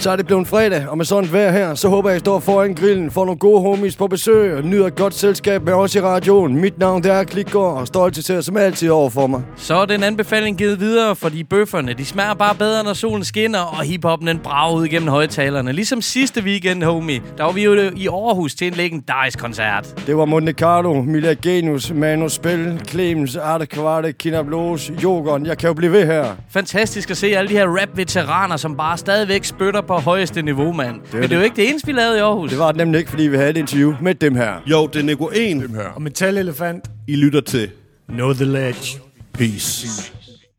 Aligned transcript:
Så 0.00 0.10
er 0.10 0.16
det 0.16 0.26
blevet 0.26 0.48
fredag, 0.48 0.88
og 0.88 0.96
med 0.96 1.04
sådan 1.04 1.32
vejr 1.32 1.52
her, 1.52 1.74
så 1.74 1.88
håber 1.88 2.10
jeg, 2.10 2.16
I 2.16 2.20
står 2.20 2.40
foran 2.40 2.74
grillen, 2.74 3.10
får 3.10 3.24
nogle 3.24 3.38
gode 3.38 3.60
homies 3.60 3.96
på 3.96 4.06
besøg, 4.06 4.56
og 4.56 4.64
nyder 4.64 4.86
et 4.86 4.94
godt 4.94 5.14
selskab 5.14 5.64
med 5.64 5.72
os 5.72 5.94
i 5.94 6.00
radioen. 6.00 6.60
Mit 6.60 6.78
navn 6.78 7.02
det 7.02 7.10
er 7.12 7.24
Klikgaard, 7.24 7.80
og 7.80 7.86
stolt 7.86 8.14
til 8.14 8.42
som 8.42 8.56
altid 8.56 8.90
over 8.90 9.10
for 9.10 9.26
mig. 9.26 9.42
Så 9.56 9.74
er 9.74 9.84
den 9.84 10.02
anbefaling 10.02 10.58
givet 10.58 10.80
videre, 10.80 11.16
fordi 11.16 11.44
bøfferne, 11.44 11.92
de 11.92 12.04
smager 12.04 12.34
bare 12.34 12.54
bedre, 12.54 12.84
når 12.84 12.92
solen 12.92 13.24
skinner, 13.24 13.58
og 13.58 13.82
hiphoppen 13.82 14.28
den 14.28 14.38
brager 14.38 14.76
ud 14.76 14.88
gennem 14.88 15.08
højtalerne. 15.08 15.72
Ligesom 15.72 16.02
sidste 16.02 16.42
weekend, 16.42 16.82
homie, 16.82 17.22
der 17.38 17.44
var 17.44 17.52
vi 17.52 17.64
jo 17.64 17.74
i 17.96 18.06
Aarhus 18.06 18.54
til 18.54 18.66
en 18.66 18.74
legendarisk 18.74 19.38
koncert. 19.38 20.02
Det 20.06 20.16
var 20.16 20.24
Monte 20.24 20.52
Carlo, 20.52 21.02
Mila 21.02 21.34
Genus, 21.42 21.92
Manu 21.94 22.28
Spell, 22.28 22.80
Clemens, 22.88 23.36
Arte 23.36 23.66
Kvarte, 23.66 24.12
Kinab 24.12 24.48
Los, 24.48 24.90
Jokeren. 25.02 25.46
Jeg 25.46 25.58
kan 25.58 25.66
jo 25.66 25.74
blive 25.74 25.92
ved 25.92 26.06
her. 26.06 26.24
Fantastisk 26.50 27.10
at 27.10 27.16
se 27.16 27.26
alle 27.26 27.48
de 27.48 27.54
her 27.54 27.66
rap-veteraner, 27.66 28.56
som 28.56 28.76
bare 28.76 28.98
stadigvæk 28.98 29.44
spytter 29.44 29.80
på 29.90 29.98
højeste 29.98 30.42
niveau, 30.42 30.72
mand. 30.72 31.00
Men 31.12 31.22
det 31.22 31.32
er 31.32 31.36
jo 31.36 31.42
ikke 31.42 31.56
det 31.56 31.68
eneste, 31.68 31.86
vi 31.86 31.92
lavede 31.92 32.16
i 32.18 32.20
Aarhus. 32.20 32.50
Det 32.50 32.58
var 32.58 32.72
det 32.72 32.76
nemlig 32.76 32.98
ikke, 32.98 33.10
fordi 33.10 33.22
vi 33.22 33.36
havde 33.36 33.50
et 33.50 33.56
interview 33.56 33.94
med 34.00 34.14
dem 34.14 34.34
her. 34.34 34.54
Jo, 34.66 34.86
det 34.86 35.00
er 35.00 35.04
Nico 35.04 35.28
1. 35.34 35.62
Dem 35.62 35.74
her. 35.74 35.84
Og 35.84 36.02
Metal-elefant. 36.02 36.90
I 37.06 37.16
lytter 37.16 37.40
til 37.40 37.70
Know 38.08 38.32
the 38.32 38.44
ledge. 38.44 38.98
Peace. 39.32 40.12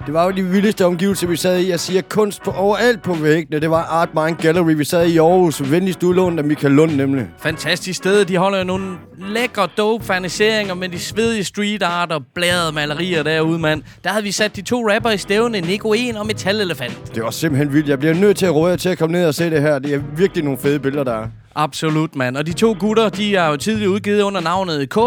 Det 0.05 0.13
var 0.13 0.25
jo 0.25 0.31
de 0.31 0.43
vildeste 0.43 0.85
omgivelser, 0.85 1.27
vi 1.27 1.35
sad 1.35 1.59
i. 1.59 1.69
Jeg 1.69 1.79
siger 1.79 2.01
kunst 2.09 2.43
på 2.43 2.51
overalt 2.51 3.01
på 3.01 3.13
væggene. 3.13 3.59
Det 3.59 3.69
var 3.69 3.83
Art 3.83 4.09
Mind 4.13 4.37
Gallery. 4.37 4.73
Vi 4.75 4.83
sad 4.83 5.07
i 5.07 5.17
Aarhus. 5.17 5.71
Venligst 5.71 6.03
udlånt 6.03 6.39
af 6.39 6.45
Michael 6.45 6.73
Lund 6.73 6.91
nemlig. 6.91 7.27
Fantastisk 7.39 7.97
sted. 7.97 8.25
De 8.25 8.37
holder 8.37 8.57
jo 8.57 8.63
nogle 8.63 8.85
lækre 9.17 9.67
dope 9.77 10.05
faniseringer 10.05 10.73
med 10.73 10.89
de 10.89 10.99
svedige 10.99 11.43
street 11.43 11.83
art 11.83 12.11
og 12.11 12.21
blærede 12.35 12.71
malerier 12.71 13.23
derude, 13.23 13.59
mand. 13.59 13.83
Der 14.03 14.09
havde 14.09 14.23
vi 14.23 14.31
sat 14.31 14.55
de 14.55 14.61
to 14.61 14.89
rapper 14.89 15.09
i 15.09 15.17
stævne, 15.17 15.61
Nico 15.61 15.93
1 15.93 16.17
og 16.17 16.25
Metal 16.25 16.61
Elefant. 16.61 17.15
Det 17.15 17.23
var 17.23 17.31
simpelthen 17.31 17.73
vildt. 17.73 17.89
Jeg 17.89 17.99
bliver 17.99 18.13
nødt 18.13 18.37
til 18.37 18.45
at 18.45 18.55
råde 18.55 18.71
jer 18.71 18.77
til 18.77 18.89
at 18.89 18.97
komme 18.97 19.17
ned 19.17 19.25
og 19.25 19.33
se 19.35 19.49
det 19.49 19.61
her. 19.61 19.79
Det 19.79 19.93
er 19.93 19.99
virkelig 20.17 20.43
nogle 20.43 20.59
fede 20.59 20.79
billeder, 20.79 21.03
der 21.03 21.13
er. 21.13 21.27
Absolut, 21.55 22.15
mand. 22.15 22.37
Og 22.37 22.47
de 22.47 22.53
to 22.53 22.75
gutter, 22.79 23.09
de 23.09 23.35
er 23.35 23.47
jo 23.47 23.57
tidligere 23.57 23.91
udgivet 23.91 24.21
under 24.21 24.41
navnet 24.41 24.89
K. 24.89 24.97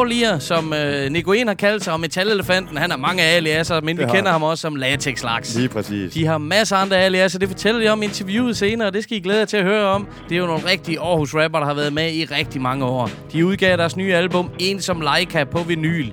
som 0.43 0.73
øh, 0.73 1.11
Nico 1.11 1.33
1 1.33 1.47
har 1.47 1.55
kaldt 1.55 1.85
sig, 1.85 1.93
og 1.93 2.01
Metal 2.01 2.29
Elefanten, 2.31 2.77
han 2.77 2.91
har 2.91 2.99
mange 2.99 3.23
aliaser, 3.23 3.81
men 3.81 3.97
vi 3.97 4.03
Det 4.03 4.11
har 4.11 4.17
kender 4.17 4.33
ham 4.33 4.43
også 4.43 4.61
som 4.63 4.77
Latex 4.77 5.23
Laks. 5.23 5.57
Lige 5.57 5.69
præcis. 5.69 6.13
De 6.13 6.27
har 6.27 6.39
masser 6.39 6.77
af 6.77 6.83
andre 6.83 6.97
aliaser, 6.97 7.39
det 7.39 7.49
fortæller 7.49 7.81
de 7.81 7.89
om 7.89 8.03
i 8.03 8.05
interviewet 8.05 8.57
senere, 8.57 8.89
og 8.89 8.95
det 8.95 9.03
skal 9.03 9.17
I 9.17 9.21
glæde 9.21 9.39
jer 9.39 9.45
til 9.45 9.57
at 9.57 9.65
høre 9.65 9.87
om. 9.87 10.07
Det 10.29 10.35
er 10.35 10.39
jo 10.39 10.47
nogle 10.47 10.67
rigtige 10.71 11.01
Aarhus 11.01 11.35
rapper, 11.35 11.59
der 11.59 11.67
har 11.67 11.75
været 11.75 11.93
med 11.93 12.13
i 12.13 12.25
rigtig 12.25 12.63
mange 12.63 12.85
år. 12.85 13.11
De 13.33 13.47
udgav 13.47 13.77
deres 13.77 13.97
nye 13.97 14.15
album, 14.15 14.51
En 14.59 14.81
som 14.81 15.01
Leica, 15.01 15.45
på 15.45 15.59
vinyl. 15.59 16.11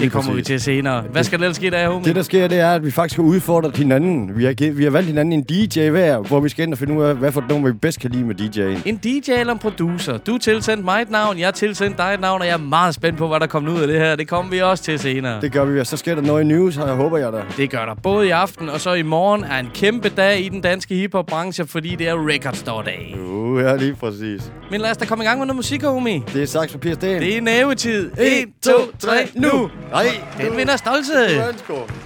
Det 0.00 0.12
kommer 0.12 0.30
præcis. 0.30 0.36
vi 0.50 0.54
til 0.54 0.60
senere. 0.60 1.02
Hvad 1.12 1.24
skal 1.24 1.38
der 1.38 1.44
ellers 1.44 1.56
ske 1.56 1.70
der, 1.70 1.88
homie? 1.88 2.04
Det, 2.08 2.16
der 2.16 2.22
sker, 2.22 2.48
det 2.48 2.58
er, 2.58 2.70
at 2.74 2.84
vi 2.84 2.90
faktisk 2.90 3.16
har 3.16 3.22
udfordret 3.24 3.76
hinanden. 3.76 4.36
Vi 4.38 4.44
har, 4.44 4.52
givet- 4.52 4.78
vi 4.78 4.84
har 4.84 4.90
valgt 4.90 5.06
hinanden 5.06 5.32
en 5.32 5.42
DJ 5.42 5.88
hver, 5.88 6.18
hvor 6.18 6.40
vi 6.40 6.48
skal 6.48 6.62
ind 6.62 6.72
og 6.72 6.78
finde 6.78 6.94
ud 6.98 7.04
af, 7.04 7.14
hvad 7.14 7.32
for 7.32 7.44
nummer 7.48 7.68
vi 7.68 7.74
bedst 7.74 8.00
kan 8.00 8.10
lide 8.10 8.24
med 8.24 8.34
DJ'en. 8.40 8.82
En 8.84 8.96
DJ 8.96 9.30
eller 9.30 9.52
en 9.52 9.58
producer. 9.58 10.16
Du 10.18 10.38
tilsendte 10.38 10.84
mig 10.84 11.02
et 11.02 11.10
navn, 11.10 11.38
jeg 11.38 11.54
tilsendte 11.54 12.02
dig 12.02 12.10
et 12.14 12.20
navn, 12.20 12.40
og 12.40 12.46
jeg 12.46 12.52
er 12.54 12.58
meget 12.58 12.94
spændt 12.94 13.18
på, 13.18 13.28
hvad 13.28 13.40
der 13.40 13.46
kommer 13.46 13.72
ud 13.74 13.80
af 13.80 13.86
det 13.86 13.96
her. 13.98 14.16
Det 14.16 14.28
kommer 14.28 14.50
vi 14.50 14.58
også 14.60 14.84
til 14.84 14.98
senere. 14.98 15.40
Det 15.40 15.52
gør 15.52 15.64
vi, 15.64 15.80
og 15.80 15.86
så 15.86 15.96
sker 15.96 16.14
der 16.14 16.22
noget 16.22 16.42
i 16.42 16.46
news, 16.46 16.76
og 16.78 16.88
jeg 16.88 16.96
håber 16.96 17.18
jeg 17.18 17.32
da. 17.32 17.38
Det 17.56 17.70
gør 17.70 17.84
der 17.86 17.94
både 18.02 18.26
i 18.26 18.30
aften 18.30 18.68
og 18.68 18.80
så 18.80 18.92
i 18.94 19.02
morgen 19.02 19.44
er 19.44 19.58
en 19.58 19.68
kæmpe 19.74 20.08
dag 20.08 20.40
i 20.44 20.48
den 20.48 20.60
danske 20.60 20.94
hiphop-branche, 20.94 21.66
fordi 21.66 21.94
det 21.94 22.08
er 22.08 22.28
Record 22.28 22.54
Store 22.54 22.84
Day. 22.84 23.18
Uh, 23.20 23.62
ja, 23.62 23.76
lige 23.76 23.94
præcis. 23.94 24.52
Men 24.70 24.80
lad 24.80 24.90
os 24.90 24.96
da 24.96 25.04
komme 25.06 25.24
i 25.24 25.26
gang 25.26 25.38
med 25.38 25.46
noget 25.46 25.56
musik, 25.56 25.82
homie. 25.82 26.22
Det 26.34 26.54
er 26.56 26.66
papir, 26.72 26.94
sten. 26.94 27.20
Det 27.20 27.36
er 27.36 27.40
nævetid. 27.40 28.10
1, 28.18 28.18
2, 28.62 28.70
3, 28.98 29.10
nu! 29.34 29.70
Nej, 29.92 30.20
Den 30.38 30.56
vinder 30.56 30.76
stolthed. 30.76 31.54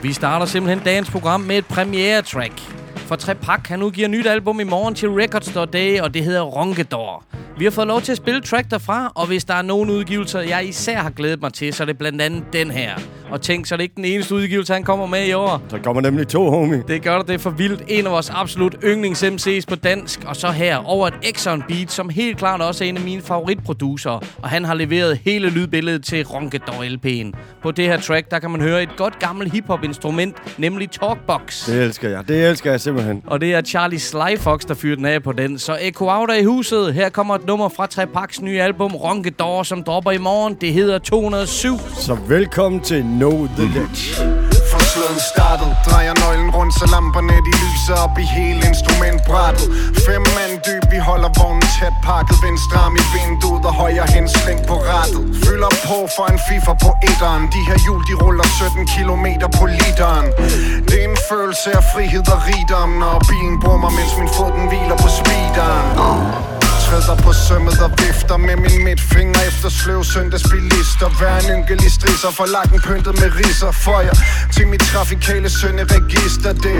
Vi 0.02 0.12
starter 0.12 0.46
simpelthen 0.46 0.84
dagens 0.84 1.10
program 1.10 1.40
med 1.40 1.58
et 1.58 1.66
premiere-track. 1.66 2.52
For 2.96 3.16
Trepak, 3.16 3.66
han 3.68 3.82
udgiver 3.82 4.08
nyt 4.08 4.26
album 4.26 4.60
i 4.60 4.64
morgen 4.64 4.94
til 4.94 5.08
Record 5.08 5.42
Store 5.42 5.66
Day, 5.66 6.00
og 6.00 6.14
det 6.14 6.24
hedder 6.24 6.42
Ronkedor. 6.42 7.24
Vi 7.58 7.64
har 7.64 7.70
fået 7.70 7.86
lov 7.86 8.00
til 8.00 8.12
at 8.12 8.18
spille 8.18 8.40
track 8.40 8.70
derfra, 8.70 9.12
og 9.14 9.26
hvis 9.26 9.44
der 9.44 9.54
er 9.54 9.62
nogen 9.62 9.90
udgivelser, 9.90 10.40
jeg 10.40 10.66
især 10.68 10.98
har 10.98 11.10
glædet 11.10 11.40
mig 11.40 11.52
til, 11.52 11.74
så 11.74 11.82
er 11.82 11.86
det 11.86 11.98
blandt 11.98 12.22
andet 12.22 12.44
den 12.52 12.70
her. 12.70 12.94
Og 13.30 13.40
tænk, 13.40 13.66
så 13.66 13.74
er 13.74 13.76
det 13.76 13.82
ikke 13.82 13.96
den 13.96 14.04
eneste 14.04 14.34
udgivelse, 14.34 14.72
han 14.72 14.82
kommer 14.82 15.06
med 15.06 15.26
i 15.26 15.32
år. 15.32 15.62
Så 15.68 15.78
kommer 15.78 16.02
nemlig 16.02 16.28
to, 16.28 16.50
homie. 16.50 16.82
Det 16.88 17.02
gør 17.02 17.18
det, 17.18 17.28
det 17.28 17.34
er 17.34 17.38
for 17.38 17.50
vildt. 17.50 17.82
En 17.88 18.06
af 18.06 18.12
vores 18.12 18.30
absolut 18.30 18.74
yndlings-MC's 18.84 19.64
på 19.68 19.74
dansk. 19.74 20.20
Og 20.26 20.36
så 20.36 20.50
her 20.50 20.76
over 20.76 21.06
et 21.06 21.14
Exxon 21.22 21.62
Beat, 21.68 21.92
som 21.92 22.08
helt 22.08 22.38
klart 22.38 22.60
også 22.60 22.84
er 22.84 22.88
en 22.88 22.96
af 22.96 23.02
mine 23.02 23.22
favoritproducere. 23.22 24.20
Og 24.42 24.48
han 24.48 24.64
har 24.64 24.74
leveret 24.74 25.18
hele 25.24 25.50
lydbilledet 25.50 26.04
til 26.04 26.26
Ronkedor 26.26 26.72
LP'en. 26.72 27.38
På 27.62 27.70
det 27.70 27.84
her 27.84 28.00
track, 28.00 28.30
der 28.30 28.38
kan 28.38 28.50
man 28.50 28.60
høre 28.60 28.82
et 28.82 28.88
godt 28.96 29.18
gammelt 29.18 29.52
hiphop-instrument, 29.52 30.36
nemlig 30.58 30.90
Talkbox. 30.90 31.66
Det 31.66 31.82
elsker 31.82 32.08
jeg. 32.08 32.28
Det 32.28 32.48
elsker 32.48 32.70
jeg 32.70 32.80
simpelthen. 32.80 33.22
Og 33.26 33.40
det 33.40 33.54
er 33.54 33.62
Charlie 33.62 34.00
Sly 34.00 34.36
Fox, 34.38 34.60
der 34.60 34.74
fyrer 34.74 34.96
den 34.96 35.04
af 35.04 35.22
på 35.22 35.32
den. 35.32 35.58
Så 35.58 35.78
Echo 35.80 36.06
Out 36.08 36.30
er 36.30 36.34
i 36.34 36.44
huset. 36.44 36.94
Her 36.94 37.08
kommer 37.08 37.34
et 37.34 37.46
nummer 37.46 37.68
fra 37.68 37.86
Trepaks 37.86 38.40
nye 38.42 38.60
album, 38.60 38.94
Ronkedor, 38.94 39.62
som 39.62 39.82
dropper 39.82 40.10
i 40.10 40.18
morgen. 40.18 40.56
Det 40.60 40.72
hedder 40.72 40.98
207. 40.98 41.78
Så 41.98 42.18
velkommen 42.28 42.80
til 42.80 43.04
Know 43.20 43.46
The 43.58 43.66
Ledge. 43.76 44.04
For 44.70 44.80
slåden 44.90 45.20
startet 45.32 45.72
Drejer 45.86 46.14
nøglen 46.22 46.50
rundt, 46.56 46.74
så 46.80 46.86
lamperne 46.94 47.36
de 47.46 47.52
lyser 47.64 47.96
op 48.04 48.18
i 48.24 48.26
hele 48.36 48.60
instrumentbrættet. 48.72 49.66
Fem 50.06 50.22
mand 50.36 50.52
dyb, 50.66 50.84
vi 50.94 50.98
holder 51.08 51.30
vognen 51.38 51.68
tæt 51.76 51.96
pakket. 52.08 52.36
Venstre 52.46 52.78
arm 52.84 52.96
i 53.02 53.04
vinduet 53.14 53.64
og 53.70 53.74
højre 53.82 54.06
henslæng 54.16 54.60
på 54.70 54.76
rattet. 54.90 55.22
Fylder 55.44 55.72
på 55.88 55.98
for 56.16 56.26
en 56.32 56.40
FIFA 56.48 56.72
på 56.84 56.90
etteren. 57.08 57.42
De 57.54 57.60
her 57.68 57.78
hjul, 57.84 58.00
de 58.08 58.14
ruller 58.22 58.46
17 58.60 58.86
km 58.94 59.26
på 59.58 59.64
literen. 59.78 60.26
Det 60.88 60.96
er 61.02 61.08
en 61.12 61.18
følelse 61.30 61.68
af 61.78 61.84
frihed 61.92 62.26
og 62.34 62.40
rigdom 62.50 62.90
Når 63.02 63.16
bilen 63.30 63.56
brummer, 63.62 63.90
mens 63.98 64.12
min 64.20 64.30
fod 64.36 64.50
den 64.56 64.64
hviler 64.70 64.96
på 65.04 65.08
speederen. 65.18 65.86
Træder 66.86 67.16
på 67.26 67.32
sømmet 67.32 67.78
og 67.86 67.90
vifter 68.02 68.36
med 68.36 68.56
min 68.64 68.84
midtfinger 68.84 69.40
efter 69.50 69.68
sløv 69.80 70.04
søndagsbilister 70.04 71.08
Hver 71.18 71.36
en 71.42 71.48
ynkelig 71.56 71.90
strisser 71.98 72.32
for 72.38 72.46
lakken 72.56 72.78
pyntet 72.86 73.14
med 73.22 73.30
riser. 73.40 73.70
For 73.84 74.00
jeg 74.08 74.16
til 74.54 74.66
mit 74.72 74.82
trafikale 74.92 75.48
sønderegister. 75.60 76.52
Det 76.64 76.78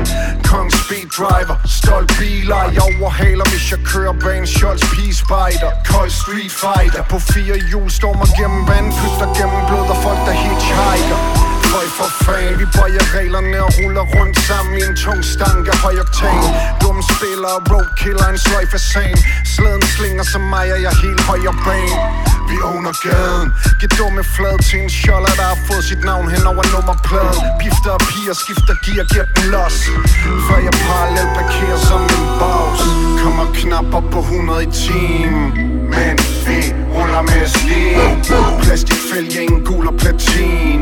Kong 0.50 0.68
Speed 0.80 1.06
Driver, 1.16 1.56
stolt 1.80 2.10
biler 2.18 2.62
Jeg 2.76 2.84
overhaler 2.94 3.46
hvis 3.52 3.66
jeg 3.72 3.80
kører 3.92 4.14
bag 4.24 4.38
en 4.42 4.46
Scholz 4.56 4.82
P-Spider. 4.92 5.70
Kold 5.92 6.12
Street 6.22 6.52
Fighter. 6.62 7.02
På 7.12 7.18
fire 7.32 7.56
hjul 7.70 7.90
stormer 7.98 8.28
gennem 8.38 8.62
vandpytter 8.70 9.28
gennem 9.38 9.60
blod 9.68 9.86
og 9.94 9.98
folk 10.04 10.20
der 10.26 10.36
hitchhiker. 10.42 11.18
Høj 11.74 11.86
for 11.98 12.10
fan, 12.24 12.52
vi 12.60 12.66
bøjer 12.76 13.04
reglerne 13.18 13.58
og 13.66 13.70
ruller 13.78 14.06
rundt 14.16 14.36
sammen 14.48 14.74
i 14.80 14.82
en 14.88 14.96
tung 15.02 15.20
stanke 15.34 15.72
høj 15.84 15.96
oktan 16.04 16.42
Killer 17.46 17.60
og 17.60 17.70
road 17.72 17.88
killer 17.96 18.26
en 18.32 18.38
sløj 18.38 18.66
fasan 18.72 19.16
Slæden 19.54 19.82
slinger 19.96 20.24
som 20.32 20.42
mig, 20.54 20.66
og 20.74 20.78
jeg 20.82 20.90
er 20.94 20.98
helt 21.04 21.20
høj 21.28 21.40
og 21.52 21.56
bane 21.66 21.96
Vi 22.48 22.56
owner 22.70 22.94
gaden. 23.06 23.48
Giv 23.80 23.90
dumme 23.98 24.22
flad 24.34 24.56
til 24.68 24.78
en 24.84 24.90
sjoller, 24.90 25.34
der 25.40 25.46
har 25.52 25.58
fået 25.68 25.84
sit 25.90 26.02
navn 26.10 26.26
hen 26.34 26.44
over 26.50 26.64
nummerpladen. 26.74 27.42
Pifter 27.62 27.92
og 27.98 28.02
piger, 28.10 28.34
skifter 28.42 28.76
gear, 28.84 29.04
giver 29.12 29.26
den 29.36 29.46
los. 29.54 29.76
Før 30.46 30.58
jeg 30.66 30.74
parallelt 30.86 31.32
parkerer 31.40 31.80
som 31.90 32.02
en 32.16 32.24
boss. 32.40 32.80
Kommer 33.22 33.46
knap 33.58 33.88
op 33.98 34.06
på 34.14 34.20
100 34.20 34.62
i 34.66 34.68
timen. 34.84 35.44
Men 35.92 36.14
vi 36.46 36.58
ruller 36.94 37.22
med 37.30 37.44
slim. 37.58 38.10
Plastikfælge, 38.62 39.38
ingen 39.44 39.62
gul 39.68 39.84
og 39.91 39.97
platin. 40.03 40.80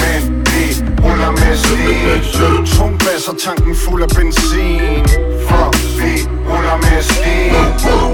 Men 0.00 0.20
vi 0.50 0.64
ruller 1.04 1.30
med 1.30 1.56
sten 1.62 2.66
Tung 2.66 2.98
bas 2.98 3.28
og 3.28 3.36
tanken 3.38 3.76
fuld 3.76 4.02
af 4.02 4.08
benzin. 4.08 5.04
Fuck, 5.48 5.74
vi 5.98 6.12
ruller 6.48 6.76
med 6.84 7.02
sten 7.10 7.52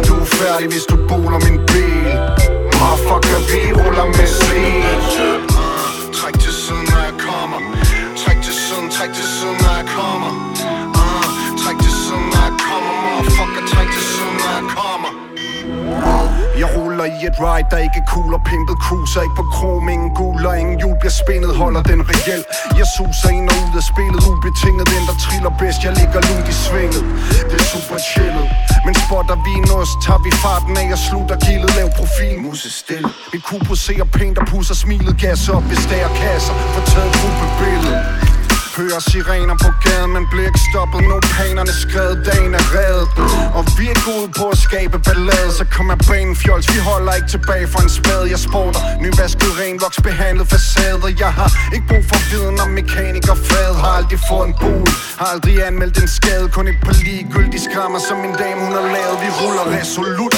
Du 0.08 0.14
er 0.24 0.28
færdig, 0.40 0.66
hvis 0.72 0.84
du 0.90 0.96
boler 1.08 1.40
min 1.46 1.58
bil. 1.70 2.12
Motherfucker, 2.78 3.38
vi 3.50 3.60
ruller 3.78 4.06
med 4.16 4.28
sten 4.38 5.55
i 17.14 17.18
et 17.30 17.36
ride, 17.44 17.66
der 17.72 17.78
ikke 17.86 17.98
er 18.02 18.06
cool 18.14 18.30
og 18.38 18.42
pimpet 18.50 18.76
Cruiser 18.84 19.22
ikke 19.26 19.36
på 19.40 19.46
krom, 19.54 19.88
ingen 19.94 20.12
gul 20.20 20.40
og 20.50 20.54
ingen 20.60 20.76
jul 20.82 20.96
bliver 21.00 21.16
spændet 21.22 21.52
Holder 21.62 21.82
den 21.90 22.00
reelt. 22.10 22.46
Jeg 22.80 22.86
suser 22.96 23.28
ind 23.38 23.46
og 23.52 23.56
ud 23.64 23.72
af 23.80 23.84
spillet 23.92 24.20
Ubetinget, 24.30 24.86
den 24.94 25.02
der 25.08 25.16
triller 25.24 25.52
bedst. 25.62 25.78
Jeg 25.86 25.92
ligger 26.00 26.20
lunt 26.28 26.48
i 26.52 26.56
svinget 26.64 27.02
Det 27.50 27.56
er 27.62 27.66
super 27.74 27.98
chillet. 28.12 28.46
Men 28.86 28.94
spotter 29.04 29.36
vi 29.46 29.52
en 29.60 29.68
os, 29.80 29.90
tager 30.04 30.22
vi 30.26 30.30
farten 30.44 30.74
af 30.82 30.86
Og 30.96 31.00
slutter 31.06 31.36
gildet, 31.46 31.70
lav 31.78 31.88
profil. 32.00 32.34
Muse 32.44 32.70
stille. 32.80 33.08
Mit 33.32 33.42
kubo 33.48 33.74
ser 33.84 34.04
pænt 34.16 34.36
og 34.40 34.46
pusser 34.52 34.76
smilet. 34.82 35.14
Gas 35.24 35.48
op, 35.56 35.64
hvis 35.70 35.82
der 35.90 35.98
er 36.06 36.12
kasser. 36.22 36.54
Få 36.74 36.80
taget 36.92 37.12
gruppebilledet. 37.20 38.35
Hører 38.76 39.00
sirener 39.10 39.56
på 39.64 39.70
gaden, 39.84 40.10
men 40.16 40.24
bliver 40.32 40.48
ikke 40.50 40.64
stoppet. 40.70 41.00
Nu 41.10 41.14
panerne 41.36 41.74
skrevet, 41.84 42.16
dagen 42.28 42.52
er 42.60 42.66
reddet. 42.76 43.08
Og 43.58 43.64
vi 43.78 43.84
er 43.94 43.98
gode 44.10 44.28
på 44.38 44.44
at 44.54 44.58
skabe 44.66 44.96
ballade 45.06 45.50
Så 45.58 45.64
kommer 45.76 45.96
banen 46.08 46.36
fjols, 46.42 46.66
vi 46.74 46.78
holder 46.90 47.12
ikke 47.18 47.30
tilbage 47.36 47.66
for 47.72 47.80
en 47.86 47.92
spade. 48.00 48.24
Jeg 48.34 48.40
sporter, 48.46 48.82
nyvasket 49.04 49.52
ren, 49.60 49.76
voks 49.84 49.98
behandlet 50.06 50.46
Jeg 51.24 51.32
har 51.38 51.50
ikke 51.74 51.86
brug 51.90 52.04
for 52.10 52.20
viden 52.30 52.56
om 52.64 52.70
mekanikerfad 52.78 53.72
Har 53.82 53.92
aldrig 54.00 54.20
fået 54.28 54.46
en 54.48 54.54
bul, 54.60 54.88
har 55.20 55.28
aldrig 55.34 55.54
anmeldt 55.68 55.96
en 56.02 56.10
skade. 56.18 56.46
Kun 56.54 56.68
et 56.72 56.80
par 56.86 56.96
ligegyldige 57.06 57.62
skrammer, 57.68 58.00
som 58.08 58.16
min 58.24 58.34
dame 58.42 58.60
hun 58.64 58.72
har 58.80 58.86
lavet. 58.96 59.16
Vi 59.24 59.28
ruller 59.40 59.66
resolut. 59.78 60.34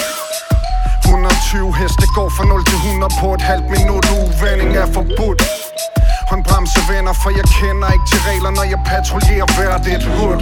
120 1.04 1.76
heste 1.80 2.06
går 2.16 2.28
fra 2.36 2.44
0 2.44 2.64
til 2.70 2.78
100 2.86 3.10
på 3.20 3.28
et 3.36 3.44
halvt 3.50 3.68
minut. 3.74 4.04
Uvending 4.18 4.70
er 4.82 4.88
forbudt. 4.96 5.42
Håndbremse 6.30 6.80
venner, 6.92 7.14
for 7.22 7.30
jeg 7.38 7.46
kender 7.58 7.88
ikke 7.94 8.06
til 8.12 8.20
regler 8.30 8.52
Når 8.58 8.66
jeg 8.72 8.80
patruljerer 8.90 9.48
hvert 9.56 9.84
et 9.94 10.04
hud 10.16 10.38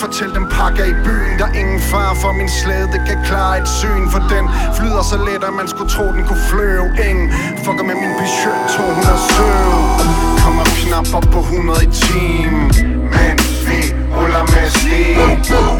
Fortæl 0.00 0.30
dem 0.38 0.46
pakker 0.56 0.84
i 0.92 0.94
byen 1.04 1.32
Der 1.38 1.46
er 1.50 1.54
ingen 1.62 1.80
far 1.90 2.10
for 2.22 2.32
min 2.38 2.50
slæde 2.60 2.88
Det 2.94 3.02
kan 3.08 3.18
klare 3.28 3.54
et 3.62 3.68
syn 3.78 4.04
For 4.12 4.22
den 4.32 4.44
flyder 4.76 5.02
så 5.10 5.16
let 5.26 5.42
At 5.50 5.54
man 5.60 5.68
skulle 5.72 5.90
tro 5.96 6.04
den 6.16 6.22
kunne 6.28 6.44
fløve 6.50 6.86
Ingen 7.08 7.28
fucker 7.64 7.84
med 7.90 7.96
min 8.02 8.12
Peugeot 8.18 8.60
207 8.76 10.42
Kommer 10.44 10.64
knap 10.80 11.06
op 11.18 11.26
på 11.34 11.40
100 11.40 11.84
i 11.86 11.90
timen 12.02 12.66
Men 13.14 13.36
vi 13.66 13.80
ruller 14.16 14.44
med 14.54 14.66
sten. 14.76 15.28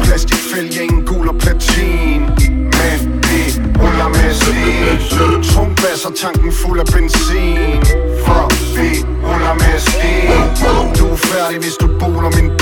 Plastikfælge, 0.03 0.83
ingen 0.83 1.05
gul 1.05 1.27
og 1.31 1.37
platin 1.43 2.21
Men 2.79 2.99
vi 3.29 3.41
ruller 3.81 4.09
med 4.17 4.31
sten. 4.41 4.97
Tung 5.51 5.69
tanken 6.15 6.51
fuld 6.53 6.79
af 6.79 6.85
benzin. 6.85 8.08
Du 11.39 11.43
er 11.43 11.47
færdig, 11.47 11.61
hvis 11.61 12.58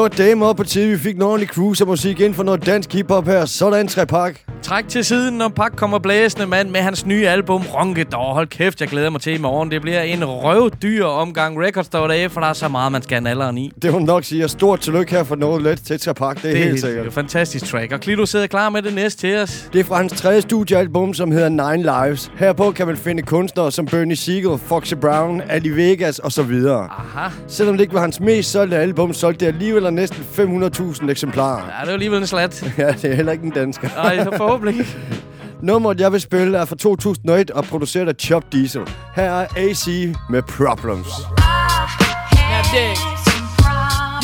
Det 0.00 0.18
var 0.18 0.24
dame 0.24 0.46
op 0.46 0.56
på 0.56 0.64
tid, 0.64 0.86
vi 0.90 0.98
fik 0.98 1.16
en 1.16 1.22
ordentlig 1.22 1.48
cruiser 1.48 1.84
musik 1.86 2.20
ind 2.20 2.34
for 2.34 2.42
noget 2.42 2.66
dansk 2.66 2.92
hiphop 2.92 3.26
her. 3.26 3.44
Sådan 3.44 3.88
tre 3.88 4.06
pak. 4.06 4.36
Træk 4.62 4.88
til 4.88 5.04
siden, 5.04 5.38
når 5.38 5.48
Pak 5.48 5.72
kommer 5.76 5.98
blæsende 5.98 6.46
mand 6.46 6.70
med 6.70 6.80
hans 6.80 7.06
nye 7.06 7.28
album 7.28 7.62
Ronkedor. 7.74 8.34
Hold 8.34 8.46
kæft, 8.46 8.80
jeg 8.80 8.88
glæder 8.88 9.10
mig 9.10 9.20
til 9.20 9.34
i 9.34 9.38
morgen. 9.38 9.70
Det 9.70 9.82
bliver 9.82 10.00
en 10.02 10.24
røvdyr 10.24 11.04
omgang 11.04 11.58
Record 11.62 11.84
Store 11.84 12.08
Day, 12.16 12.30
for 12.30 12.40
der 12.40 12.48
er 12.48 12.52
så 12.52 12.68
meget, 12.68 12.92
man 12.92 13.02
skal 13.02 13.20
have 13.22 13.30
alderen 13.30 13.58
i. 13.58 13.72
Det 13.82 13.92
må 13.92 13.98
nok 13.98 14.24
sige. 14.24 14.44
Og 14.44 14.50
stort 14.50 14.80
tillykke 14.80 15.12
her 15.12 15.24
for 15.24 15.36
noget 15.36 15.62
let 15.62 15.80
til 15.86 16.00
tre 16.00 16.14
pak. 16.14 16.36
Det 16.42 16.44
er 16.44 16.54
Det 16.54 16.62
helt 16.64 16.76
er 16.76 16.80
sikkert. 16.88 17.06
et 17.06 17.12
fantastisk 17.12 17.66
track. 17.66 17.92
Og 17.92 18.00
Klito 18.00 18.26
sidder 18.26 18.46
klar 18.46 18.68
med 18.70 18.82
det 18.82 18.94
næste 18.94 19.20
til 19.20 19.36
os. 19.36 19.68
Det 19.72 19.80
er 19.80 19.84
fra 19.84 19.96
hans 19.96 20.12
tredje 20.12 20.40
studiealbum, 20.40 21.14
som 21.14 21.32
hedder 21.32 21.48
Nine 21.48 21.82
Lives. 21.82 22.32
Herpå 22.36 22.70
kan 22.70 22.86
man 22.86 22.96
finde 22.96 23.22
kunstnere 23.22 23.72
som 23.72 23.86
Bernie 23.86 24.16
Siegel, 24.16 24.58
Foxy 24.66 24.94
Brown, 24.94 25.42
Ali 25.48 25.68
Vegas 25.68 26.18
og 26.18 26.32
så 26.32 26.42
videre. 26.42 26.88
Aha. 26.90 27.28
Selvom 27.48 27.76
det 27.76 27.82
ikke 27.82 27.94
var 27.94 28.00
hans 28.00 28.20
mest 28.20 28.50
solgte 28.50 28.76
album, 28.76 29.12
solgte 29.12 29.46
det 29.46 29.52
alligevel 29.52 29.86
næsten 29.90 30.24
500.000 31.02 31.10
eksemplarer. 31.10 31.58
Ja, 31.58 31.64
det 31.64 31.82
er 31.82 31.86
jo 31.86 31.92
alligevel 31.92 32.20
en 32.20 32.26
slat. 32.26 32.64
Ja, 32.78 32.86
det 32.86 33.04
er 33.04 33.14
heller 33.14 33.32
ikke 33.32 33.44
en 33.44 33.50
dansker. 33.50 33.88
Ej, 33.90 34.24
så 34.24 34.30
forhåbentlig. 34.36 34.78
ikke. 34.78 34.96
Nummeret, 35.62 36.00
jeg 36.00 36.12
vil 36.12 36.20
spille, 36.20 36.58
er 36.58 36.64
fra 36.64 36.76
2001 36.76 37.50
og 37.50 37.64
produceret 37.64 38.08
af 38.08 38.14
Chop 38.20 38.42
Diesel. 38.52 38.82
Her 39.16 39.24
er 39.24 39.46
AC 39.56 39.86
med 40.30 40.42
Problems. 40.42 41.08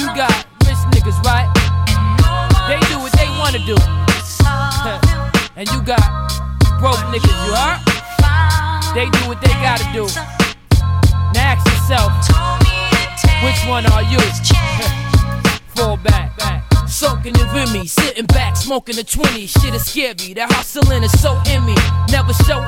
You 0.00 0.06
got 0.22 0.36
rich 0.68 0.82
niggas, 0.94 1.18
right? 1.30 1.48
They 2.68 2.78
do 2.92 2.96
what 3.04 3.12
they 3.20 3.28
wanna 3.40 3.60
do. 3.72 3.76
and 5.58 5.66
you 5.72 5.78
got 5.92 6.04
broke 6.80 7.02
niggas, 7.12 7.36
you 7.46 7.52
heard? 7.60 7.78
They 8.96 9.06
do 9.16 9.22
what 9.28 9.38
they 9.44 9.54
gotta 9.66 9.86
do. 9.98 10.04
Now 11.34 11.52
ask 11.52 11.66
yourself, 11.72 12.10
which 13.44 13.60
one 13.68 13.84
are 13.92 14.02
you? 14.02 15.15
Fall 15.76 15.98
back. 15.98 16.32
Soaking 16.88 17.34
in 17.36 17.46
Remy, 17.54 17.86
sitting 17.86 18.24
back, 18.26 18.56
smoking 18.56 18.98
a 18.98 19.04
20. 19.04 19.46
Shit 19.46 19.74
is 19.74 19.84
scary, 19.84 20.32
that 20.32 20.50
hustling 20.50 21.02
is 21.02 21.12
so 21.20 21.38
in 21.50 21.64
me. 21.66 21.74
Never 22.10 22.32
show 22.32 22.66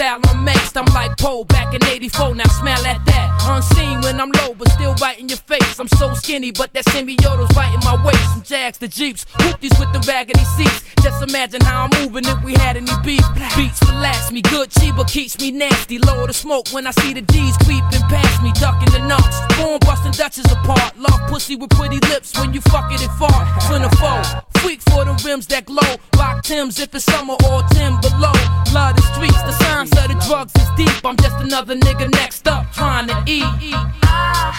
envy. 0.00 0.22
Got 0.22 0.56
a 0.56 0.66
style 0.66 0.82
I'm 0.84 0.94
like 0.94 1.16
Poe 1.18 1.44
back 1.44 1.74
in 1.74 1.84
84, 1.84 2.34
now 2.34 2.44
smell 2.44 2.86
at 2.86 3.04
that. 3.06 3.28
Unseen 3.44 4.00
when 4.00 4.20
I'm 4.20 4.30
low, 4.30 4.54
but 4.54 4.70
still 4.70 4.94
right 4.94 5.18
in 5.18 5.28
your 5.28 5.38
face. 5.38 5.78
I'm 5.78 5.88
so 5.88 6.14
skinny, 6.14 6.50
but 6.50 6.72
that 6.72 6.84
semioto's 6.86 7.54
right 7.56 7.72
in 7.74 7.80
my 7.80 8.02
waist. 8.04 8.32
From 8.32 8.42
Jags 8.42 8.78
to 8.78 8.88
Jeeps, 8.88 9.24
whoopties 9.24 9.78
with 9.78 9.92
the 9.92 10.00
raggedy 10.08 10.44
seats. 10.56 10.84
Just 11.02 11.22
imagine 11.22 11.60
how 11.60 11.88
I'm 11.88 11.90
moving 12.00 12.24
if 12.24 12.42
we 12.44 12.54
had 12.54 12.76
any 12.76 12.92
beef. 13.04 13.24
Beats 13.56 13.82
relax 13.82 14.30
me, 14.32 14.40
good 14.42 14.70
Chiba 14.70 15.06
keeps 15.10 15.38
me 15.40 15.50
nasty. 15.50 15.98
Lower 15.98 16.26
the 16.26 16.32
smoke 16.32 16.68
when 16.72 16.86
I 16.86 16.92
see 16.92 17.12
the 17.12 17.22
D's 17.22 17.56
creeping 17.58 18.06
past 18.08 18.42
me, 18.42 18.52
ducking 18.52 18.92
the 18.92 19.04
knocks. 19.06 19.36
Born 19.58 19.78
busting 19.80 20.12
Dutches 20.12 20.50
apart. 20.50 20.96
Love 20.98 21.20
pussy 21.28 21.56
with 21.56 21.70
pretty 21.70 21.98
lips 22.08 22.38
when 22.38 22.54
you 22.54 22.60
fuck 22.62 22.90
it 22.92 23.02
and 23.02 23.12
fart. 23.18 23.46
Centerfold, 23.62 24.44
freak 24.62 24.80
for 24.82 25.04
the 25.04 25.20
rims 25.26 25.46
that 25.48 25.66
glow. 25.66 25.96
Rock 26.16 26.44
Tims 26.44 26.78
if 26.78 26.94
it's 26.94 27.04
summer 27.04 27.34
or 27.50 27.62
Tim 27.74 28.00
below. 28.00 28.32
Love 28.72 28.96
the 28.96 29.02
streets, 29.14 29.42
the 29.42 29.52
mindset 29.82 30.14
of 30.14 30.22
drugs 30.26 30.52
is 30.56 30.68
deep. 30.76 31.04
I'm 31.04 31.16
just 31.16 31.36
another 31.38 31.74
nigga 31.76 32.10
next 32.12 32.46
up 32.46 32.72
trying 32.72 33.08
to 33.08 33.22
eat. 33.26 33.42
I 33.42 34.52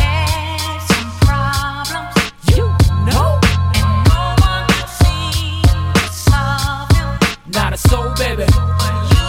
had 0.00 0.80
some 0.88 1.10
problems. 1.20 2.16
You 2.48 2.64
know. 3.04 3.38
And 3.76 3.90
no 4.08 4.22
one 4.40 4.64
could 4.72 4.88
seem 4.88 5.62
to 5.94 6.08
solve 6.12 6.88
them. 6.90 7.18
Not 7.52 7.74
a 7.74 7.76
soul, 7.76 8.14
baby. 8.16 8.44
But 8.46 8.94
you 9.12 9.28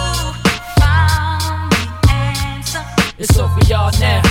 found 0.80 1.72
the 1.72 2.12
answer. 2.12 2.84
It's 3.18 3.38
over, 3.38 3.60
y'all 3.68 3.92
now. 4.00 4.22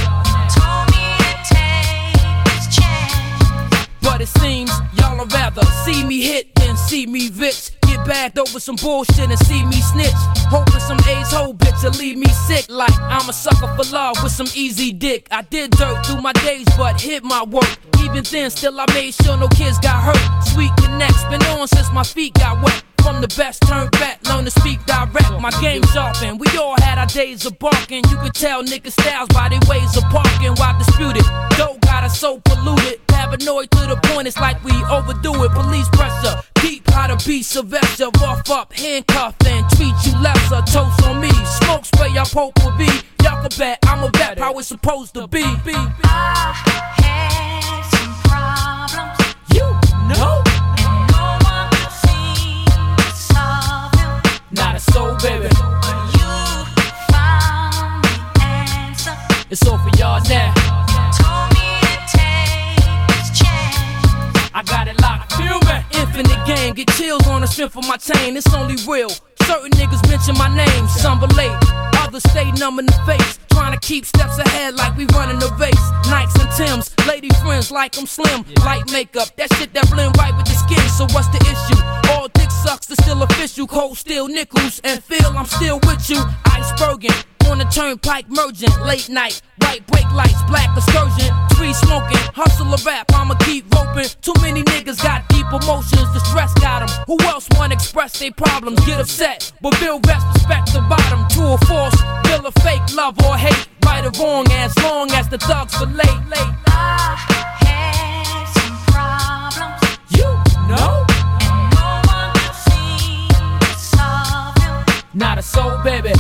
Told 0.56 0.86
me 0.94 1.04
to 1.20 1.32
take 1.52 2.16
this 2.48 2.64
chance. 2.74 3.88
But 4.00 4.20
it 4.22 4.28
seems 4.28 4.70
y'all 4.98 5.18
would 5.18 5.32
rather 5.32 5.64
see 5.84 6.02
me 6.04 6.22
hit 6.22 6.54
than 6.54 6.76
see 6.76 7.06
me 7.06 7.30
rich. 7.30 7.72
Bagged 8.06 8.38
over 8.38 8.58
some 8.60 8.76
bullshit 8.76 9.30
and 9.30 9.38
see 9.38 9.64
me 9.64 9.80
snitch. 9.80 10.12
Hoping 10.50 10.80
some 10.80 10.98
A's 11.08 11.32
whole 11.32 11.54
bitch 11.54 11.82
will 11.84 11.92
leave 11.92 12.16
me 12.16 12.28
sick. 12.28 12.66
Like 12.68 12.98
I'm 12.98 13.28
a 13.28 13.32
sucker 13.32 13.68
for 13.76 13.90
love 13.92 14.16
with 14.22 14.32
some 14.32 14.48
easy 14.54 14.92
dick. 14.92 15.28
I 15.30 15.42
did 15.42 15.70
dirt 15.72 16.04
through 16.06 16.22
my 16.22 16.32
days, 16.32 16.66
but 16.76 17.00
hit 17.00 17.22
my 17.24 17.44
work. 17.44 17.70
Even 18.02 18.24
then, 18.24 18.50
still 18.50 18.80
I 18.80 18.86
made 18.94 19.14
sure 19.14 19.36
no 19.36 19.48
kids 19.48 19.78
got 19.78 20.02
hurt. 20.02 20.44
Sweet 20.44 20.72
connects 20.76 21.22
been 21.24 21.42
on 21.58 21.68
since 21.68 21.92
my 21.92 22.02
feet 22.02 22.34
got 22.34 22.62
wet. 22.62 22.82
From 23.02 23.20
the 23.20 23.28
best, 23.36 23.62
turn 23.62 23.88
back, 23.90 24.20
learn 24.28 24.44
to 24.44 24.50
speak 24.50 24.84
direct. 24.86 25.30
My 25.40 25.50
game's 25.60 25.90
sharpened. 25.92 26.40
We 26.40 26.46
all 26.58 26.80
had 26.80 26.98
our 26.98 27.06
days 27.06 27.46
of 27.46 27.58
barking. 27.58 28.04
You 28.10 28.16
could 28.18 28.34
tell 28.34 28.62
niggas' 28.62 28.92
styles 28.92 29.28
by 29.28 29.48
their 29.48 29.60
ways 29.68 29.96
of 29.96 30.04
parking. 30.04 30.52
Why 30.56 30.76
disputed? 30.78 31.24
Doe 31.56 31.78
got 31.82 32.04
us 32.04 32.18
so 32.18 32.40
polluted. 32.44 33.04
Paranoid 33.06 33.70
to 33.72 33.86
the 33.86 33.98
point 34.04 34.28
it's 34.28 34.38
like 34.38 34.62
we 34.64 34.72
overdo 34.90 35.44
it. 35.44 35.52
Police 35.52 35.88
pressure, 35.90 36.42
deep 36.56 36.88
how 36.90 37.06
to 37.06 37.16
be 37.26 37.42
Sylvester. 37.42 38.08
Rough 38.20 38.48
up, 38.50 38.72
handcuff, 38.72 39.34
and 39.46 39.68
treat 39.70 39.94
you 40.04 40.16
lesser. 40.20 40.62
Toast 40.70 41.02
on 41.04 41.20
me, 41.20 41.30
smoke 41.60 41.84
spray, 41.84 42.10
I 42.16 42.24
poke 42.24 42.56
will 42.62 42.76
be. 42.76 42.88
Y'all 43.22 43.40
can 43.42 43.50
bet 43.58 43.78
I'm 43.84 44.04
a 44.04 44.10
vet, 44.16 44.38
how 44.38 44.58
it's 44.58 44.68
supposed 44.68 45.14
to 45.14 45.26
be. 45.26 45.44
be. 45.64 45.76
You 49.52 50.16
know, 50.16 50.42
soul, 54.92 55.16
baby. 55.22 55.48
It's 59.50 59.66
all 59.66 59.78
for 59.78 59.90
y'all 59.98 60.20
now. 60.28 60.54
I 64.52 64.62
got 64.64 64.88
it 64.88 65.00
locked. 65.00 65.32
Feel 65.34 65.58
me? 65.66 65.76
Infinite 66.00 66.46
game, 66.46 66.74
get 66.74 66.88
chills 66.90 67.26
on 67.26 67.40
the 67.40 67.46
strength 67.46 67.76
of 67.76 67.86
my 67.86 67.96
chain. 67.96 68.36
It's 68.36 68.52
only 68.54 68.76
real. 68.86 69.10
Certain 69.42 69.70
niggas 69.70 70.06
mention 70.08 70.36
my 70.36 70.54
name, 70.54 70.88
some 70.88 71.20
relate. 71.20 71.89
Others 72.10 72.28
stay 72.32 72.50
numb 72.58 72.80
in 72.80 72.86
the 72.86 73.00
face. 73.06 73.38
Trying 73.52 73.72
to 73.72 73.78
keep 73.78 74.04
steps 74.04 74.36
ahead 74.38 74.74
like 74.74 74.96
we 74.96 75.06
running 75.14 75.38
the 75.38 75.46
race. 75.60 75.86
Nikes 76.10 76.34
and 76.42 76.50
Tims, 76.56 76.92
lady 77.06 77.28
friends 77.40 77.70
like 77.70 77.96
I'm 77.96 78.06
slim. 78.06 78.44
Light 78.64 78.90
makeup, 78.90 79.28
that 79.36 79.54
shit 79.54 79.72
that 79.74 79.88
blend 79.92 80.16
right 80.18 80.36
with 80.36 80.46
the 80.46 80.54
skin. 80.54 80.82
So 80.98 81.06
what's 81.14 81.28
the 81.28 81.38
issue? 81.38 82.10
All 82.10 82.26
dick 82.34 82.50
sucks, 82.50 82.90
it's 82.90 83.00
still 83.04 83.22
official. 83.22 83.68
Cold 83.68 83.96
still 83.96 84.26
nickels 84.26 84.80
and 84.82 85.00
feel 85.04 85.28
I'm 85.38 85.46
still 85.46 85.78
with 85.86 86.10
you. 86.10 86.20
Iceberging 86.46 87.14
on 87.50 87.58
the 87.58 87.64
turnpike 87.64 88.28
merging. 88.28 88.70
Late 88.86 89.08
night, 89.08 89.42
white 89.58 89.84
brake 89.88 90.10
lights, 90.12 90.40
black 90.46 90.70
excursion. 90.76 91.34
Tree 91.50 91.72
smoking, 91.74 92.22
hustle 92.32 92.72
a 92.72 92.78
rap, 92.86 93.10
I'ma 93.12 93.34
keep 93.40 93.64
roping. 93.74 94.06
Too 94.22 94.34
many 94.40 94.62
niggas 94.62 95.02
got 95.02 95.28
deep 95.28 95.46
emotions, 95.50 96.08
the 96.14 96.20
stress 96.20 96.54
got 96.54 96.86
them. 96.86 97.04
Who 97.06 97.18
else 97.26 97.48
wanna 97.56 97.74
express 97.74 98.18
their 98.18 98.32
problems? 98.32 98.78
Get 98.86 99.00
upset, 99.00 99.52
but 99.60 99.78
build 99.80 100.02
best 100.02 100.24
respect 100.34 100.72
the 100.72 100.80
bottom. 100.82 101.26
True 101.28 101.50
or 101.54 101.58
false, 101.66 101.96
feel 102.26 102.46
a 102.46 102.52
fake 102.62 102.82
love 102.94 103.18
or 103.26 103.36
hate. 103.36 103.66
Right 103.84 104.04
or 104.04 104.12
wrong, 104.22 104.46
as 104.52 104.76
long 104.78 105.10
as 105.12 105.28
the 105.28 105.38
thugs 105.38 105.74
relate. 105.80 106.20
Late. 106.30 106.54
I 106.68 107.16
had 107.66 108.46
some 108.56 108.76
problems, 108.86 109.82
You 110.10 110.28
know, 110.70 111.04
no 111.74 111.88
one 112.14 112.32
could 112.38 113.76
solve 113.76 114.54
them. 114.54 114.84
not 115.14 115.38
a 115.38 115.42
soul, 115.42 115.78
baby. 115.82 116.12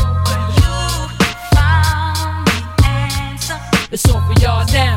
It's 3.92 4.08
all 4.08 4.20
for 4.20 4.40
y'all 4.40 4.64
now. 4.70 4.94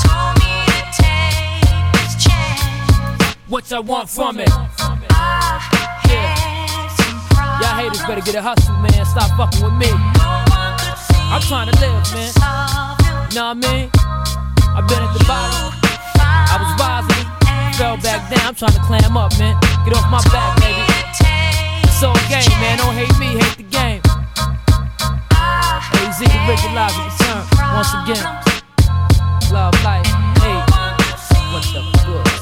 Told 0.00 0.40
me 0.40 0.64
to 0.64 0.80
take 0.96 1.92
this 1.92 2.16
chance. 2.16 3.36
What 3.46 3.70
I 3.70 3.80
want 3.80 4.08
from 4.08 4.40
it. 4.40 4.48
I 4.48 6.00
had 6.08 6.88
some 6.96 7.20
problems. 7.28 7.60
Y'all 7.60 7.76
haters 7.76 8.00
better 8.08 8.24
get 8.24 8.34
a 8.36 8.40
hustle, 8.40 8.72
man. 8.80 9.04
Stop 9.04 9.36
fucking 9.36 9.60
with 9.60 9.76
me. 9.76 9.92
No 10.16 10.40
one 10.48 10.72
could 10.80 10.96
seem 10.96 11.28
I'm 11.28 11.42
trying 11.44 11.68
to 11.68 11.76
live, 11.76 12.00
man. 12.16 12.32
Know 13.36 13.52
what 13.52 13.60
I 13.60 13.68
mean? 13.68 13.90
I've 14.80 14.88
been 14.88 15.04
at 15.04 15.12
the 15.12 15.24
bottom. 15.28 15.76
I 16.16 16.56
was 16.56 16.72
rising, 16.80 17.28
fell 17.76 18.00
back 18.00 18.32
down. 18.32 18.48
I'm 18.48 18.54
trying 18.54 18.72
to 18.72 18.80
climb 18.88 19.14
up, 19.14 19.36
man. 19.38 19.60
Get 19.84 19.92
off 19.92 20.08
my 20.08 20.24
back, 20.32 20.56
baby. 20.56 20.80
It's 21.84 22.02
all 22.02 22.16
game, 22.32 22.48
man. 22.64 22.80
Don't 22.80 22.96
hate 22.96 23.12
me, 23.20 23.36
hate 23.36 23.60
the 23.60 23.68
game. 23.68 24.00
AZ, 26.12 26.18
visualize 26.20 26.94
the 26.94 27.04
return. 27.04 27.42
Once 27.72 27.94
again, 27.94 28.24
love 29.50 29.72
life. 29.82 30.04
Hey, 30.42 30.58
what 31.50 31.64
the 31.72 31.82
fuck? 32.04 32.41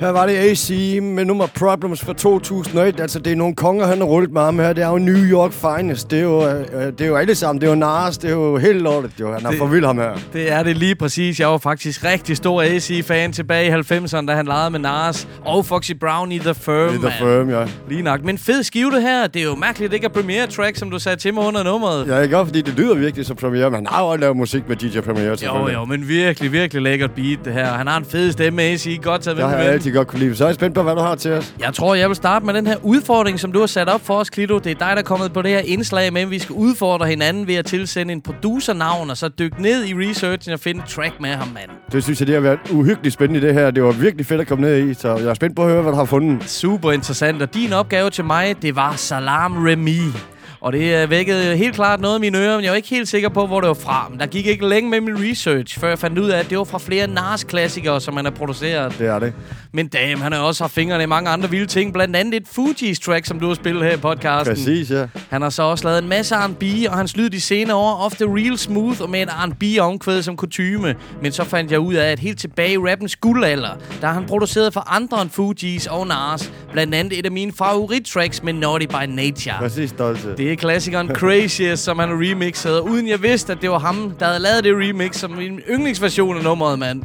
Her 0.00 0.08
var 0.08 0.26
det 0.26 0.36
AC 0.36 0.70
med 1.02 1.24
nummer 1.24 1.46
Problems 1.46 2.00
fra 2.04 2.12
2001. 2.12 3.00
Altså, 3.00 3.18
det 3.18 3.32
er 3.32 3.36
nogle 3.36 3.54
konger, 3.54 3.86
han 3.86 3.98
har 3.98 4.04
rullet 4.04 4.32
med 4.32 4.40
ham 4.42 4.58
her. 4.58 4.72
Det 4.72 4.84
er 4.84 4.88
jo 4.88 4.98
New 4.98 5.16
York 5.24 5.52
Finest. 5.52 6.10
Det 6.10 6.18
er 6.18 6.22
jo, 6.22 6.46
øh, 6.48 6.54
det 6.92 7.00
er 7.00 7.06
jo 7.06 7.16
alle 7.16 7.34
sammen. 7.34 7.60
Det 7.60 7.66
er 7.66 7.70
jo 7.70 7.76
Nas. 7.76 8.18
Det 8.18 8.30
er 8.30 8.34
jo 8.34 8.56
helt 8.56 8.82
lortet. 8.82 9.10
Jo. 9.20 9.32
Han 9.32 9.42
har 9.42 9.50
Det- 9.50 9.58
for 9.58 9.66
vild 9.66 9.84
ham 9.84 9.98
her. 9.98 10.10
Det 10.32 10.52
er 10.52 10.62
det 10.62 10.76
lige 10.76 10.94
præcis. 10.94 11.40
Jeg 11.40 11.48
var 11.48 11.58
faktisk 11.58 12.04
rigtig 12.04 12.36
stor 12.36 12.62
AC-fan 12.62 13.32
tilbage 13.32 13.66
i 13.66 13.70
90'erne, 13.70 14.26
da 14.26 14.34
han 14.34 14.46
legede 14.46 14.70
med 14.70 14.80
Nas 14.80 15.28
og 15.44 15.66
Foxy 15.66 15.92
Brown 16.00 16.32
i 16.32 16.38
The 16.38 16.54
Firm. 16.54 16.90
Mand. 16.92 17.00
The 17.00 17.12
Firm, 17.18 17.50
ja. 17.50 17.64
Lige 17.88 18.02
nok. 18.02 18.24
Men 18.24 18.38
fed 18.38 18.62
skive 18.62 18.90
det 18.90 19.02
her. 19.02 19.26
Det 19.26 19.40
er 19.42 19.46
jo 19.46 19.54
mærkeligt, 19.54 19.90
det 19.90 19.96
ikke 19.96 20.04
er 20.04 20.08
premiere 20.10 20.46
track, 20.46 20.76
som 20.76 20.90
du 20.90 20.98
sagde 20.98 21.16
til 21.16 21.34
mig 21.34 21.44
under 21.46 21.62
nummeret. 21.62 22.06
Ja, 22.08 22.18
ikke 22.20 22.36
fordi 22.44 22.60
det 22.62 22.74
lyder 22.78 22.94
virkelig 22.94 23.26
som 23.26 23.36
Premiere, 23.36 23.70
men 23.70 23.74
han 23.76 23.86
har 23.90 24.10
jo 24.10 24.16
lavet 24.16 24.36
musik 24.36 24.68
med 24.68 24.76
DJ 24.76 25.00
Premiere, 25.00 25.36
Jo, 25.44 25.68
jo, 25.68 25.84
men 25.84 26.08
virkelig, 26.08 26.52
virkelig 26.52 26.82
lækkert 26.82 27.10
beat, 27.10 27.38
det 27.44 27.52
her. 27.52 27.66
Han 27.66 27.86
har 27.86 27.96
en 27.98 28.04
fed 28.04 28.32
stemme, 28.32 28.62
AC. 28.62 29.00
Godt 29.02 29.22
taget 29.22 29.36
med 29.38 29.46
altid 29.86 29.98
godt 29.98 30.08
kunne 30.08 30.18
lide. 30.18 30.36
Så 30.36 30.44
er 30.44 30.48
jeg 30.48 30.54
spændt 30.54 30.74
på, 30.74 30.82
hvad 30.82 30.94
du 30.94 31.00
har 31.00 31.14
til 31.14 31.32
os. 31.32 31.54
Jeg 31.60 31.74
tror, 31.74 31.94
jeg 31.94 32.08
vil 32.08 32.16
starte 32.16 32.46
med 32.46 32.54
den 32.54 32.66
her 32.66 32.76
udfordring, 32.82 33.40
som 33.40 33.52
du 33.52 33.60
har 33.60 33.66
sat 33.66 33.88
op 33.88 34.00
for 34.06 34.14
os, 34.14 34.30
Klito. 34.30 34.58
Det 34.58 34.70
er 34.70 34.74
dig, 34.74 34.78
der 34.78 34.96
er 34.96 35.02
kommet 35.02 35.32
på 35.32 35.42
det 35.42 35.50
her 35.50 35.58
indslag 35.58 36.12
med, 36.12 36.22
at 36.22 36.30
vi 36.30 36.38
skal 36.38 36.52
udfordre 36.52 37.06
hinanden 37.06 37.46
ved 37.46 37.54
at 37.54 37.66
tilsende 37.66 38.12
en 38.12 38.20
producernavn, 38.20 39.10
og 39.10 39.16
så 39.16 39.28
dykke 39.28 39.62
ned 39.62 39.84
i 39.84 39.94
researchen 39.94 40.52
og 40.52 40.60
finde 40.60 40.82
track 40.88 41.20
med 41.20 41.30
ham, 41.30 41.48
mand. 41.48 41.70
Det 41.92 42.02
synes 42.04 42.20
jeg, 42.20 42.26
det 42.26 42.34
har 42.34 42.42
været 42.42 42.58
uhyggeligt 42.70 43.14
spændende, 43.14 43.46
det 43.46 43.54
her. 43.54 43.70
Det 43.70 43.82
var 43.82 43.92
virkelig 43.92 44.26
fedt 44.26 44.40
at 44.40 44.46
komme 44.46 44.64
ned 44.64 44.88
i, 44.88 44.94
så 44.94 45.16
jeg 45.16 45.26
er 45.26 45.34
spændt 45.34 45.56
på 45.56 45.62
at 45.62 45.70
høre, 45.70 45.82
hvad 45.82 45.92
du 45.92 45.98
har 45.98 46.04
fundet. 46.04 46.50
Super 46.50 46.92
interessant, 46.92 47.42
og 47.42 47.54
din 47.54 47.72
opgave 47.72 48.10
til 48.10 48.24
mig, 48.24 48.62
det 48.62 48.76
var 48.76 48.92
Salam 48.96 49.64
Remy. 49.64 50.35
Og 50.60 50.72
det 50.72 51.02
øh, 51.02 51.10
vækkede 51.10 51.56
helt 51.56 51.74
klart 51.74 52.00
noget 52.00 52.18
i 52.18 52.20
mine 52.20 52.38
ører, 52.38 52.56
men 52.56 52.64
jeg 52.64 52.70
var 52.70 52.76
ikke 52.76 52.88
helt 52.88 53.08
sikker 53.08 53.28
på, 53.28 53.46
hvor 53.46 53.60
det 53.60 53.68
var 53.68 53.74
fra. 53.74 54.06
Men 54.10 54.20
der 54.20 54.26
gik 54.26 54.46
ikke 54.46 54.68
længe 54.68 54.90
med 54.90 55.00
min 55.00 55.30
research, 55.30 55.80
før 55.80 55.88
jeg 55.88 55.98
fandt 55.98 56.18
ud 56.18 56.28
af, 56.28 56.38
at 56.38 56.50
det 56.50 56.58
var 56.58 56.64
fra 56.64 56.78
flere 56.78 57.06
Nas-klassikere, 57.06 58.00
som 58.00 58.16
han 58.16 58.24
har 58.24 58.32
produceret. 58.32 58.98
Det 58.98 59.06
er 59.06 59.18
det. 59.18 59.32
Men 59.72 59.88
damn, 59.88 60.20
han 60.20 60.32
har 60.32 60.40
også 60.40 60.62
haft 60.64 60.74
fingrene 60.74 61.02
i 61.02 61.06
mange 61.06 61.30
andre 61.30 61.50
vilde 61.50 61.66
ting. 61.66 61.92
Blandt 61.92 62.16
andet 62.16 62.34
et 62.34 62.48
Fugees 62.52 63.00
track, 63.00 63.26
som 63.26 63.40
du 63.40 63.46
har 63.46 63.54
spillet 63.54 63.84
her 63.84 63.92
i 63.92 63.96
podcasten. 63.96 64.54
Præcis, 64.54 64.90
ja. 64.90 65.06
Han 65.30 65.42
har 65.42 65.50
så 65.50 65.62
også 65.62 65.84
lavet 65.84 66.02
en 66.02 66.08
masse 66.08 66.34
R&B, 66.34 66.62
og 66.88 66.96
hans 66.96 67.16
lyd 67.16 67.30
de 67.30 67.40
senere 67.40 67.76
år 67.76 68.04
ofte 68.04 68.24
real 68.28 68.58
smooth 68.58 69.02
og 69.02 69.10
med 69.10 69.22
et 69.22 69.28
R&B 69.28 69.62
omkvæd 69.80 70.22
som 70.22 70.36
kutyme. 70.36 70.94
Men 71.22 71.32
så 71.32 71.44
fandt 71.44 71.72
jeg 71.72 71.80
ud 71.80 71.94
af, 71.94 72.12
at 72.12 72.18
helt 72.18 72.38
tilbage 72.38 72.72
i 72.72 72.78
rappens 72.78 73.16
guldalder, 73.16 73.70
der 74.00 74.06
har 74.06 74.14
han 74.14 74.26
produceret 74.26 74.72
for 74.72 74.94
andre 74.94 75.22
end 75.22 75.30
Fugees 75.30 75.86
og 75.86 76.06
Nas. 76.06 76.52
Blandt 76.72 76.94
andet 76.94 77.18
et 77.18 77.26
af 77.26 77.32
mine 77.32 77.52
favorittracks 77.52 78.42
med 78.42 78.52
Naughty 78.52 78.86
by 78.86 79.06
Nature. 79.08 79.54
Præcis 79.58 79.90
stolte. 79.90 80.36
Det 80.36 80.45
er 80.52 80.56
klassikeren 80.56 81.08
Craziest, 81.08 81.84
som 81.84 81.98
han 81.98 82.10
og 82.10 82.84
uden 82.84 83.08
jeg 83.08 83.22
vidste, 83.22 83.52
at 83.52 83.62
det 83.62 83.70
var 83.70 83.78
ham, 83.78 84.12
der 84.20 84.26
havde 84.26 84.38
lavet 84.38 84.64
det 84.64 84.72
remix 84.74 85.16
som 85.16 85.30
min 85.30 85.60
yndlingsversion 85.70 86.36
af 86.36 86.42
nummeret, 86.44 86.78
mand. 86.78 87.02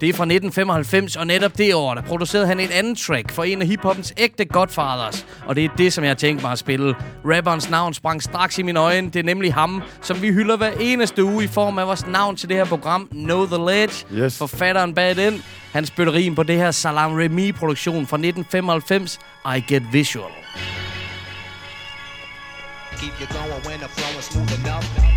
Det 0.00 0.08
er 0.08 0.12
fra 0.12 0.24
1995, 0.24 1.16
og 1.16 1.26
netop 1.26 1.58
det 1.58 1.74
år, 1.74 1.94
der 1.94 2.02
producerede 2.02 2.46
han 2.46 2.60
et 2.60 2.70
andet 2.70 2.98
track 2.98 3.32
for 3.32 3.44
en 3.44 3.62
af 3.62 3.68
hiphoppens 3.68 4.14
ægte 4.16 4.44
godfathers. 4.44 5.26
Og 5.46 5.56
det 5.56 5.64
er 5.64 5.68
det, 5.78 5.92
som 5.92 6.04
jeg 6.04 6.10
har 6.10 6.14
tænkt 6.14 6.42
mig 6.42 6.52
at 6.52 6.58
spille. 6.58 6.94
Rapperens 7.24 7.70
navn 7.70 7.94
sprang 7.94 8.22
straks 8.22 8.58
i 8.58 8.62
mine 8.62 8.80
øjne. 8.80 9.10
Det 9.10 9.16
er 9.16 9.22
nemlig 9.22 9.54
ham, 9.54 9.82
som 10.02 10.22
vi 10.22 10.32
hylder 10.32 10.56
hver 10.56 10.70
eneste 10.80 11.24
uge 11.24 11.44
i 11.44 11.46
form 11.46 11.78
af 11.78 11.86
vores 11.86 12.06
navn 12.06 12.36
til 12.36 12.48
det 12.48 12.56
her 12.56 12.64
program, 12.64 13.08
Know 13.12 13.46
The 13.46 13.56
Ledge. 13.56 14.06
Yes. 14.14 14.38
Forfatteren 14.38 14.94
bag 14.94 15.16
den, 15.16 15.42
han 15.72 15.86
spytter 15.86 16.12
rim 16.12 16.34
på 16.34 16.42
det 16.42 16.56
her 16.56 16.70
Salam 16.70 17.12
Remy-produktion 17.12 18.06
fra 18.06 18.16
1995, 18.16 19.18
I 19.56 19.60
Get 19.68 19.82
Visual. 19.92 20.30
Keep 22.98 23.20
you 23.20 23.26
going 23.26 23.62
when 23.64 23.80
the 23.80 23.88
flow 23.88 24.18
is 24.18 24.26
smooth 24.26 24.52
enough. 24.60 25.13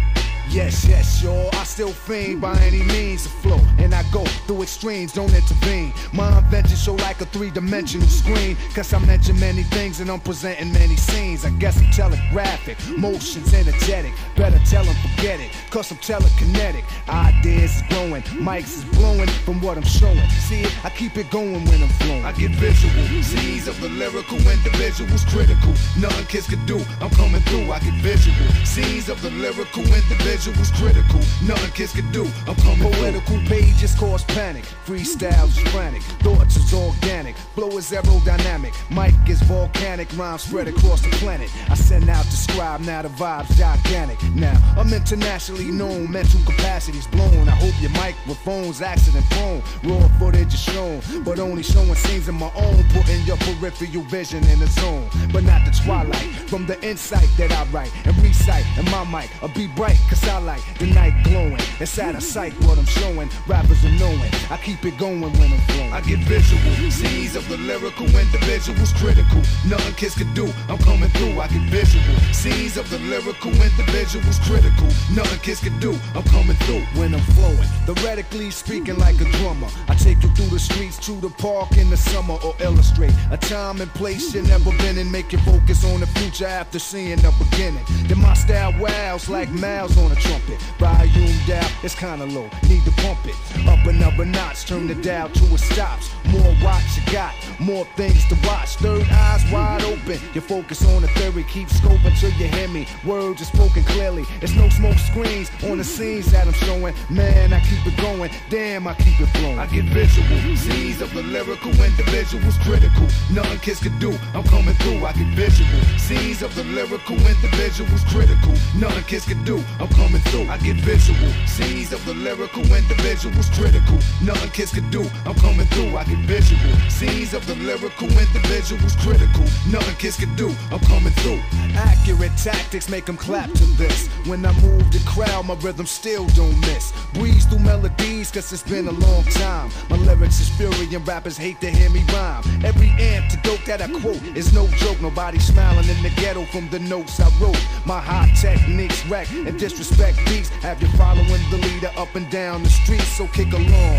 Yes, 0.57 0.85
yes, 0.85 1.21
y'all. 1.21 1.51
I 1.53 1.63
still 1.65 1.91
fiend 1.91 2.41
by 2.41 2.57
any 2.61 2.81
means 2.81 3.21
to 3.21 3.29
flow. 3.29 3.59
And 3.77 3.93
I 3.93 4.01
go 4.11 4.25
through 4.47 4.63
extremes, 4.63 5.13
don't 5.13 5.31
intervene. 5.31 5.93
My 6.13 6.35
invention 6.39 6.75
show 6.75 6.95
like 6.95 7.21
a 7.21 7.25
three 7.25 7.51
dimensional 7.51 8.07
screen. 8.07 8.57
Cause 8.73 8.91
I 8.91 8.97
mention 9.05 9.39
many 9.39 9.61
things 9.61 9.99
and 9.99 10.09
I'm 10.09 10.19
presenting 10.19 10.73
many 10.73 10.95
scenes. 10.95 11.45
I 11.45 11.51
guess 11.51 11.77
I'm 11.79 11.91
telegraphic, 11.91 12.75
motions 12.97 13.53
energetic. 13.53 14.13
Better 14.35 14.57
tell 14.65 14.83
them 14.83 14.95
forget 14.95 15.39
it, 15.39 15.51
cause 15.69 15.91
I'm 15.91 15.97
telekinetic. 15.97 16.83
Ideas 17.07 17.75
is 17.75 17.83
growing, 17.89 18.23
mics 18.41 18.77
is 18.77 18.85
blowing 18.97 19.27
from 19.45 19.61
what 19.61 19.77
I'm 19.77 19.85
showing. 19.85 20.27
See 20.47 20.61
it, 20.61 20.73
I 20.83 20.89
keep 20.89 21.17
it 21.17 21.29
going 21.29 21.63
when 21.65 21.83
I'm 21.83 21.93
flowing. 22.01 22.25
I 22.25 22.31
get 22.31 22.49
visual, 22.49 22.91
scenes 23.21 23.67
of 23.67 23.79
the 23.79 23.89
lyrical 23.89 24.39
individuals 24.39 25.23
critical. 25.25 25.73
Nothing 25.99 26.25
kids 26.25 26.47
can 26.47 26.65
do, 26.65 26.83
I'm 26.99 27.11
coming 27.11 27.41
through. 27.41 27.71
I 27.71 27.77
get 27.77 27.93
visual, 28.01 28.35
scenes 28.65 29.07
of 29.07 29.21
the 29.21 29.29
lyrical 29.29 29.83
individuals 29.83 30.46
critical. 30.77 31.19
Nothing 31.45 31.71
kids 31.71 31.93
can 31.93 32.11
do, 32.11 32.25
I'm 32.47 32.55
Political 32.55 33.39
pages 33.47 33.95
cause 33.95 34.23
panic, 34.25 34.63
freestyles 34.85 35.57
is 35.57 35.71
frantic, 35.71 36.01
thoughts 36.23 36.55
is 36.57 36.73
organic, 36.73 37.35
flow 37.55 37.77
is 37.77 37.91
aerodynamic, 37.91 38.73
mic 38.89 39.13
is 39.29 39.41
volcanic, 39.43 40.07
rhymes 40.17 40.43
spread 40.43 40.67
across 40.67 41.01
the 41.01 41.09
planet. 41.17 41.49
I 41.69 41.75
send 41.75 42.09
out 42.09 42.25
to 42.25 42.37
scribe, 42.37 42.81
now 42.81 43.01
the 43.01 43.09
vibe's 43.09 43.57
gigantic. 43.57 44.21
Now 44.35 44.57
I'm 44.77 44.93
internationally 44.93 45.71
known, 45.71 46.11
mental 46.11 46.39
capacity's 46.45 47.07
blown. 47.07 47.47
I 47.47 47.55
hope 47.55 47.73
your 47.81 47.91
microphone's 47.91 48.81
accident 48.81 49.25
prone. 49.31 49.61
Raw 49.83 50.07
footage 50.19 50.53
is 50.53 50.61
shown, 50.61 51.01
but 51.23 51.39
only 51.39 51.63
showing 51.63 51.95
scenes 51.95 52.27
of 52.27 52.35
my 52.35 52.51
own, 52.55 52.83
putting 52.89 53.21
your 53.23 53.37
peripheral 53.37 54.03
vision 54.03 54.43
in 54.49 54.59
the 54.59 54.67
zone, 54.67 55.09
but 55.31 55.43
not 55.43 55.65
the 55.65 55.71
twilight. 55.83 56.29
From 56.47 56.65
the 56.65 56.81
insight 56.87 57.29
that 57.37 57.51
I 57.51 57.65
write 57.71 57.91
and 58.05 58.15
recite, 58.23 58.65
and 58.77 58.89
my 58.91 59.03
mic, 59.05 59.29
I'll 59.41 59.53
be 59.53 59.67
bright, 59.67 59.97
cause 60.09 60.27
I 60.27 60.36
the 60.37 60.85
night 60.93 61.13
glowing. 61.23 61.57
It's 61.79 61.97
out 61.97 62.13
of 62.13 62.21
sight 62.21 62.53
what 62.63 62.77
I'm 62.77 62.85
showing, 62.85 63.29
rappers 63.47 63.83
are 63.83 63.97
knowing. 63.97 64.29
I 64.51 64.57
keep 64.57 64.85
it 64.85 64.97
going 64.97 65.21
when 65.21 65.51
I'm 65.51 65.59
flowing. 65.73 65.93
I 65.93 66.01
get 66.01 66.19
visual, 66.19 66.61
scenes 66.91 67.35
of 67.35 67.47
the 67.49 67.57
lyrical 67.57 68.05
individuals 68.05 68.93
critical. 68.93 69.41
Nothing 69.65 69.95
kids 69.95 70.13
can 70.13 70.31
do, 70.35 70.45
I'm 70.69 70.77
coming 70.77 71.09
through. 71.09 71.39
I 71.39 71.47
get 71.47 71.67
visual, 71.69 72.03
scenes 72.33 72.77
of 72.77 72.87
the 72.91 72.99
lyrical 72.99 73.51
individuals 73.51 74.37
critical. 74.45 74.87
Nothing 75.11 75.39
kids 75.39 75.59
can 75.59 75.79
do, 75.79 75.97
I'm 76.13 76.23
coming 76.23 76.57
through 76.65 76.85
when 76.99 77.15
I'm 77.15 77.25
flowing. 77.33 77.67
Theoretically 77.87 78.51
speaking, 78.51 78.97
like 78.99 79.19
a 79.19 79.25
drummer, 79.41 79.69
I 79.87 79.95
take 79.95 80.21
you 80.21 80.29
through 80.35 80.53
the 80.53 80.59
streets 80.59 80.99
to 81.07 81.13
the 81.13 81.29
park 81.29 81.77
in 81.77 81.89
the 81.89 81.97
summer 81.97 82.37
or 82.45 82.53
illustrate 82.59 83.13
a 83.31 83.37
time 83.37 83.81
and 83.81 83.91
place 83.95 84.35
you 84.35 84.43
never 84.43 84.71
been 84.77 84.99
in. 84.99 85.11
Make 85.11 85.31
you 85.31 85.39
focus 85.39 85.83
on 85.83 85.99
the 86.01 86.07
future 86.07 86.45
after 86.45 86.77
seeing 86.77 87.17
the 87.17 87.33
beginning. 87.39 87.83
Then 88.05 88.19
my 88.21 88.35
style 88.35 88.73
wows 88.79 89.29
like 89.29 89.49
miles 89.49 89.97
on 89.97 90.11
a 90.11 90.16
trumpet. 90.19 90.59
Volume 90.79 91.35
down, 91.47 91.69
it's 91.83 91.95
kinda 91.95 92.25
low, 92.25 92.49
need 92.69 92.83
to 92.85 92.91
pump 93.03 93.25
it. 93.25 93.35
Up 93.67 93.85
another 93.85 94.25
notch, 94.25 94.65
turn 94.65 94.87
the 94.87 94.95
dial 94.95 95.29
to 95.29 95.43
a 95.53 95.57
stops. 95.57 96.11
More 96.25 96.55
watch 96.61 96.83
you 96.97 97.11
got, 97.11 97.33
more 97.59 97.85
things 97.95 98.25
to 98.27 98.35
watch. 98.47 98.75
Third 98.77 99.07
eyes 99.09 99.43
wide 99.51 99.83
open, 99.83 100.19
you 100.33 100.41
focus 100.41 100.85
on 100.85 101.01
the 101.01 101.07
theory, 101.09 101.43
keep 101.43 101.67
scoping 101.69 102.17
till 102.19 102.31
you 102.31 102.47
hear 102.47 102.67
me. 102.67 102.87
Words 103.05 103.41
are 103.41 103.45
spoken 103.45 103.83
clearly, 103.83 104.25
it's 104.41 104.53
no 104.53 104.69
smoke 104.69 104.97
screens 104.97 105.49
on 105.69 105.77
the 105.77 105.83
scenes 105.83 106.31
that 106.31 106.47
I'm 106.47 106.53
showing. 106.53 106.93
Man, 107.09 107.53
I 107.53 107.59
keep 107.61 107.85
it 107.85 107.97
going, 107.97 108.31
damn, 108.49 108.87
I 108.87 108.93
keep 108.95 109.19
it 109.19 109.27
flowing. 109.37 109.59
I 109.59 109.65
get 109.67 109.85
visual, 109.85 110.55
scenes 110.55 111.01
of 111.01 111.13
the 111.13 111.23
lyrical 111.23 111.71
individuals 111.71 112.57
critical. 112.59 113.07
Nothing 113.31 113.59
kids 113.59 113.79
can 113.79 113.97
do, 113.99 114.11
I'm 114.33 114.43
coming 114.43 114.75
through, 114.75 115.05
I 115.05 115.13
get 115.13 115.27
visual. 115.35 115.81
Scenes 115.97 116.41
of 116.41 116.53
the 116.55 116.63
lyrical 116.63 117.15
individuals 117.15 118.03
critical. 118.05 118.53
Nothing 118.77 119.03
kids 119.03 119.25
can 119.25 119.43
do, 119.43 119.63
I'm 119.79 119.87
coming 119.89 120.06
through, 120.07 120.47
I 120.49 120.57
get 120.57 120.77
visual. 120.77 121.31
Scenes 121.45 121.91
of 121.91 122.03
the 122.05 122.13
lyrical 122.13 122.63
individuals 122.63 123.49
critical. 123.49 123.97
Nothing 124.23 124.51
kids 124.51 124.71
can 124.71 124.89
do, 124.89 125.03
I'm 125.25 125.35
coming 125.35 125.67
through, 125.67 125.97
I 125.97 126.03
get 126.05 126.19
visual. 126.19 126.73
Scenes 126.89 127.33
of 127.33 127.45
the 127.45 127.55
lyrical 127.55 128.07
individuals 128.07 128.95
critical. 128.97 129.43
Nothing 129.69 129.95
kids 129.97 130.17
can 130.17 130.33
do, 130.35 130.55
I'm 130.71 130.79
coming 130.87 131.13
through. 131.21 131.41
Accurate 131.75 132.31
tactics 132.37 132.89
make 132.89 133.05
them 133.05 133.17
clap 133.17 133.51
to 133.51 133.65
this. 133.77 134.07
When 134.25 134.45
I 134.45 134.53
move 134.61 134.89
the 134.91 135.01
crowd, 135.05 135.45
my 135.45 135.55
rhythm 135.55 135.85
still 135.85 136.25
don't 136.27 136.59
miss. 136.61 136.93
Breeze 137.13 137.45
through 137.45 137.59
melodies, 137.59 138.31
cause 138.31 138.51
it's 138.53 138.63
been 138.63 138.87
a 138.87 138.91
long 138.91 139.23
time. 139.25 139.69
My 139.89 139.97
lyrics 139.97 140.39
is 140.39 140.49
fury 140.49 140.93
and 140.95 141.05
rappers 141.07 141.37
hate 141.37 141.59
to 141.61 141.69
hear 141.69 141.89
me 141.89 142.03
rhyme. 142.13 142.43
Every 142.63 142.89
antidote 142.91 143.65
that 143.65 143.81
I 143.81 143.89
quote 143.99 144.23
is 144.37 144.53
no 144.53 144.67
joke. 144.77 145.01
Nobody 145.01 145.39
smiling 145.39 145.89
in 145.89 146.01
the 146.01 146.11
ghetto 146.21 146.45
from 146.45 146.69
the 146.69 146.79
notes 146.79 147.19
I 147.19 147.29
wrote. 147.39 147.61
My 147.85 147.99
high 147.99 148.31
techniques 148.39 149.05
wreck 149.07 149.29
and 149.31 149.59
disrespect 149.59 149.96
beats. 149.97 150.49
Have 150.61 150.81
you 150.81 150.87
following 150.89 151.41
the 151.49 151.57
leader 151.57 151.91
up 151.97 152.15
and 152.15 152.29
down 152.29 152.63
the 152.63 152.69
street, 152.69 153.01
so 153.01 153.27
kick 153.27 153.51
along. 153.53 153.97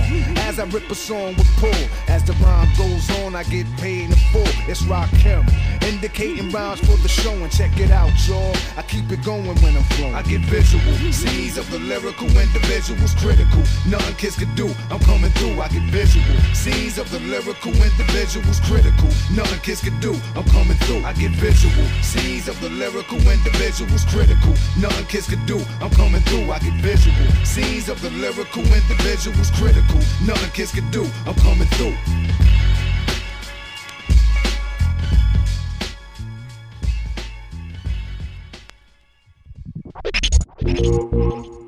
As 0.49 0.59
I 0.59 0.65
rip 0.65 0.91
a 0.91 0.95
song 0.95 1.35
with 1.37 1.49
pull, 1.57 1.83
as 2.09 2.25
the 2.25 2.33
rhyme 2.45 2.69
goes 2.77 3.09
on, 3.21 3.35
I 3.35 3.43
get 3.45 3.67
paid 3.77 4.11
in 4.11 4.17
full. 4.33 4.47
It's 4.69 4.83
Rock 4.83 5.11
Kim, 5.19 5.45
indicating 5.83 6.51
rhymes 6.51 6.81
for 6.81 6.97
the 7.03 7.09
show 7.09 7.33
and 7.33 7.51
check 7.51 7.79
it 7.79 7.91
out, 7.91 8.13
y'all. 8.27 8.55
I 8.77 8.83
keep 8.83 9.11
it 9.11 9.23
going 9.25 9.47
when 9.63 9.77
I'm 9.77 9.85
flowing. 9.95 10.15
I 10.15 10.23
get 10.23 10.41
visual, 10.43 10.83
scenes 11.13 11.59
of 11.59 11.71
the 11.71 11.79
lyrical 11.79 12.29
individuals 12.29 13.15
critical. 13.15 13.63
Nothing 13.87 14.15
kids 14.17 14.37
can 14.37 14.55
do, 14.55 14.69
I'm 14.91 15.01
coming 15.01 15.31
through. 15.33 15.61
I 15.61 15.69
get 15.69 15.83
visual, 15.91 16.25
scenes 16.55 16.99
of 16.99 17.11
the 17.11 17.21
lyrical 17.21 17.73
individuals 17.73 18.61
critical. 18.61 19.09
Nothing 19.35 19.61
kids 19.61 19.81
can 19.81 19.99
do, 20.01 20.15
I'm 20.37 20.45
coming 20.45 20.77
through. 20.85 21.05
I 21.05 21.13
get 21.15 21.33
visual, 21.33 21.85
scenes 22.03 22.49
of 22.49 22.61
the 22.61 22.71
lyrical 22.71 23.19
individuals 23.19 24.05
critical. 24.05 24.55
Nothing 24.79 25.07
kids 25.07 25.27
can 25.29 25.45
do, 25.47 25.59
I'm 25.81 25.88
coming 25.91 26.21
through. 26.23 26.51
I 26.51 26.59
get 26.59 26.75
visual, 26.81 27.17
scenes 27.45 27.89
of 27.89 28.01
the 28.03 28.11
lyrical 28.11 28.63
individuals 28.63 29.51
critical. 29.53 30.01
Nothing 30.25 30.51
kids 30.53 30.73
can 30.73 30.91
do, 30.91 31.07
I'm 31.27 31.35
coming 31.35 31.69
through. 31.77 31.95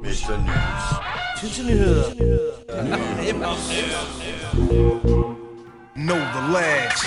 Mr. 0.02 0.36
News. 0.44 1.10
Know 5.96 6.18
the 6.18 6.42
lads. 6.52 7.00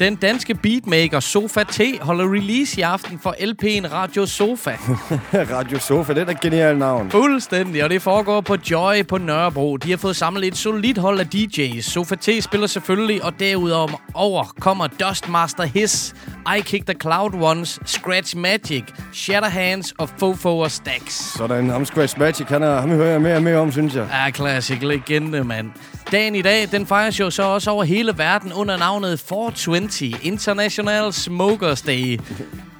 Den 0.00 0.16
danske 0.16 0.54
beatmaker 0.54 1.20
Sofa 1.20 1.62
T 1.62 1.80
holder 2.00 2.32
release 2.32 2.78
i 2.78 2.82
aften 2.82 3.18
for 3.18 3.30
LP'en 3.30 3.92
Radio 3.92 4.26
Sofa. 4.26 4.70
Radio 5.56 5.78
Sofa, 5.78 6.14
det 6.14 6.22
er 6.22 6.32
et 6.32 6.40
genialt 6.40 6.78
navn. 6.78 7.10
Fuldstændig, 7.10 7.84
og 7.84 7.90
det 7.90 8.02
foregår 8.02 8.40
på 8.40 8.56
Joy 8.70 9.06
på 9.08 9.18
Nørrebro. 9.18 9.76
De 9.76 9.90
har 9.90 9.96
fået 9.96 10.16
samlet 10.16 10.46
et 10.46 10.56
solidt 10.56 10.98
hold 10.98 11.20
af 11.20 11.26
DJ's. 11.34 11.80
Sofa 11.80 12.14
T 12.14 12.28
spiller 12.40 12.66
selvfølgelig, 12.66 13.24
og 13.24 13.40
derudover 13.40 14.02
over 14.14 14.44
kommer 14.60 14.86
Dustmaster 14.86 15.64
Hiss, 15.64 16.14
I 16.56 16.60
Kick 16.60 16.86
the 16.86 16.96
Cloud 17.00 17.34
Ones, 17.34 17.80
Scratch 17.86 18.36
Magic, 18.36 18.84
Shatterhands 19.12 19.92
og 19.98 20.08
Fofo 20.18 20.58
og 20.58 20.70
Stax. 20.70 21.12
Sådan, 21.36 21.70
ham 21.70 21.84
Scratch 21.84 22.18
Magic, 22.18 22.46
han 22.48 22.62
er, 22.62 22.80
ham 22.80 22.90
hører 22.90 23.10
jeg 23.10 23.22
mere 23.22 23.36
og 23.36 23.42
mere 23.42 23.56
om, 23.56 23.72
synes 23.72 23.94
jeg. 23.94 24.08
Ja, 24.12 24.30
classic 24.30 24.82
legende, 24.82 25.44
mand. 25.44 25.70
Dagen 26.12 26.34
i 26.34 26.42
dag, 26.42 26.68
den 26.72 26.86
fejres 26.86 27.20
jo 27.20 27.30
så 27.30 27.42
også 27.42 27.70
over 27.70 27.84
hele 27.84 28.18
verden 28.18 28.52
under 28.52 28.76
navnet 28.76 29.20
420 29.20 29.85
International 30.22 31.12
Smokers 31.12 31.82
Day. 31.82 32.18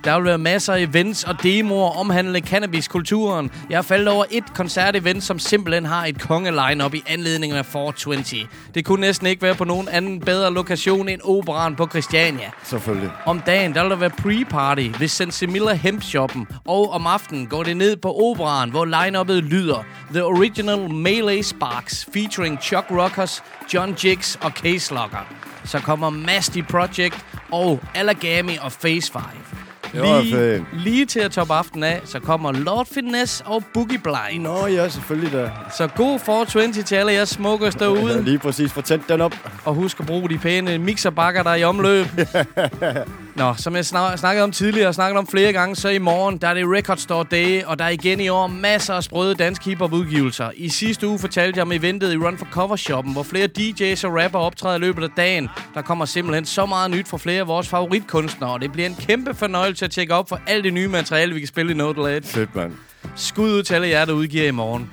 Der 0.05 0.17
vil 0.17 0.25
være 0.25 0.39
masser 0.39 0.73
af 0.73 0.81
events 0.81 1.25
og 1.25 1.43
demoer 1.43 1.99
omhandlende 1.99 2.41
cannabiskulturen. 2.41 3.51
Jeg 3.71 3.79
har 3.79 3.83
faldet 3.83 4.09
over 4.09 4.25
et 4.31 4.55
koncertevent, 4.55 5.23
som 5.23 5.39
simpelthen 5.39 5.85
har 5.85 6.07
et 6.07 6.21
kongeline-up 6.21 6.95
i 6.95 7.03
anledning 7.07 7.53
af 7.53 7.67
420. 7.67 8.47
Det 8.75 8.85
kunne 8.85 9.01
næsten 9.01 9.27
ikke 9.27 9.43
være 9.43 9.55
på 9.55 9.65
nogen 9.65 9.89
anden 9.89 10.21
bedre 10.21 10.53
lokation 10.53 11.09
end 11.09 11.21
operan 11.25 11.77
på 11.77 11.87
Christiania. 11.87 12.51
Selvfølgelig. 12.65 13.11
Om 13.27 13.41
dagen, 13.41 13.75
der 13.75 13.83
vil 13.83 13.91
der 13.91 13.97
være 13.97 14.11
pre-party 14.11 15.01
ved 15.01 15.09
Sensimilla 15.09 15.73
Hemp 15.75 16.03
Shoppen. 16.03 16.47
Og 16.65 16.91
om 16.91 17.07
aftenen 17.07 17.47
går 17.47 17.63
det 17.63 17.77
ned 17.77 17.97
på 17.97 18.09
operan, 18.09 18.71
hvor 18.71 18.85
line-uppet 18.85 19.43
lyder 19.43 19.85
The 20.11 20.25
Original 20.25 20.91
Melee 20.91 21.43
Sparks 21.43 22.09
featuring 22.15 22.59
Chuck 22.63 22.87
Rockers, 22.91 23.43
John 23.75 23.95
Jiggs 24.05 24.39
og 24.43 24.51
Case 24.51 24.95
Locker. 24.95 25.46
Så 25.67 25.79
kommer 25.79 26.11
Masty 26.11 26.61
Project 26.69 27.27
og 27.53 27.81
Alagami 27.95 28.59
og 28.61 28.73
Phase 28.73 29.13
5. 29.13 29.23
Det 29.93 30.01
var 30.01 30.23
Lige, 30.23 30.67
lige 30.73 31.07
til 31.07 31.21
at 31.21 31.31
toppe 31.33 31.55
aftenen 31.55 31.83
af, 31.85 32.01
så 32.05 32.21
kommer 32.21 32.53
Lord 32.53 32.87
Finesse 32.95 33.45
og 33.45 33.65
Boogie 33.75 33.99
Blind. 33.99 34.43
Nå 34.43 34.67
ja, 34.67 34.89
selvfølgelig 34.89 35.33
da. 35.33 35.51
Så 35.77 35.87
god 35.87 36.19
420 36.19 36.73
til 36.83 36.95
alle 36.95 37.13
jer 37.13 37.25
smokers 37.25 37.75
Ja, 37.75 37.85
derude. 37.85 38.23
lige 38.25 38.39
præcis. 38.39 38.73
Få 38.73 38.81
tændt 38.81 39.09
den 39.09 39.21
op. 39.21 39.35
Og 39.65 39.75
husk 39.75 40.01
at 40.01 40.07
bruge 40.07 40.29
de 40.29 40.39
pæne 40.39 40.79
mixerbakker, 40.79 41.43
der 41.43 41.51
er 41.51 41.55
i 41.55 41.65
omløb. 41.65 42.07
Nå, 43.37 43.55
som 43.57 43.77
jeg 43.77 43.85
snak- 43.87 44.19
snakkede 44.19 44.45
om 44.45 44.53
tidligere 44.53 44.89
og 44.89 44.95
snakket 44.95 45.19
om 45.19 45.27
flere 45.27 45.53
gange, 45.53 45.77
så 45.77 45.89
i 45.89 45.99
morgen, 45.99 46.39
der 46.39 46.49
er 46.49 46.55
det 46.55 46.65
Record 46.67 46.97
Store 46.97 47.25
Day, 47.31 47.63
og 47.65 47.79
der 47.79 47.85
er 47.85 47.89
igen 47.89 48.21
i 48.21 48.29
år 48.29 48.47
masser 48.47 48.95
af 48.95 49.05
sprøde 49.05 49.35
dansk 49.35 49.65
hiphop 49.65 49.93
udgivelser. 49.93 50.51
I 50.57 50.69
sidste 50.69 51.09
uge 51.09 51.19
fortalte 51.19 51.57
jeg 51.59 51.63
om 51.63 51.73
eventet 51.73 52.13
i 52.13 52.17
Run 52.17 52.39
for 52.39 52.47
Cover 52.51 52.77
Shoppen, 52.77 53.13
hvor 53.13 53.23
flere 53.23 53.49
DJ's 53.59 54.07
og 54.07 54.25
rapper 54.25 54.39
optræder 54.39 54.77
i 54.77 54.79
løbet 54.79 55.03
af 55.03 55.09
dagen. 55.17 55.49
Der 55.75 55.83
kommer 55.83 56.05
simpelthen 56.05 56.45
så 56.45 56.67
meget 56.67 56.91
nyt 56.91 57.09
fra 57.09 57.19
flere 57.19 57.41
af 57.41 57.47
vores 57.47 57.69
favoritkunstnere, 57.69 58.51
og 58.53 58.61
det 58.61 58.73
bliver 58.73 58.89
en 58.89 58.97
kæmpe 59.01 59.35
fornøjelse 59.35 59.85
at 59.85 59.91
tjekke 59.91 60.15
op 60.15 60.29
for 60.29 60.41
alt 60.47 60.65
det 60.65 60.73
nye 60.75 60.89
materiale, 60.89 61.35
vi 61.35 61.41
kan 61.41 61.49
spille 61.49 61.73
i 61.73 61.75
No 61.75 61.93
Delay. 61.93 62.23
Fedt, 62.23 62.55
mand. 62.55 62.73
Skud 63.17 63.53
ud 63.53 63.63
til 63.63 63.75
alle 63.75 63.89
jer, 63.89 64.05
der 64.05 64.13
udgiver 64.13 64.49
i 64.49 64.51
morgen. 64.51 64.91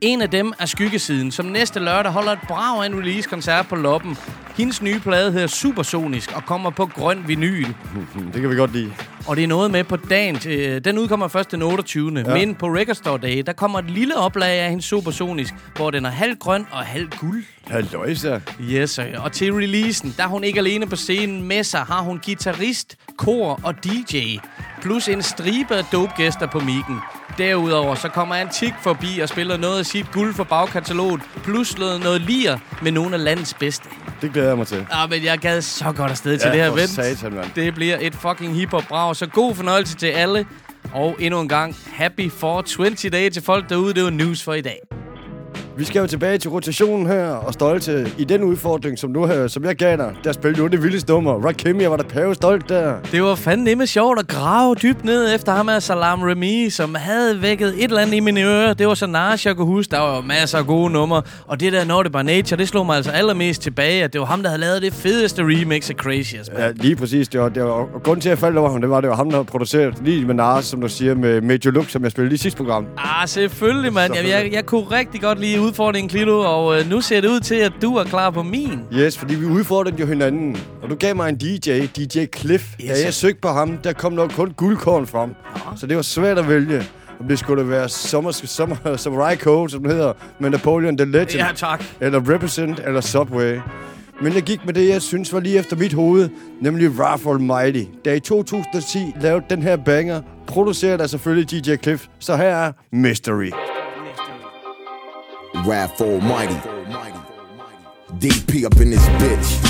En 0.00 0.22
af 0.22 0.30
dem 0.30 0.52
er 0.58 0.66
Skyggesiden, 0.66 1.30
som 1.30 1.46
næste 1.46 1.80
lørdag 1.80 2.12
holder 2.12 2.32
et 2.32 2.38
brag 2.48 2.82
af 2.82 2.86
en 2.86 2.98
release-koncert 2.98 3.66
på 3.68 3.76
Loppen. 3.76 4.16
Hendes 4.56 4.82
nye 4.82 5.00
plade 5.00 5.32
hedder 5.32 5.46
Supersonisk 5.46 6.36
og 6.36 6.44
kommer 6.46 6.70
på 6.70 6.86
grøn 6.86 7.24
vinyl. 7.26 7.66
Det 8.32 8.40
kan 8.40 8.50
vi 8.50 8.56
godt 8.56 8.72
lide. 8.72 8.92
Og 9.26 9.36
det 9.36 9.44
er 9.44 9.48
noget 9.48 9.70
med 9.70 9.84
på 9.84 9.96
dagen. 9.96 10.38
Til, 10.38 10.84
den 10.84 10.98
udkommer 10.98 11.28
først 11.28 11.50
den 11.50 11.62
28. 11.62 12.12
Ja. 12.26 12.34
Men 12.34 12.54
på 12.54 12.66
Record 12.66 12.94
Store 12.94 13.18
Day, 13.22 13.42
der 13.46 13.52
kommer 13.52 13.78
et 13.78 13.90
lille 13.90 14.16
oplag 14.16 14.60
af 14.60 14.68
hendes 14.68 14.84
Supersonisk, 14.84 15.54
hvor 15.76 15.90
den 15.90 16.04
er 16.04 16.10
halv 16.10 16.36
grøn 16.36 16.66
og 16.70 16.78
halv 16.78 17.08
guld. 17.20 17.44
Halløjsa. 17.66 18.40
Yes, 18.60 18.90
sir. 18.90 19.18
Og 19.18 19.32
til 19.32 19.52
releasen, 19.52 20.14
der 20.16 20.22
er 20.24 20.28
hun 20.28 20.44
ikke 20.44 20.58
alene 20.58 20.86
på 20.86 20.96
scenen. 20.96 21.48
Med 21.48 21.64
sig 21.64 21.80
har 21.80 22.00
hun 22.02 22.20
guitarist, 22.24 22.96
kor 23.16 23.60
og 23.62 23.74
DJ. 23.84 24.36
Plus 24.82 25.08
en 25.08 25.22
stribe 25.22 25.74
af 25.74 25.84
dope 25.92 26.12
gæster 26.16 26.46
på 26.46 26.58
mikken. 26.58 26.96
Derudover 27.38 27.94
så 27.94 28.08
kommer 28.08 28.34
Antik 28.34 28.72
forbi 28.82 29.18
og 29.22 29.28
spiller 29.28 29.56
noget 29.56 29.78
af 29.78 29.86
sit 29.86 30.12
guld 30.12 30.34
for 30.34 30.44
bagkataloget. 30.44 31.20
Plus 31.44 31.78
noget, 31.78 32.00
noget 32.00 32.20
lir 32.20 32.58
med 32.82 32.92
nogle 32.92 33.14
af 33.14 33.24
landets 33.24 33.54
bedste. 33.54 33.88
Det 34.22 34.32
glæder 34.42 34.50
jeg 34.50 34.58
mig 34.58 34.66
til. 34.66 34.86
Ah, 34.90 35.10
men 35.10 35.24
jeg 35.24 35.38
gad 35.38 35.60
så 35.62 35.92
godt 35.92 36.10
afsted 36.10 36.38
til 36.38 36.46
Ja, 36.48 36.52
det 36.54 36.60
her 36.64 36.70
event. 36.72 36.90
satan, 36.90 37.34
mand. 37.34 37.46
Det 37.54 37.74
bliver 37.74 37.96
et 38.00 38.14
fucking 38.14 38.54
hiphop 38.54 38.84
brag. 38.88 39.16
Så 39.16 39.26
god 39.26 39.54
fornøjelse 39.54 39.96
til 39.96 40.06
alle. 40.06 40.46
Og 40.94 41.16
endnu 41.18 41.40
en 41.40 41.48
gang, 41.48 41.76
happy 41.92 42.30
420 42.30 43.10
day 43.10 43.28
til 43.30 43.42
folk 43.42 43.68
derude. 43.68 43.94
Det 43.94 44.04
var 44.04 44.10
news 44.10 44.42
for 44.42 44.54
i 44.54 44.60
dag. 44.60 44.78
Vi 45.76 45.84
skal 45.84 46.00
jo 46.00 46.06
tilbage 46.06 46.38
til 46.38 46.50
rotationen 46.50 47.06
her 47.06 47.26
og 47.26 47.52
stolte 47.52 48.12
i 48.18 48.24
den 48.24 48.42
udfordring, 48.42 48.98
som 48.98 49.14
du 49.14 49.26
har, 49.26 49.48
som 49.48 49.64
jeg 49.64 49.76
gav 49.76 49.96
dig. 49.96 50.14
Der 50.24 50.32
spillede 50.32 50.62
du 50.62 50.66
det 50.66 50.82
vildeste 50.82 51.12
nummer. 51.12 51.46
Rakim, 51.46 51.80
jeg 51.80 51.90
var 51.90 51.96
da 51.96 52.02
pæve 52.02 52.34
stolt 52.34 52.68
der. 52.68 52.94
Det 53.12 53.22
var 53.22 53.34
fandme 53.34 53.86
sjovt 53.86 54.18
at 54.18 54.28
grave 54.28 54.74
dybt 54.74 55.04
ned 55.04 55.34
efter 55.34 55.52
ham 55.52 55.68
af 55.68 55.82
Salam 55.82 56.22
Remy, 56.22 56.68
som 56.68 56.94
havde 56.94 57.42
vækket 57.42 57.68
et 57.68 57.84
eller 57.84 58.00
andet 58.00 58.14
i 58.14 58.20
mine 58.20 58.42
ører. 58.42 58.74
Det 58.74 58.88
var 58.88 58.94
så 58.94 59.06
Nash, 59.06 59.46
jeg 59.46 59.56
kunne 59.56 59.66
huske. 59.66 59.90
Der 59.90 59.98
var 59.98 60.16
jo 60.16 60.20
masser 60.22 60.58
af 60.58 60.66
gode 60.66 60.90
numre. 60.90 61.22
Og 61.46 61.60
det 61.60 61.72
der 61.72 61.84
Naughty 61.84 62.10
by 62.10 62.16
Nature, 62.16 62.58
det 62.58 62.68
slog 62.68 62.86
mig 62.86 62.96
altså 62.96 63.10
allermest 63.10 63.62
tilbage, 63.62 64.04
at 64.04 64.12
det 64.12 64.20
var 64.20 64.26
ham, 64.26 64.42
der 64.42 64.48
havde 64.48 64.60
lavet 64.60 64.82
det 64.82 64.92
fedeste 64.92 65.42
remix 65.42 65.90
af 65.90 65.94
Crazy 65.96 66.34
As 66.34 66.50
Ja, 66.58 66.70
lige 66.74 66.96
præcis. 66.96 67.28
Det 67.28 67.40
var, 67.40 67.48
det 67.48 67.62
var, 67.62 67.70
og 67.70 68.02
grunden 68.04 68.20
til, 68.20 68.28
at 68.28 68.30
jeg 68.30 68.38
faldt 68.38 68.58
over 68.58 68.70
ham, 68.70 68.80
det 68.80 68.90
var, 68.90 69.00
det 69.00 69.10
var 69.10 69.16
ham, 69.16 69.30
der 69.30 69.36
havde 69.36 69.44
produceret 69.46 69.94
lige 70.04 70.26
med 70.26 70.34
Nars, 70.34 70.64
som 70.64 70.80
du 70.80 70.88
siger, 70.88 71.14
med 71.14 71.40
Major 71.40 71.70
Look, 71.70 71.90
som 71.90 72.02
jeg 72.02 72.10
spillede 72.10 72.34
i 72.34 72.38
sidste 72.38 72.56
program. 72.56 72.86
Ah, 72.98 73.28
selvfølgelig, 73.28 73.92
mand. 73.92 74.14
Jeg, 74.14 74.28
jeg, 74.28 74.52
jeg 74.52 74.66
kunne 74.66 74.84
rigtig 74.84 75.20
godt 75.20 75.40
lide 75.40 75.61
udfordringen, 75.62 76.08
Klito, 76.08 76.38
og 76.40 76.78
øh, 76.80 76.90
nu 76.90 77.00
ser 77.00 77.20
det 77.20 77.28
ud 77.28 77.40
til, 77.40 77.54
at 77.54 77.72
du 77.82 77.96
er 77.96 78.04
klar 78.04 78.30
på 78.30 78.42
min. 78.42 78.80
Yes, 78.94 79.18
fordi 79.18 79.34
vi 79.34 79.46
udfordrede 79.46 79.96
jo 80.00 80.06
hinanden. 80.06 80.56
Og 80.82 80.90
du 80.90 80.94
gav 80.94 81.16
mig 81.16 81.28
en 81.28 81.36
DJ, 81.36 81.86
DJ 81.86 82.26
Cliff. 82.36 82.64
Yes, 82.80 82.88
da 82.98 83.04
jeg 83.04 83.14
søgte 83.14 83.40
på 83.40 83.48
ham, 83.48 83.76
der 83.76 83.92
kom 83.92 84.12
nok 84.12 84.30
kun 84.30 84.50
guldkorn 84.56 85.06
frem. 85.06 85.34
Så 85.76 85.86
det 85.86 85.96
var 85.96 86.02
svært 86.02 86.38
at 86.38 86.48
vælge. 86.48 86.82
om 87.20 87.28
det 87.28 87.38
skulle 87.38 87.68
være 87.68 87.88
Summer, 87.88 88.30
Summer, 88.30 88.96
Samurai 88.96 89.36
Code, 89.36 89.70
som 89.70 89.82
den 89.82 89.90
hedder, 89.90 90.12
med 90.40 90.50
Napoleon 90.50 90.96
the 90.96 91.06
Legend. 91.10 91.30
Ja, 91.34 91.48
tak. 91.56 91.84
Eller 92.00 92.34
Represent, 92.34 92.80
eller 92.86 93.00
Subway. 93.00 93.58
Men 94.22 94.32
jeg 94.34 94.42
gik 94.42 94.66
med 94.66 94.74
det, 94.74 94.88
jeg 94.88 95.02
synes 95.02 95.32
var 95.32 95.40
lige 95.40 95.58
efter 95.58 95.76
mit 95.76 95.92
hoved, 95.92 96.28
nemlig 96.60 96.90
Rough 96.98 97.26
Almighty. 97.34 97.90
Da 98.04 98.14
i 98.14 98.20
2010 98.20 98.98
lavede 99.20 99.44
den 99.50 99.62
her 99.62 99.76
banger, 99.76 100.20
produceret 100.46 101.00
af 101.00 101.10
selvfølgelig 101.10 101.50
DJ 101.64 101.76
Cliff. 101.76 102.06
Så 102.18 102.36
her 102.36 102.44
er 102.44 102.72
Mystery. 102.92 103.50
Wrath 105.64 106.00
Almighty. 106.00 106.54
DP 108.18 108.64
up 108.64 108.76
in 108.80 108.90
this 108.90 109.06
bitch. 109.20 109.64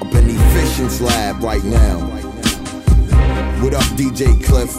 Up 0.00 0.14
in 0.14 0.26
the 0.26 0.34
Efficient's 0.34 1.02
lab 1.02 1.42
right 1.42 1.62
now. 1.64 1.98
What 3.62 3.74
up, 3.74 3.82
DJ 3.94 4.42
Cliff? 4.42 4.74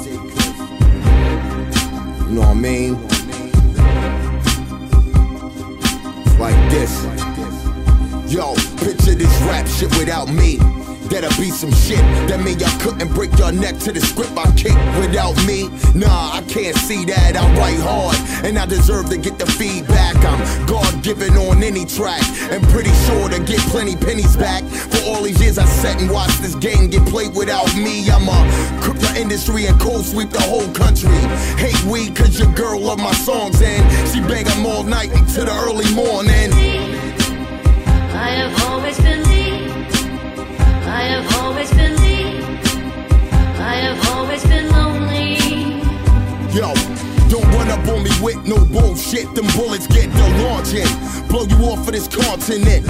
You 2.27 2.35
know 2.35 2.41
what 2.41 2.49
I 2.49 2.53
mean? 2.55 2.93
Like 6.39 6.71
this. 6.71 7.03
Yo, 8.33 8.55
picture 8.77 9.13
this 9.13 9.41
rap 9.43 9.67
shit 9.67 9.91
without 9.99 10.29
me. 10.33 10.57
That'll 11.09 11.29
be 11.41 11.49
some 11.49 11.71
shit. 11.71 12.03
That 12.27 12.39
mean 12.43 12.59
y'all 12.59 12.79
couldn't 12.79 13.13
break 13.13 13.37
your 13.37 13.51
neck 13.51 13.77
to 13.79 13.91
the 13.91 14.01
script 14.01 14.37
I 14.37 14.49
kick 14.55 14.75
without 14.99 15.35
me. 15.45 15.69
Nah, 15.93 16.37
I 16.37 16.41
can't 16.47 16.75
see 16.75 17.05
that. 17.05 17.35
I 17.35 17.43
write 17.57 17.79
hard, 17.79 18.17
and 18.45 18.57
I 18.57 18.65
deserve 18.65 19.09
to 19.09 19.17
get 19.17 19.37
the 19.37 19.45
feedback. 19.45 20.15
I'm 20.23 20.65
God 20.65 21.03
given 21.03 21.33
on 21.37 21.61
any 21.63 21.85
track, 21.85 22.23
and 22.51 22.63
pretty 22.69 22.93
sure 23.05 23.29
to 23.29 23.39
get 23.43 23.59
plenty 23.71 23.95
pennies 23.95 24.35
back 24.35 24.63
for 24.63 25.01
all 25.09 25.21
these 25.21 25.41
years 25.41 25.57
I 25.57 25.65
sat 25.65 26.01
and 26.01 26.09
watched 26.09 26.41
this 26.41 26.55
game 26.55 26.89
get 26.89 27.05
played 27.07 27.35
without 27.35 27.73
me. 27.75 28.09
I'ma 28.09 28.37
cook 28.81 28.97
the 28.97 29.13
industry 29.19 29.65
and 29.67 29.79
cold 29.79 30.05
sweep 30.05 30.29
the 30.29 30.41
whole 30.41 30.71
country. 30.73 31.19
Hate 31.57 31.81
weed 31.85 32.15
cause 32.15 32.39
your 32.39 32.51
girl 32.53 32.79
love 32.79 32.99
my 32.99 33.13
songs 33.13 33.61
and 33.61 33.83
she 34.09 34.19
bang 34.21 34.47
'em 34.47 34.65
all 34.65 34.83
night 34.83 35.11
into 35.11 35.41
the 35.45 35.53
early 35.65 35.89
morning. 35.93 36.51
I 38.13 38.29
have 38.39 38.69
always 38.69 38.97
been 38.99 39.23
Yo 46.53 46.92
up 47.69 47.87
on 47.87 48.03
me 48.03 48.11
with 48.21 48.45
no 48.45 48.63
bullshit. 48.65 49.33
Them 49.35 49.47
bullets 49.55 49.87
get 49.87 50.11
the 50.11 50.27
launching. 50.43 50.87
Blow 51.27 51.45
you 51.45 51.57
off 51.65 51.87
of 51.87 51.93
this 51.93 52.07
continent. 52.07 52.85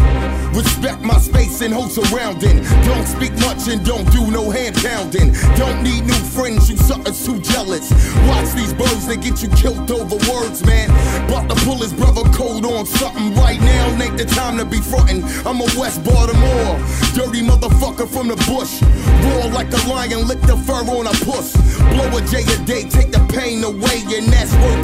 Respect 0.55 1.01
my 1.01 1.17
space 1.17 1.62
and 1.62 1.73
hold 1.73 1.91
surrounding. 1.91 2.62
Don't 2.83 3.07
speak 3.07 3.33
much 3.39 3.67
and 3.67 3.86
don't 3.86 4.09
do 4.12 4.29
no 4.31 4.49
hand 4.49 4.75
pounding. 4.75 5.33
Don't 5.55 5.81
need 5.83 6.05
new 6.05 6.23
friends, 6.36 6.69
you 6.69 6.77
suckers 6.77 7.25
too 7.25 7.39
jealous. 7.39 7.91
Watch 8.27 8.51
these 8.53 8.73
birds, 8.73 9.07
they 9.07 9.17
get 9.17 9.41
you 9.41 9.49
killed 9.49 9.89
over 9.91 10.17
words, 10.31 10.65
man. 10.65 10.89
About 11.27 11.49
to 11.49 11.55
pull 11.65 11.77
his 11.77 11.93
brother 11.93 12.23
cold 12.33 12.65
on 12.65 12.86
something 12.86 13.33
right 13.36 13.59
now. 13.59 14.01
Ain't 14.01 14.17
the 14.17 14.25
time 14.25 14.57
to 14.57 14.65
be 14.65 14.79
frontin'. 14.79 15.23
I'm 15.47 15.62
a 15.62 15.67
West 15.79 16.03
Baltimore. 16.03 16.77
Dirty 17.15 17.41
motherfucker 17.41 18.07
from 18.07 18.27
the 18.27 18.36
bush. 18.51 18.81
Roar 19.23 19.49
like 19.51 19.71
a 19.71 19.88
lion, 19.88 20.27
lick 20.27 20.41
the 20.41 20.57
fur 20.57 20.83
on 20.83 21.07
a 21.07 21.15
puss. 21.25 21.55
Blow 21.93 22.17
a 22.17 22.21
J 22.27 22.43
a 22.43 22.57
day, 22.65 22.83
take 22.89 23.12
the 23.12 23.23
pain 23.31 23.63
away, 23.63 24.03
and 24.12 24.27
that's 24.27 24.53
worth 24.63 24.84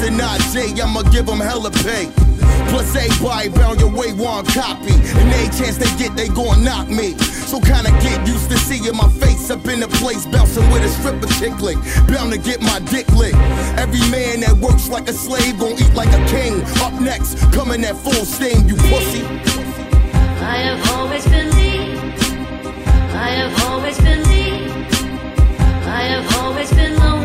J. 0.52 0.80
I'ma 0.80 1.02
give 1.10 1.28
him 1.28 1.38
hella 1.40 1.70
pay. 1.70 2.10
Plus, 2.68 2.94
everybody 2.94 3.48
bound 3.48 3.80
your 3.80 3.90
way 3.90 4.12
one 4.12 4.44
copy. 4.46 4.92
And 4.92 5.32
any 5.32 5.48
chance 5.56 5.76
they 5.78 5.90
get, 5.96 6.16
they 6.16 6.28
gon' 6.28 6.64
knock 6.64 6.88
me. 6.88 7.16
So 7.50 7.60
kinda 7.60 7.90
get 8.02 8.26
used 8.26 8.50
to 8.50 8.58
seeing 8.58 8.96
my 8.96 9.08
face 9.22 9.50
up 9.50 9.66
in 9.68 9.80
the 9.80 9.88
place, 9.88 10.26
bouncing 10.26 10.68
with 10.70 10.82
a 10.82 10.88
stripper 10.88 11.26
chick 11.38 11.60
lick. 11.60 11.78
Bound 12.08 12.32
to 12.32 12.38
get 12.38 12.60
my 12.60 12.78
dick 12.90 13.08
licked. 13.12 13.38
Every 13.78 14.04
man 14.10 14.40
that 14.40 14.56
works 14.56 14.88
like 14.88 15.08
a 15.08 15.12
slave 15.12 15.58
gon' 15.58 15.72
eat 15.72 15.94
like 15.94 16.12
a 16.12 16.24
king. 16.26 16.62
Up 16.82 16.94
next, 17.00 17.38
coming 17.52 17.84
at 17.84 17.96
full 17.96 18.24
steam, 18.24 18.68
you 18.68 18.76
pussy. 18.90 19.24
I 20.42 20.56
have 20.68 20.82
always 20.96 21.24
been 21.26 21.50
thee. 21.50 21.80
I 23.14 23.30
have 23.42 23.54
always 23.68 23.98
been 23.98 24.22
thee. 24.24 24.52
I 25.86 26.02
have 26.14 26.36
always 26.42 26.70
been 26.72 26.98
lonely. 26.98 27.19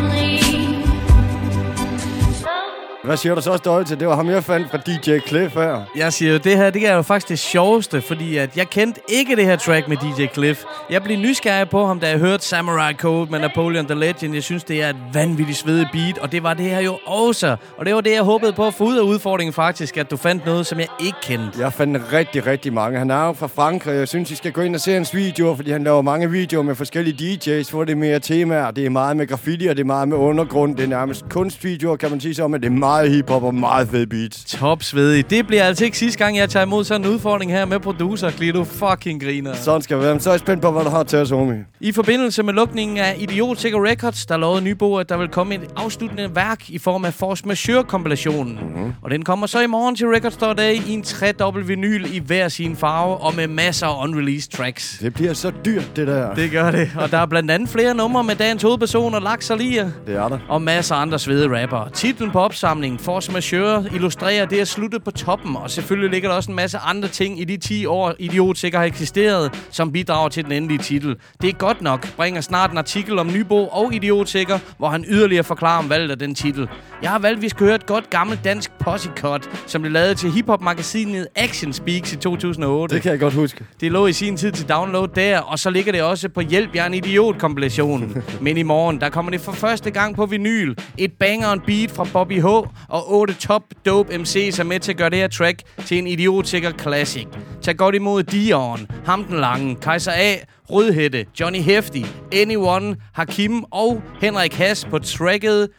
Hvad 3.05 3.17
siger 3.17 3.35
du 3.35 3.41
så, 3.41 3.57
Stolte? 3.57 3.95
Det 3.95 4.07
var 4.07 4.15
ham, 4.15 4.29
jeg 4.29 4.43
fandt 4.43 4.69
fra 4.71 4.77
DJ 4.77 5.19
Cliff 5.27 5.53
her. 5.53 5.81
Jeg 5.95 6.13
siger 6.13 6.31
jo, 6.31 6.37
det 6.37 6.57
her 6.57 6.69
det 6.69 6.87
er 6.87 6.95
jo 6.95 7.01
faktisk 7.01 7.29
det 7.29 7.39
sjoveste, 7.39 8.01
fordi 8.01 8.37
at 8.37 8.57
jeg 8.57 8.69
kendte 8.69 9.01
ikke 9.09 9.35
det 9.35 9.45
her 9.45 9.55
track 9.55 9.87
med 9.87 9.97
DJ 9.97 10.25
Cliff. 10.33 10.63
Jeg 10.89 11.03
blev 11.03 11.17
nysgerrig 11.17 11.69
på 11.69 11.85
ham, 11.85 11.99
da 11.99 12.09
jeg 12.09 12.19
hørte 12.19 12.45
Samurai 12.45 12.93
Code 12.93 13.31
med 13.31 13.39
Napoleon 13.39 13.85
the 13.85 13.99
Legend. 13.99 14.33
Jeg 14.33 14.43
synes, 14.43 14.63
det 14.63 14.83
er 14.83 14.89
et 14.89 14.95
vanvittigt 15.13 15.57
svedigt 15.57 15.87
beat, 15.93 16.17
og 16.17 16.31
det 16.31 16.43
var 16.43 16.53
det 16.53 16.65
her 16.65 16.79
jo 16.79 16.97
også. 17.05 17.55
Og 17.77 17.85
det 17.85 17.95
var 17.95 18.01
det, 18.01 18.11
jeg 18.11 18.23
håbede 18.23 18.53
på 18.53 18.67
at 18.67 18.73
få 18.73 18.83
ud 18.83 18.97
af 18.97 19.01
udfordringen 19.01 19.53
faktisk, 19.53 19.97
at 19.97 20.11
du 20.11 20.17
fandt 20.17 20.45
noget, 20.45 20.65
som 20.65 20.79
jeg 20.79 20.87
ikke 20.99 21.17
kendte. 21.23 21.59
Jeg 21.59 21.73
fandt 21.73 22.13
rigtig, 22.13 22.45
rigtig 22.47 22.73
mange. 22.73 22.99
Han 22.99 23.09
er 23.11 23.25
jo 23.25 23.33
fra 23.33 23.47
Frankrig. 23.47 23.95
Jeg 23.95 24.07
synes, 24.07 24.31
I 24.31 24.35
skal 24.35 24.51
gå 24.51 24.61
ind 24.61 24.75
og 24.75 24.81
se 24.81 24.93
hans 24.93 25.15
videoer, 25.15 25.55
fordi 25.55 25.71
han 25.71 25.83
laver 25.83 26.01
mange 26.01 26.31
videoer 26.31 26.63
med 26.63 26.75
forskellige 26.75 27.37
DJ's, 27.37 27.71
hvor 27.71 27.83
det 27.83 27.91
er 27.91 27.95
mere 27.95 28.19
temaer. 28.19 28.71
Det 28.71 28.85
er 28.85 28.89
meget 28.89 29.17
med 29.17 29.27
graffiti, 29.27 29.65
og 29.67 29.75
det 29.75 29.81
er 29.81 29.85
meget 29.87 30.07
med 30.07 30.17
undergrund. 30.17 30.75
Det 30.75 30.83
er 30.83 30.87
nærmest 30.87 31.29
kunstvideoer, 31.29 31.95
kan 31.95 32.09
man 32.11 32.21
sige 32.21 32.35
så, 32.35 32.47
men 32.47 32.61
det 32.61 32.67
er 32.67 32.71
meget 32.71 32.94
hiphop 33.03 33.43
og 33.43 33.55
meget 33.55 33.87
fed 33.89 34.07
beats. 34.07 34.43
Top 34.45 34.83
svedig. 34.83 35.29
Det 35.29 35.47
bliver 35.47 35.63
altså 35.63 35.85
ikke 35.85 35.97
sidste 35.97 36.23
gang, 36.23 36.37
jeg 36.37 36.49
tager 36.49 36.65
imod 36.65 36.83
sådan 36.83 37.07
en 37.07 37.13
udfordring 37.13 37.51
her 37.51 37.65
med 37.65 37.79
producer. 37.79 38.31
Glido 38.31 38.63
fucking 38.63 39.23
griner. 39.23 39.53
Sådan 39.53 39.81
skal 39.81 39.97
det 39.97 40.03
være. 40.03 40.13
Men 40.13 40.21
så 40.21 40.29
er 40.29 40.33
jeg 40.33 40.39
spændt 40.39 40.61
på, 40.61 40.71
hvad 40.71 40.83
du 40.83 40.89
har 40.89 41.03
til 41.03 41.19
os, 41.19 41.29
homie. 41.29 41.65
I 41.79 41.91
forbindelse 41.91 42.43
med 42.43 42.53
lukningen 42.53 42.97
af 42.97 43.15
Idiot 43.19 43.57
Sikker 43.57 43.85
Records, 43.85 44.25
der 44.25 44.37
lovede 44.37 44.61
Nybo, 44.61 44.95
at 44.95 45.09
der 45.09 45.17
vil 45.17 45.27
komme 45.27 45.55
et 45.55 45.61
afsluttende 45.75 46.35
værk 46.35 46.69
i 46.69 46.77
form 46.77 47.05
af 47.05 47.13
Force 47.13 47.47
Majeure-kompilationen. 47.47 48.59
Mm-hmm. 48.61 48.93
Og 49.01 49.11
den 49.11 49.23
kommer 49.23 49.47
så 49.47 49.59
i 49.61 49.67
morgen 49.67 49.95
til 49.95 50.07
Record 50.07 50.31
Store 50.31 50.53
Day 50.53 50.73
i 50.87 50.93
en 50.93 51.01
3-dobbelt 51.07 51.67
vinyl 51.67 52.05
i 52.13 52.19
hver 52.19 52.47
sin 52.47 52.75
farve 52.75 53.17
og 53.17 53.35
med 53.35 53.47
masser 53.47 53.87
af 53.87 54.03
unreleased 54.03 54.51
tracks. 54.51 54.97
Det 55.01 55.13
bliver 55.13 55.33
så 55.33 55.51
dyrt, 55.65 55.95
det 55.95 56.07
der. 56.07 56.33
Det 56.33 56.51
gør 56.51 56.71
det. 56.71 56.91
Og 56.97 57.11
der 57.11 57.17
er 57.17 57.25
blandt 57.25 57.51
andet 57.51 57.69
flere 57.69 57.95
numre 57.95 58.23
med 58.23 58.35
dagens 58.35 58.63
hovedpersoner, 58.63 59.37
og 59.51 59.57
Lia. 59.57 59.91
Det 60.07 60.15
er 60.15 60.27
der. 60.27 60.39
Og 60.49 60.61
masser 60.61 60.95
af 60.95 61.01
andre 61.01 61.19
svede 61.19 61.61
rapper. 61.61 61.89
Titlen 61.93 62.31
på 62.31 62.39
opsamlingen, 62.39 62.84
Force 62.99 63.31
Majeure, 63.31 63.85
illustrerer 63.93 64.45
det 64.45 64.59
at 64.59 64.67
slutte 64.67 64.99
på 64.99 65.11
toppen. 65.11 65.55
Og 65.55 65.71
selvfølgelig 65.71 66.09
ligger 66.09 66.29
der 66.29 66.35
også 66.35 66.51
en 66.51 66.55
masse 66.55 66.77
andre 66.77 67.07
ting 67.07 67.41
i 67.41 67.43
de 67.43 67.57
10 67.57 67.85
år, 67.85 68.13
Idiot 68.19 68.57
sikkert 68.57 68.79
har 68.79 68.87
eksisteret, 68.87 69.65
som 69.69 69.91
bidrager 69.91 70.29
til 70.29 70.43
den 70.43 70.51
endelige 70.51 70.79
titel. 70.79 71.15
Det 71.41 71.49
er 71.49 71.53
godt 71.53 71.81
nok. 71.81 72.15
Bringer 72.15 72.41
snart 72.41 72.71
en 72.71 72.77
artikel 72.77 73.19
om 73.19 73.27
Nybo 73.27 73.67
og 73.67 73.93
Idiot 73.93 74.29
sikker, 74.29 74.59
hvor 74.77 74.89
han 74.89 75.05
yderligere 75.07 75.43
forklarer 75.43 75.79
om 75.79 75.89
valget 75.89 76.11
af 76.11 76.19
den 76.19 76.35
titel. 76.35 76.69
Jeg 77.01 77.09
har 77.09 77.19
valgt, 77.19 77.37
at 77.37 77.41
vi 77.41 77.49
skal 77.49 77.65
høre 77.65 77.75
et 77.75 77.85
godt 77.85 78.09
gammelt 78.09 78.43
dansk 78.43 78.71
posse 78.79 79.09
cut, 79.17 79.49
som 79.67 79.81
blev 79.81 79.91
lavet 79.91 80.17
til 80.17 80.31
hiphop-magasinet 80.31 81.27
Action 81.35 81.73
Speaks 81.73 82.13
i 82.13 82.15
2008. 82.15 82.95
Det 82.95 83.03
kan 83.03 83.11
jeg 83.11 83.19
godt 83.19 83.33
huske. 83.33 83.65
Det 83.81 83.91
lå 83.91 84.07
i 84.07 84.13
sin 84.13 84.37
tid 84.37 84.51
til 84.51 84.69
download 84.69 85.07
der, 85.07 85.39
og 85.39 85.59
så 85.59 85.69
ligger 85.69 85.91
det 85.91 86.01
også 86.01 86.29
på 86.29 86.41
Hjælp, 86.41 86.75
jeg 86.75 86.81
er 86.81 86.85
en 86.85 86.93
idiot 86.93 87.37
kompilation. 87.39 88.23
Men 88.41 88.57
i 88.57 88.63
morgen, 88.63 89.01
der 89.01 89.09
kommer 89.09 89.31
det 89.31 89.41
for 89.41 89.51
første 89.51 89.91
gang 89.91 90.15
på 90.15 90.25
vinyl. 90.25 90.75
Et 90.97 91.13
banger 91.13 91.47
and 91.47 91.61
beat 91.61 91.91
fra 91.91 92.07
Bobby 92.13 92.41
H 92.41 92.45
og 92.89 93.13
otte 93.13 93.33
top 93.33 93.63
dope 93.85 94.13
MC's 94.13 94.59
er 94.59 94.63
med 94.63 94.79
til 94.79 94.91
at 94.91 94.97
gøre 94.97 95.09
det 95.09 95.17
her 95.17 95.27
track 95.27 95.61
til 95.85 95.97
en 95.97 96.07
idiotsikker 96.07 96.71
classic. 96.71 97.27
Tag 97.61 97.77
godt 97.77 97.95
imod 97.95 98.23
Dion, 98.23 98.87
Ham 99.05 99.23
den 99.23 99.39
Lange, 99.39 99.75
Kaiser 99.75 100.11
A, 100.11 100.35
Rødhætte, 100.69 101.25
Johnny 101.39 101.59
Hefty, 101.59 102.01
Anyone, 102.33 102.95
Hakim 103.13 103.63
og 103.71 104.01
Henrik 104.21 104.53
Hass 104.53 104.85
på 104.85 104.99
tracket 104.99 105.69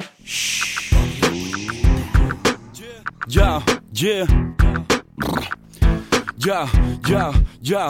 Ja, 3.36 3.60
yeah. 4.04 4.28
Ja, 6.46 6.68
ja, 7.10 7.26
ja. 7.70 7.86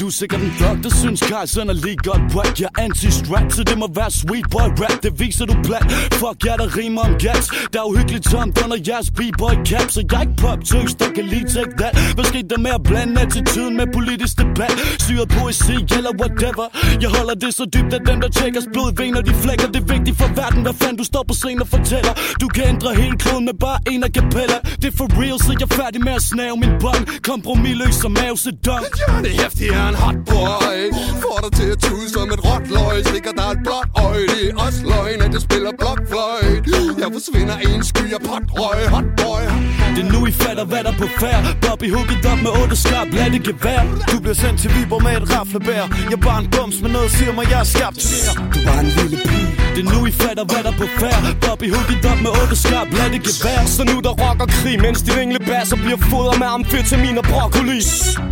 Du 0.00 0.06
er 0.06 0.10
sikkert 0.10 0.40
en 0.40 0.52
dog, 0.60 0.76
der 0.84 0.90
synes 1.02 1.20
Carlsen 1.20 1.68
er 1.68 1.72
lige 1.72 1.96
godt 1.96 2.22
whack 2.34 2.60
Jeg 2.60 2.68
er 2.78 2.82
anti-strap, 2.82 3.52
så 3.52 3.62
det 3.70 3.78
må 3.78 3.88
være 3.94 4.10
sweet 4.10 4.46
boy 4.50 4.68
rap. 4.82 5.02
Det 5.02 5.12
viser 5.20 5.44
du 5.46 5.54
plat. 5.64 5.86
Fuck 6.20 6.38
jer, 6.46 6.56
der 6.56 6.76
rimer 6.76 7.02
om 7.08 7.14
gas. 7.24 7.44
Der 7.72 7.78
er 7.82 7.86
uhyggeligt 7.90 8.24
tomt 8.32 8.64
under 8.64 8.78
jeres 8.88 9.10
b-boy 9.10 9.54
cap 9.70 9.86
Så 9.94 10.00
jeg 10.10 10.16
er 10.18 10.22
ikke 10.26 10.36
pop 10.42 10.60
tøs, 10.70 10.94
der 11.00 11.08
kan 11.16 11.24
lige 11.32 11.46
take 11.56 11.72
that. 11.80 11.92
Hvad 12.16 12.24
skete 12.24 12.48
der 12.52 12.58
med 12.66 12.72
at 12.78 12.82
blande 12.88 13.20
attituden 13.20 13.76
med 13.80 13.86
politisk 13.96 14.34
debat? 14.42 14.74
Syret 15.04 15.28
poesi 15.36 15.76
eller 15.98 16.12
whatever. 16.20 16.66
Jeg 17.02 17.10
holder 17.16 17.34
det 17.42 17.50
så 17.58 17.64
dybt, 17.74 17.92
at 17.98 18.02
dem 18.08 18.18
der 18.20 18.30
tjekker 18.38 18.60
blod 18.74 18.90
vener. 19.00 19.20
De 19.28 19.34
flækker. 19.44 19.66
Det 19.74 19.80
er 19.84 19.88
vigtigt 19.94 20.16
for 20.20 20.28
verden, 20.40 20.60
hvad 20.66 20.74
fanden 20.80 20.98
du 21.02 21.04
står 21.12 21.24
på 21.30 21.34
scenen 21.40 21.60
og 21.64 21.68
fortæller. 21.76 22.12
Du 22.42 22.46
kan 22.54 22.64
ændre 22.72 22.88
hele 23.02 23.16
kloden 23.22 23.44
med 23.50 23.56
bare 23.66 23.78
en 23.92 24.00
af 24.06 24.12
kapeller 24.12 24.60
Det 24.82 24.88
er 24.92 24.96
for 25.00 25.08
real, 25.20 25.38
så 25.44 25.50
jeg 25.60 25.66
er 25.70 25.74
færdig 25.82 26.00
med 26.06 26.12
at 26.20 26.22
snave 26.32 26.56
min 26.62 26.74
bånd. 26.84 27.02
Kompromis 27.30 27.77
løs 27.78 27.94
som 27.94 28.12
Mao 28.12 28.36
Zedong 28.36 28.86
Johnny 29.00 29.32
Hefty 29.40 29.66
er 29.78 29.88
en 29.88 29.94
hot 29.94 30.18
boy. 30.30 30.78
Får 31.22 31.38
dig 31.44 31.52
til 31.58 31.68
at 31.74 31.78
tude 31.78 32.08
som 32.14 32.28
et 32.34 32.42
råt 32.46 32.66
løg. 32.76 32.96
Stikker 33.10 33.32
dig 33.40 33.48
et 33.54 33.60
blåt 33.66 33.88
øje. 34.06 34.26
Det 34.32 34.42
er 34.50 34.56
også 34.66 34.82
løgn, 34.92 35.20
at 35.26 35.32
jeg 35.36 35.42
spiller 35.48 35.72
blokfløjt. 35.80 36.62
Jeg 37.02 37.08
forsvinder 37.16 37.56
en 37.68 37.82
sky 37.90 38.06
af 38.16 38.20
potrøg. 38.28 38.80
Hot 38.94 39.08
boy 39.20 39.42
det 39.98 40.06
er 40.06 40.12
nu 40.12 40.26
I 40.26 40.32
fatter, 40.32 40.64
hvad 40.64 40.82
der 40.84 40.92
er 40.92 40.98
på 41.04 41.08
færd. 41.20 41.42
Bobby 41.64 41.88
hugget 41.96 42.26
op 42.32 42.38
med 42.46 42.52
otte 42.62 42.76
skarp 42.84 43.08
latte 43.18 43.38
gevær 43.48 43.80
Du 44.10 44.16
bliver 44.24 44.38
sendt 44.42 44.58
til 44.62 44.70
Viborg 44.74 45.02
med 45.06 45.12
et 45.20 45.26
raflebær. 45.34 45.84
Jeg 46.10 46.16
er 46.20 46.24
bare 46.28 46.40
en 46.42 46.48
bums, 46.54 46.76
men 46.82 46.90
noget 46.96 47.10
siger 47.16 47.32
mig, 47.38 47.44
jeg 47.52 47.60
er 47.64 47.68
skabt 47.76 47.98
til 47.98 48.10
mere. 48.16 48.34
Du 48.54 48.58
bare 48.68 48.80
en 48.86 48.92
lille 48.98 49.18
pige. 49.28 49.48
Det 49.74 49.80
er 49.86 49.88
nu 49.94 49.98
I 50.10 50.12
fatter, 50.22 50.44
hvad 50.50 50.60
der 50.66 50.72
er 50.74 50.78
på 50.82 50.86
færd. 51.00 51.22
Bobby 51.44 51.66
hugget 51.74 52.04
op 52.10 52.18
med 52.24 52.32
otte 52.40 52.56
skarp 52.64 52.88
latte 52.98 53.18
gevær 53.26 53.60
Så 53.76 53.82
nu 53.90 53.96
der 54.06 54.14
rocker 54.24 54.48
krig, 54.58 54.76
mens 54.86 54.98
din 55.06 55.18
englebasser 55.24 55.76
bliver 55.84 56.00
fodret 56.10 56.36
med 56.42 56.48
amfetamin 56.56 57.16
og 57.22 57.26
broccoli. 57.32 57.80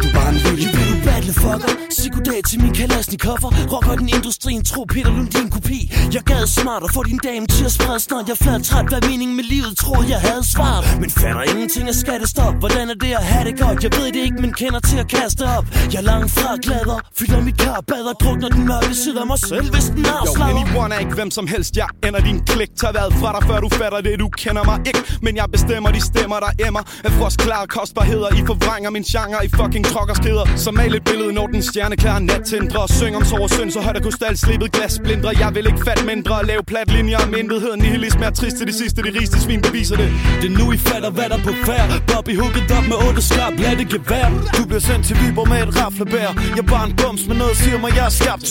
Du 0.02 0.06
bare 0.16 0.30
en 0.34 0.38
lille 0.46 0.68
pige 0.76 0.95
battle 1.08 1.32
fucker. 1.42 1.86
Goddag 2.16 2.44
til 2.50 2.58
min 2.62 2.74
kalasnikoffer 2.74 3.50
Rocker 3.72 3.96
den 3.96 4.08
industrien, 4.08 4.64
tro 4.64 4.84
Peter 4.94 5.12
Lundin 5.16 5.50
kopi. 5.50 5.92
Jeg 6.14 6.22
gad 6.22 6.46
smart 6.46 6.82
og 6.82 6.90
få 6.96 7.02
din 7.02 7.20
dame 7.28 7.46
til 7.46 7.64
at 7.64 7.72
sprede 7.72 8.00
snart. 8.00 8.28
Jeg 8.28 8.36
flad 8.36 8.60
træt, 8.68 8.86
hvad 8.88 9.00
meningen 9.10 9.36
med 9.36 9.44
livet? 9.44 9.72
Troede 9.82 10.06
jeg 10.14 10.20
havde 10.28 10.44
svaret. 10.54 11.00
Men 11.02 11.10
fatter 11.10 11.42
ingenting 11.52 11.88
af 11.88 11.94
skattestop 11.94 12.54
Hvordan 12.62 12.90
er 12.92 12.94
det 13.04 13.12
at 13.20 13.24
have 13.32 13.44
det 13.48 13.54
godt? 13.64 13.78
Jeg 13.84 13.92
ved 13.98 14.06
det 14.06 14.22
ikke, 14.28 14.38
men 14.44 14.52
kender 14.52 14.80
til 14.80 14.98
at 15.04 15.08
kaste 15.08 15.42
op. 15.56 15.64
Jeg 15.92 15.98
er 16.02 16.06
langt 16.12 16.30
fra 16.30 16.56
glader 16.64 16.98
Fylder 17.18 17.40
mit 17.48 17.58
kar, 17.58 17.80
bader, 17.90 18.12
drukner 18.22 18.48
den 18.48 18.66
mørke 18.66 18.94
side 18.94 19.20
af 19.20 19.26
mig 19.26 19.38
selv 19.38 19.66
Hvis 19.74 19.86
den 19.96 20.04
Jo, 20.06 20.12
afslager 20.20 20.56
anyone 20.56 20.94
er 20.94 20.98
ikke 20.98 21.14
hvem 21.20 21.30
som 21.30 21.46
helst. 21.46 21.76
Jeg 21.76 21.88
ender 22.06 22.20
din 22.28 22.38
klik. 22.50 22.70
Tag 22.80 22.94
været 22.94 23.12
fra 23.20 23.30
dig, 23.36 23.42
før 23.48 23.58
du 23.60 23.68
fatter 23.80 24.00
det 24.00 24.18
Du 24.24 24.28
kender 24.42 24.64
mig 24.70 24.78
ikke. 24.88 25.00
Men 25.22 25.36
jeg 25.36 25.46
bestemmer 25.52 25.90
de 25.96 26.00
stemmer, 26.00 26.38
der 26.44 26.50
emmer. 26.66 26.82
Af 27.06 27.12
frost 27.18 27.38
klare 27.38 27.66
kostbarheder. 27.66 28.28
I 28.38 28.42
forvrænger 28.50 28.90
min 28.90 29.04
genre 29.12 29.38
i 29.46 29.48
fucking 29.58 29.84
trokkerskeder. 29.92 30.44
Så 30.56 30.70
mal 30.70 30.95
et 30.96 31.04
billede, 31.04 31.32
når 31.32 31.46
den 31.46 31.62
stjerneklare 31.62 32.20
nat 32.20 32.42
tændrer 32.50 32.82
Og 32.86 32.90
syng 32.98 33.16
om 33.16 33.24
sår 33.24 33.42
og 33.46 33.50
synd, 33.50 33.70
så 33.70 33.80
højt 33.80 34.02
krystal 34.02 34.36
slippet 34.44 34.72
glas. 34.72 34.94
Blindre 35.04 35.30
Jeg 35.42 35.50
vil 35.54 35.66
ikke 35.70 35.82
fat 35.88 36.02
mindre. 36.10 36.46
Lave 36.50 36.62
plat 36.70 36.88
linjer 36.96 37.18
om 37.26 37.34
intethed. 37.40 37.72
Nihilisme 37.76 38.24
er 38.30 38.34
trist 38.40 38.56
til 38.58 38.66
de 38.70 38.74
sidste 38.80 38.98
De 39.06 39.10
rigeste 39.18 39.38
svin 39.44 39.60
beviser 39.66 39.96
det. 40.02 40.10
Det 40.40 40.48
er 40.52 40.58
nu 40.60 40.72
I 40.72 40.78
fatter, 40.88 41.10
hvad 41.10 41.28
der 41.32 41.38
på 41.48 41.52
færd. 41.66 41.88
Bobby 42.10 42.32
hugget 42.40 42.70
op 42.76 42.84
med 42.90 42.96
otte 43.06 43.22
skarp 43.30 43.54
latte 43.64 43.84
gevær. 43.92 44.26
Du 44.56 44.62
bliver 44.70 44.84
sendt 44.88 45.02
til 45.06 45.16
Viborg 45.20 45.48
med 45.52 45.58
et 45.64 45.72
raflebær. 45.80 46.30
Jeg 46.56 46.62
er 46.64 46.68
bare 46.74 46.84
en 46.88 46.94
bums, 47.00 47.22
men 47.28 47.36
noget 47.42 47.56
siger 47.62 47.78
mig, 47.84 47.90
jeg 47.98 48.06
er 48.10 48.14
skabt. 48.20 48.48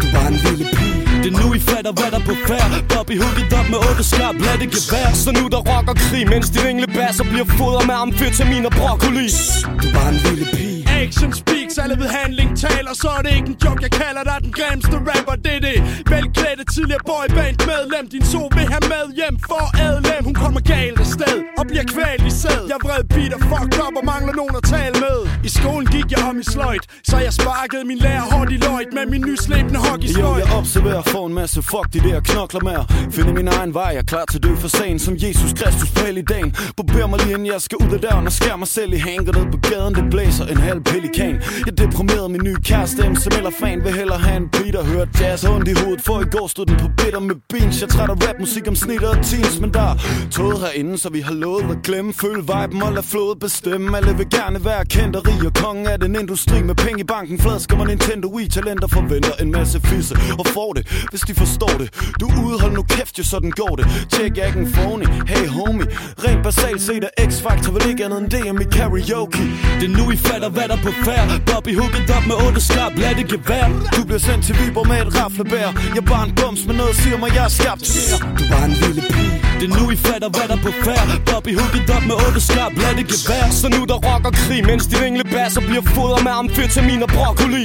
Du 0.00 0.06
er 0.08 0.12
bare 0.16 0.28
en 0.34 0.38
lille 0.46 0.66
pige. 0.76 0.98
Det 1.22 1.28
er 1.32 1.36
nu 1.42 1.46
I 1.58 1.60
fatter, 1.70 1.92
hvad 1.98 2.10
der 2.14 2.20
på 2.28 2.34
færd. 2.48 2.70
Bobby 2.92 3.14
hugget 3.22 3.52
op 3.58 3.66
med 3.72 3.78
otte 3.88 4.04
skarp 4.12 4.36
det 4.60 4.68
gevær. 4.76 5.08
Så 5.24 5.30
nu 5.38 5.44
der 5.54 5.60
rocker 5.70 5.94
krig 6.04 6.24
Mens 6.32 6.50
din 6.54 6.66
englebasser 6.72 7.24
bliver 7.32 7.48
fodret 7.58 7.86
med 7.90 7.96
amfetamin 8.04 8.64
og 8.68 8.72
broccoli. 8.80 9.28
Du 9.80 9.86
er 9.88 9.92
bare 9.98 10.10
en 10.14 10.20
lille 10.26 10.46
pige. 10.56 10.78
Action 11.02 11.32
speed 11.32 11.57
alle 11.82 11.96
ved 12.02 12.08
handling 12.20 12.50
taler 12.58 12.92
Så 13.02 13.08
er 13.18 13.22
det 13.22 13.32
ikke 13.38 13.50
en 13.54 13.58
joke, 13.64 13.80
jeg 13.86 13.90
kalder 13.90 14.22
dig 14.30 14.38
den 14.42 14.52
grimmeste 14.58 14.96
rapper. 15.10 15.36
Det 15.44 15.54
er 15.58 15.62
det. 15.68 15.78
Velklædte 16.12 16.64
tidligere 16.74 17.04
boyband 17.10 17.56
medlem. 17.70 18.04
Din 18.14 18.24
so 18.32 18.42
vil 18.56 18.66
have 18.74 18.84
med 18.94 19.04
hjem 19.18 19.36
for 19.50 19.64
adlem. 19.88 20.22
Hun 20.28 20.34
kommer 20.42 20.60
galt 20.60 21.00
afsted 21.04 21.36
og 21.58 21.64
bliver 21.70 21.86
kvalt 21.94 22.24
i 22.30 22.32
sæd 22.40 22.60
Jeg 22.72 22.78
vred 22.84 23.04
beat 23.14 23.32
og 23.36 23.40
fucked 23.50 23.80
up 23.86 23.94
og 24.00 24.04
mangler 24.12 24.34
nogen 24.40 24.54
at 24.60 24.64
tale 24.74 24.96
med. 25.06 25.18
I 25.48 25.50
skolen 25.50 25.86
gik 25.86 26.08
jeg 26.14 26.22
om 26.28 26.38
i 26.38 26.42
sløjt 26.42 26.84
Så 27.08 27.16
jeg 27.26 27.32
sparkede 27.32 27.84
min 27.84 27.98
lærer 27.98 28.24
hårdt 28.32 28.52
i 28.52 28.56
løjt 28.56 28.90
Med 28.92 29.06
min 29.06 29.20
nyslæbende 29.20 29.78
hockeysløjt. 29.86 30.24
Jo, 30.24 30.36
jeg 30.42 30.58
observerer, 30.58 31.02
får 31.02 31.26
en 31.26 31.34
masse 31.34 31.62
fuck 31.62 31.86
de 31.92 32.00
der 32.08 32.20
knokler 32.20 32.62
med 32.68 32.80
Finder 33.12 33.32
min 33.32 33.48
egen 33.48 33.74
vej, 33.74 33.90
jeg 33.96 33.98
er 33.98 34.10
klar 34.12 34.24
til 34.30 34.38
at 34.38 34.42
dø 34.42 34.54
for 34.54 34.68
sagen 34.68 34.98
Som 34.98 35.14
Jesus 35.14 35.52
Kristus 35.60 35.90
på 35.90 36.06
i 36.06 36.22
dagen 36.22 36.50
Barber 36.76 37.06
mig 37.06 37.18
lige 37.22 37.32
inden 37.34 37.46
jeg 37.46 37.60
skal 37.60 37.76
ud 37.84 37.92
af 37.94 38.00
døren 38.00 38.26
Og 38.26 38.32
skær 38.32 38.56
mig 38.56 38.68
selv 38.68 38.92
i 38.92 38.98
hænger 38.98 39.32
ned 39.38 39.46
på 39.52 39.58
gaden. 39.70 39.94
Det 39.94 40.04
blæser 40.10 40.46
en 40.46 40.56
halv 40.56 40.80
pelikan. 40.80 41.34
Jeg 41.66 41.78
deprimerede 41.78 42.28
min 42.28 42.40
nye 42.44 42.60
kæreste 42.64 43.02
som 43.22 43.32
eller 43.36 43.50
fan. 43.60 43.84
Vil 43.84 43.92
hellere 43.92 44.18
have 44.18 44.36
en 44.36 44.48
beat 44.48 44.74
og 44.76 44.86
høre 44.86 45.06
jazz. 45.20 45.44
Ondt 45.44 45.68
i 45.68 45.74
hovedet 45.82 46.00
For 46.06 46.20
i 46.20 46.24
går 46.24 46.46
stod 46.46 46.66
den 46.66 46.76
på 46.76 46.88
bitter 46.96 47.20
med 47.20 47.36
beans. 47.48 47.80
Jeg 47.80 47.86
er 47.86 47.92
træt 47.94 48.10
af 48.10 48.28
rapmusik 48.28 48.68
om 48.68 48.76
snit 48.76 49.02
og 49.02 49.16
teens 49.16 49.60
Men 49.60 49.74
der 49.74 49.86
er 49.92 49.96
toget 50.30 50.58
herinde, 50.60 50.98
så 50.98 51.08
vi 51.08 51.20
har 51.20 51.34
lovet 51.34 51.64
at 51.70 51.82
glemme. 51.82 52.14
Føl 52.14 52.40
viben 52.50 52.82
og 52.82 52.92
lad 52.92 53.02
flodet 53.02 53.38
bestemme. 53.38 53.96
Alle 53.96 54.16
vil 54.16 54.30
gerne 54.30 54.64
være 54.64 54.84
kendt 54.84 55.16
og 55.16 55.22
rig 55.28 55.37
og 55.46 55.54
kongen 55.54 55.86
af 55.86 56.00
den 56.00 56.16
industri 56.20 56.62
Med 56.62 56.74
penge 56.74 57.00
i 57.00 57.04
banken, 57.04 57.40
Flasker 57.40 57.76
man 57.76 57.86
Nintendo 57.86 58.28
Wii 58.34 58.48
Talenter 58.48 58.88
forventer 58.88 59.34
en 59.40 59.50
masse 59.52 59.80
fisse. 59.80 60.14
Og 60.38 60.46
får 60.46 60.72
det 60.72 61.06
Hvis 61.10 61.20
de 61.20 61.34
forstår 61.34 61.74
det. 61.78 61.88
Du 62.20 62.26
udhold 62.46 62.72
nu 62.72 62.82
kæft, 62.82 63.18
jo 63.18 63.24
sådan 63.24 63.50
går 63.50 63.76
det. 63.76 63.86
Tjek, 64.12 64.36
jeg 64.36 64.46
ikke 64.46 64.58
en 64.58 64.72
phony, 64.72 65.06
hey 65.26 65.46
homie. 65.48 65.86
Rent 66.24 66.42
basalt 66.42 66.82
set 66.82 67.04
er 67.04 67.24
X-Factor 67.28 67.70
vel 67.72 67.86
ikke 67.90 68.04
andet 68.04 68.18
end 68.22 68.30
DM 68.30 68.58
i 68.60 68.64
karaoke. 68.76 69.44
Det 69.80 69.86
er 69.90 69.94
nu 69.98 70.10
I 70.10 70.16
fatter, 70.16 70.48
hvad 70.48 70.68
der 70.68 70.76
på 70.76 70.90
færd. 71.04 71.28
Bobby 71.46 71.72
hugget 71.80 72.10
op 72.16 72.26
med 72.26 72.36
otte 72.46 72.60
skarp. 72.60 72.92
Latte 72.96 73.22
gevær. 73.22 73.66
Du 73.96 74.04
bliver 74.04 74.18
sendt 74.18 74.44
til 74.46 74.54
Viborg 74.60 74.88
med 74.88 75.06
et 75.06 75.14
raflebær. 75.18 75.68
Jeg 75.94 76.02
er 76.04 76.08
bare 76.14 76.28
en 76.28 76.34
bums, 76.34 76.66
men 76.66 76.76
noget 76.76 76.94
siger 76.96 77.18
mig, 77.18 77.30
jeg 77.34 77.44
er 77.44 77.54
skabt. 77.60 77.86
Yeah. 77.86 78.38
Du 78.38 78.44
var 78.52 78.64
en 78.64 78.74
lille 78.84 79.02
pige. 79.12 79.47
Det 79.60 79.70
er 79.70 79.74
nu 79.80 79.90
I 79.90 79.96
fatter, 79.96 80.28
hvad 80.36 80.46
der 80.52 80.58
på 80.66 80.70
færd. 80.84 81.08
Bobby 81.26 81.52
hooked 81.60 81.90
op 81.96 82.04
med 82.10 82.16
otte 82.26 82.40
skarp 82.48 82.72
latte 82.82 83.02
gevær 83.12 83.44
Så 83.60 83.68
nu 83.74 83.80
der 83.90 83.98
rocker 84.08 84.30
krig 84.30 84.62
Mens 84.66 84.86
din 84.86 85.02
englebasser 85.08 85.60
bliver 85.60 85.84
fodret 85.94 86.22
med 86.26 86.32
amfetamin 86.40 87.02
og 87.02 87.10
broccoli. 87.16 87.64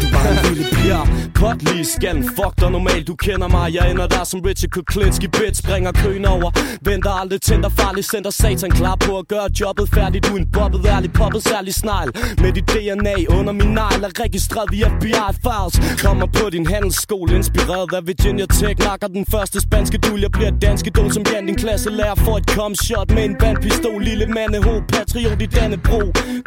Du 0.00 0.06
var 0.14 0.24
en 0.32 0.38
lille 0.48 0.64
pige 0.72 0.90
Ja, 0.90 1.00
pot 1.34 1.62
lige 1.62 1.84
skallen, 1.84 2.24
fuck 2.24 2.54
dig 2.60 2.70
normalt 2.70 3.06
Du 3.06 3.14
kender 3.14 3.48
mig, 3.48 3.74
jeg 3.74 3.90
ender 3.90 4.06
der 4.06 4.24
som 4.24 4.40
Richard 4.40 4.70
Kuklinski 4.70 5.28
Bitch, 5.28 5.62
springer 5.62 5.92
køen 5.92 6.24
over. 6.24 6.50
Venter 6.82 7.10
aldrig 7.10 7.40
tænder 7.42 7.68
farlig, 7.68 8.04
sender 8.04 8.30
satan 8.30 8.70
klar 8.70 8.96
på 9.06 9.18
at 9.18 9.28
gøre 9.28 9.48
jobbet 9.60 9.88
færdigt. 9.94 10.26
Du 10.26 10.32
er 10.34 10.38
en 10.38 10.48
bobbet 10.52 10.86
ærlig, 10.86 11.12
poppet 11.12 11.42
særlig 11.42 11.74
snegl. 11.74 12.10
Med 12.42 12.52
dit 12.52 12.66
DNA 12.74 13.14
under 13.38 13.52
min 13.52 13.70
negl 13.78 14.00
Er 14.08 14.12
registreret 14.24 14.68
via 14.72 14.88
FBI 14.88 15.12
files. 15.44 16.02
Kommer 16.04 16.26
på 16.26 16.50
din 16.50 16.66
handelsskole, 16.66 17.36
inspireret 17.36 17.92
af 17.92 18.06
Virginia 18.06 18.46
Tech. 18.46 18.76
Nakker 18.86 19.08
den 19.08 19.26
første 19.34 19.60
spanske 19.60 19.98
dul, 19.98 20.20
jeg 20.20 20.30
bliver 20.32 20.50
danske 20.50 20.90
dul 20.90 21.12
Som 21.12 21.24
Jan, 21.32 21.46
din 21.46 21.56
klasse 21.56 21.90
lærer 21.90 22.14
for 22.14 22.36
et 22.40 22.46
come 22.56 22.74
shot 22.84 23.10
Med 23.16 23.24
en 23.24 23.36
vandpistol, 23.40 24.02
lille 24.08 24.26
mandeho 24.26 24.74
Patriot 24.92 25.42
i 25.42 25.46
Dannebro. 25.56 26.00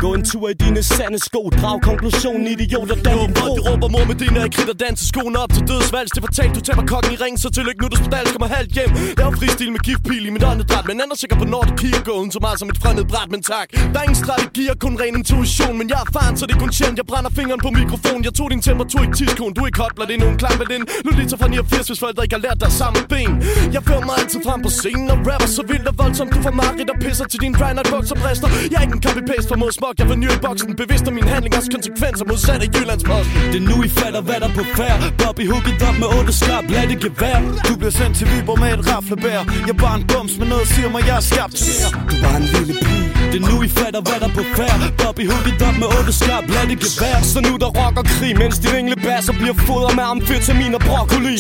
Gå 0.04 0.10
en 0.17 0.24
tur 0.30 0.50
i 0.50 0.54
dine 0.54 0.84
sande 0.84 1.19
sko. 1.28 1.41
Drag 1.62 1.82
konklusionen, 1.82 2.48
idioter, 2.48 2.96
der 3.06 3.15
din 3.22 3.34
bro. 3.38 3.48
Du 3.58 3.62
råber 3.69 3.88
mor 3.96 4.06
med 4.12 4.17
dine 4.24 4.41
kridt 4.56 4.69
og 4.74 4.80
danser 4.80 5.06
skoene 5.12 5.38
op 5.43 5.52
til 5.56 5.63
dødsvalg 5.72 6.08
Det 6.15 6.22
fortalt, 6.28 6.52
du 6.58 6.62
taber 6.67 6.86
kokken 6.91 7.12
i 7.15 7.17
ring 7.24 7.36
Så 7.43 7.50
tillykke 7.58 7.82
nu, 7.82 7.88
du 7.93 7.98
spedal 8.04 8.26
kommer 8.34 8.48
halvt 8.58 8.72
hjem. 8.78 8.89
Jeg 9.17 9.26
er 9.30 9.36
fristil 9.39 9.69
med 9.76 9.82
giftpil 9.88 10.24
i 10.30 10.32
mit 10.36 10.43
åndedræt 10.50 10.86
Men 10.89 11.02
anden 11.04 11.17
sikker 11.24 11.38
på 11.41 11.46
når 11.54 11.63
du 11.69 11.74
kigger 11.82 12.02
gåen 12.10 12.30
Så 12.36 12.39
meget 12.46 12.58
som 12.60 12.67
et 12.74 12.78
frændet 12.84 13.06
bræt, 13.12 13.30
men 13.34 13.41
tak. 13.54 13.67
Der 13.93 13.98
er 14.02 14.06
ingen 14.08 14.22
strategi 14.26 14.63
og 14.74 14.78
kun 14.86 14.93
ren 15.02 15.15
intuition 15.22 15.74
Men 15.80 15.86
jeg 15.93 16.00
er 16.06 16.10
fan, 16.15 16.34
så 16.39 16.43
det 16.48 16.54
er 16.58 16.62
kun 16.65 16.72
tjent 16.80 16.96
Jeg 17.02 17.06
brænder 17.12 17.32
fingeren 17.39 17.62
på 17.65 17.69
mikrofon 17.80 18.19
Jeg 18.28 18.34
tog 18.38 18.48
din 18.54 18.62
temperatur 18.69 19.02
i 19.08 19.10
tidskon 19.19 19.52
Du 19.56 19.60
er 19.63 19.67
ikke 19.72 19.82
hot, 19.84 19.93
det 20.10 20.15
er 20.17 20.22
nogen 20.26 20.38
klam 20.41 20.56
med 20.62 20.67
den 20.74 20.82
Nu 21.06 21.10
lige 21.17 21.38
fra 21.41 21.48
89, 21.48 21.88
hvis 21.88 22.00
forældre 22.04 22.24
ikke 22.26 22.36
har 22.39 22.43
lært 22.48 22.60
dig 22.63 22.72
samme 22.82 23.00
ben. 23.13 23.32
Jeg 23.76 23.82
fører 23.88 24.04
mig 24.10 24.15
altid 24.22 24.39
frem 24.48 24.60
på 24.65 24.69
scenen 24.82 25.10
Og 25.14 25.18
rapper 25.30 25.50
så 25.58 25.64
vildt 25.72 25.88
og 25.92 25.96
voldsomt. 26.02 26.32
Du 26.36 26.40
får 26.46 26.54
mareridt 26.62 26.90
og 26.94 26.98
pisser 27.04 27.26
til 27.32 27.40
din 27.44 27.54
grind 27.60 27.78
og 27.82 27.86
bukser 27.94 28.16
brister 28.22 28.48
Jeg 28.72 28.78
er 28.80 28.84
ikke 28.86 28.96
en 29.00 29.04
copy-paste 29.08 29.48
for 29.52 29.58
mod 29.64 29.72
smok 29.78 29.96
Jeg 30.02 30.08
vil 30.10 30.18
ny 30.24 30.30
i 30.38 30.40
boksen. 30.46 30.76
Bevidst 30.82 31.06
om 31.10 31.14
mine 31.20 31.30
handlingers 31.34 31.68
konsekvenser 31.76 32.26
Modsat 32.30 32.62
af 32.66 32.70
Jyllandsposten 32.76 33.34
Det 33.52 33.60
er 33.62 33.66
nu 33.70 33.76
I 33.88 33.90
fatter, 34.00 34.22
hvad 34.28 34.38
der 34.42 34.48
er 34.52 34.56
på 34.60 34.64
færd. 34.78 34.98
Bobby 35.22 35.44
hugget 35.52 35.82
op 35.88 35.96
med 36.02 36.08
otte 36.18 36.34
skarp 36.42 36.66
latte 36.76 36.96
gevær. 37.04 37.38
Du 37.68 37.74
bliver 37.80 37.96
sendt 38.00 38.14
til 38.20 38.26
Viborg 38.32 38.60
med 38.64 38.70
et 38.78 38.82
raflebær. 38.90 39.42
Jeg 39.68 39.74
er 39.76 39.82
bare 39.86 39.96
en 40.00 40.06
bums, 40.12 40.34
men 40.40 40.48
noget 40.54 40.68
siger 40.74 40.90
mig, 40.94 41.02
jeg 41.10 41.18
er 41.22 41.26
skabt 41.32 41.58
mere 41.68 41.90
Du 42.10 42.16
bare 42.24 42.38
en 42.44 42.48
lille 42.56 42.74
pige. 42.86 43.08
Det 43.32 43.38
er 43.42 43.46
nu 43.50 43.56
I 43.68 43.70
fatter, 43.80 44.02
hvad 44.08 44.18
der 44.22 44.28
er 44.32 44.36
på 44.40 44.44
færd. 44.58 44.78
Bobby 45.02 45.24
hugget 45.32 45.62
op 45.68 45.76
med 45.82 45.88
otte 45.98 46.14
skarp 46.22 46.46
latte 46.56 46.76
gevær. 46.84 47.18
Så 47.34 47.40
nu 47.48 47.54
der 47.64 47.70
rocker 47.80 48.04
krig 48.14 48.34
Mens 48.42 48.58
din 48.64 48.76
englebasser 48.82 49.34
bliver 49.42 49.58
fodret 49.68 49.94
med 50.00 50.06
amfetamin 50.14 50.74
og 50.78 50.82
broccoli. 50.90 51.36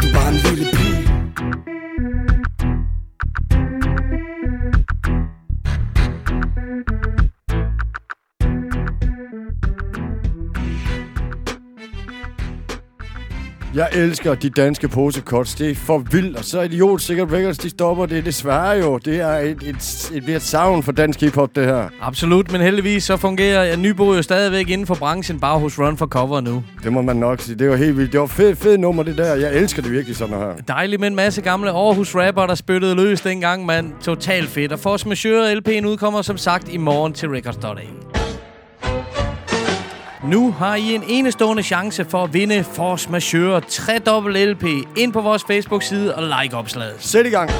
Du 0.00 0.06
bare 0.16 0.28
en 0.34 0.40
lille 0.46 0.66
pige 0.76 1.04
Jeg 13.74 13.88
elsker 13.92 14.34
de 14.34 14.50
danske 14.50 14.88
posecuts. 14.88 15.54
Det 15.54 15.70
er 15.70 15.74
for 15.74 15.98
vildt. 15.98 16.36
Og 16.36 16.44
så 16.44 16.60
Idiot 16.60 17.00
Sikkert 17.00 17.32
Records, 17.32 17.58
de 17.58 17.70
stopper 17.70 18.06
det 18.06 18.24
desværre 18.24 18.70
jo. 18.70 18.98
Det 18.98 19.20
er 19.20 19.28
et, 19.28 19.62
et, 19.62 20.10
et, 20.14 20.28
et 20.28 20.42
savn 20.42 20.82
for 20.82 20.92
dansk 20.92 21.20
hiphop, 21.20 21.56
det 21.56 21.66
her. 21.66 21.88
Absolut, 22.00 22.52
men 22.52 22.60
heldigvis 22.60 23.04
så 23.04 23.16
fungerer 23.16 23.76
Nybo 23.76 24.14
jo 24.14 24.22
stadigvæk 24.22 24.70
inden 24.70 24.86
for 24.86 24.94
branchen, 24.94 25.40
bare 25.40 25.58
hos 25.58 25.78
Run 25.78 25.96
for 25.96 26.06
Cover 26.06 26.40
nu. 26.40 26.62
Det 26.84 26.92
må 26.92 27.02
man 27.02 27.16
nok 27.16 27.40
sige. 27.40 27.58
Det 27.58 27.70
var 27.70 27.76
helt 27.76 27.96
vildt. 27.96 28.12
Det 28.12 28.20
var 28.20 28.26
fedt, 28.26 28.58
fedt 28.58 28.80
nummer, 28.80 29.02
det 29.02 29.18
der. 29.18 29.34
Jeg 29.34 29.54
elsker 29.54 29.82
det 29.82 29.92
virkelig 29.92 30.16
sådan 30.16 30.38
her. 30.38 30.52
Dejligt 30.68 31.00
med 31.00 31.08
en 31.08 31.16
masse 31.16 31.42
gamle 31.42 31.70
Aarhus 31.70 32.14
rapper, 32.14 32.46
der 32.46 32.54
spyttede 32.54 32.94
løs 32.94 33.20
dengang, 33.20 33.66
mand. 33.66 33.92
Totalt 34.02 34.48
fedt. 34.48 34.72
Og 34.72 34.78
Force 34.78 35.08
Majeure 35.08 35.52
LP'en 35.52 35.86
udkommer 35.86 36.22
som 36.22 36.36
sagt 36.36 36.68
i 36.68 36.76
morgen 36.76 37.12
til 37.12 37.28
Records.a. 37.28 38.23
Nu 40.28 40.52
har 40.52 40.76
I 40.76 40.94
en 40.94 41.02
enestående 41.08 41.62
chance 41.62 42.04
for 42.04 42.24
at 42.24 42.34
vinde 42.34 42.64
Force 42.64 43.10
Majeure 43.10 43.60
3 43.60 43.98
LP 44.46 44.64
ind 44.96 45.12
på 45.12 45.20
vores 45.20 45.44
Facebook-side 45.44 46.14
og 46.14 46.22
like 46.42 46.56
opslaget. 46.56 46.96
Sæt 46.98 47.26
i 47.26 47.30
gang. 47.30 47.50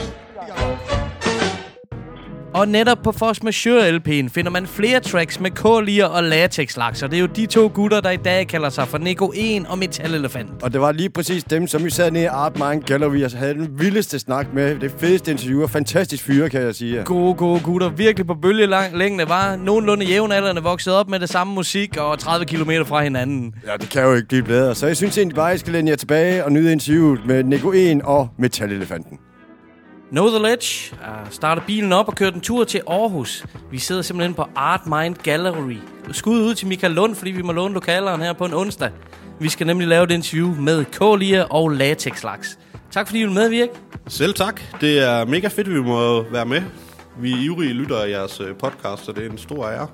Og 2.55 2.69
netop 2.69 2.99
på 3.05 3.13
Force 3.13 3.41
Majeure 3.45 3.89
LP'en 3.91 4.29
finder 4.29 4.51
man 4.51 4.67
flere 4.67 5.01
tracks 5.01 5.41
med 5.41 5.51
K-lier 5.51 6.07
og 6.07 6.25
latex 6.25 6.77
laks, 6.77 7.03
og 7.03 7.11
det 7.11 7.17
er 7.17 7.21
jo 7.21 7.27
de 7.27 7.47
to 7.47 7.71
gutter, 7.75 8.01
der 8.01 8.11
i 8.11 8.17
dag 8.17 8.49
kalder 8.49 8.69
sig 8.69 8.89
for 8.89 8.99
Nico 8.99 9.33
1 9.35 9.67
og 9.69 9.79
Metal 9.79 10.15
Elefant. 10.15 10.63
Og 10.63 10.73
det 10.73 10.81
var 10.81 10.93
lige 10.93 11.11
præcis 11.11 11.45
dem, 11.45 11.67
som 11.67 11.85
vi 11.85 11.91
sad 11.91 12.11
nede 12.11 12.25
i 12.25 12.27
Art 12.27 12.53
Mind 12.59 12.83
Gallery 12.83 13.23
og 13.25 13.31
havde 13.31 13.55
den 13.55 13.69
vildeste 13.79 14.19
snak 14.19 14.47
med. 14.55 14.79
Det 14.79 14.95
fedeste 14.99 15.31
interview 15.31 15.63
og 15.63 15.71
fantastisk 15.71 16.25
fyre, 16.25 16.51
kan 16.51 16.63
jeg 16.63 16.75
sige. 16.75 17.03
Gode, 17.05 17.35
gode 17.35 17.61
gutter. 17.61 17.89
Virkelig 17.89 18.27
på 18.27 18.35
bølgelængde 18.35 19.29
var 19.29 19.57
nogenlunde 19.57 20.07
jævnaldrende 20.07 20.63
vokset 20.63 20.95
op 20.95 21.09
med 21.09 21.21
det 21.21 21.29
samme 21.29 21.55
musik 21.55 21.97
og 21.97 22.19
30 22.19 22.47
km 22.47 22.71
fra 22.87 23.03
hinanden. 23.03 23.55
Ja, 23.67 23.73
det 23.81 23.91
kan 23.91 24.03
jo 24.03 24.15
ikke 24.15 24.29
blive 24.29 24.43
bedre. 24.43 24.75
Så 24.75 24.87
jeg 24.87 24.97
synes 24.97 25.19
egentlig 25.19 25.37
bare, 25.37 25.51
at 25.51 25.57
I 25.57 25.59
skal 25.59 25.73
læne 25.73 25.91
jer 25.91 25.97
tilbage 25.97 26.45
og 26.45 26.53
nyde 26.53 26.73
interviewet 26.73 27.21
med 27.27 27.45
Nico 27.45 27.73
1 27.73 28.03
og 28.03 28.29
Metal 28.39 28.73
Elefanten. 28.73 29.19
Know 30.11 30.29
the 30.29 30.39
Ledge 30.39 30.93
uh, 30.93 31.31
starter 31.31 31.63
bilen 31.67 31.93
op 31.93 32.09
og 32.09 32.15
kører 32.15 32.31
den 32.31 32.41
tur 32.41 32.65
til 32.65 32.81
Aarhus. 32.87 33.45
Vi 33.71 33.79
sidder 33.79 34.03
simpelthen 34.03 34.35
på 34.35 34.47
Art 34.57 34.87
Mind 34.87 35.15
Gallery. 35.23 35.77
Skud 36.13 36.41
ud 36.41 36.55
til 36.55 36.67
Michael 36.67 36.93
Lund, 36.93 37.15
fordi 37.15 37.31
vi 37.31 37.43
må 37.43 37.53
låne 37.53 37.75
lokaleren 37.75 38.21
her 38.21 38.33
på 38.33 38.45
en 38.45 38.55
onsdag. 38.55 38.91
Vi 39.41 39.49
skal 39.49 39.67
nemlig 39.67 39.89
lave 39.89 40.05
et 40.05 40.11
interview 40.11 40.55
med 40.61 40.85
Kålia 40.85 41.43
og 41.43 41.71
Latex 41.71 42.23
Laks. 42.25 42.59
Tak 42.91 43.07
fordi 43.07 43.21
I 43.21 43.25
vil 43.25 43.33
medvirke. 43.33 43.73
Selv 44.09 44.35
tak. 44.35 44.61
Det 44.81 44.99
er 44.99 45.25
mega 45.25 45.49
fedt, 45.49 45.69
at 45.69 45.75
vi 45.75 45.81
må 45.81 46.23
være 46.23 46.47
med. 46.47 46.63
Vi 47.19 47.33
er 47.33 47.37
ivrige 47.37 47.73
lytter 47.73 47.97
af 47.97 48.09
jeres 48.09 48.41
øh, 48.41 48.57
podcast, 48.57 49.05
så 49.05 49.13
det 49.13 49.27
er 49.27 49.31
en 49.31 49.39
stor 49.39 49.69
ære. 49.69 49.89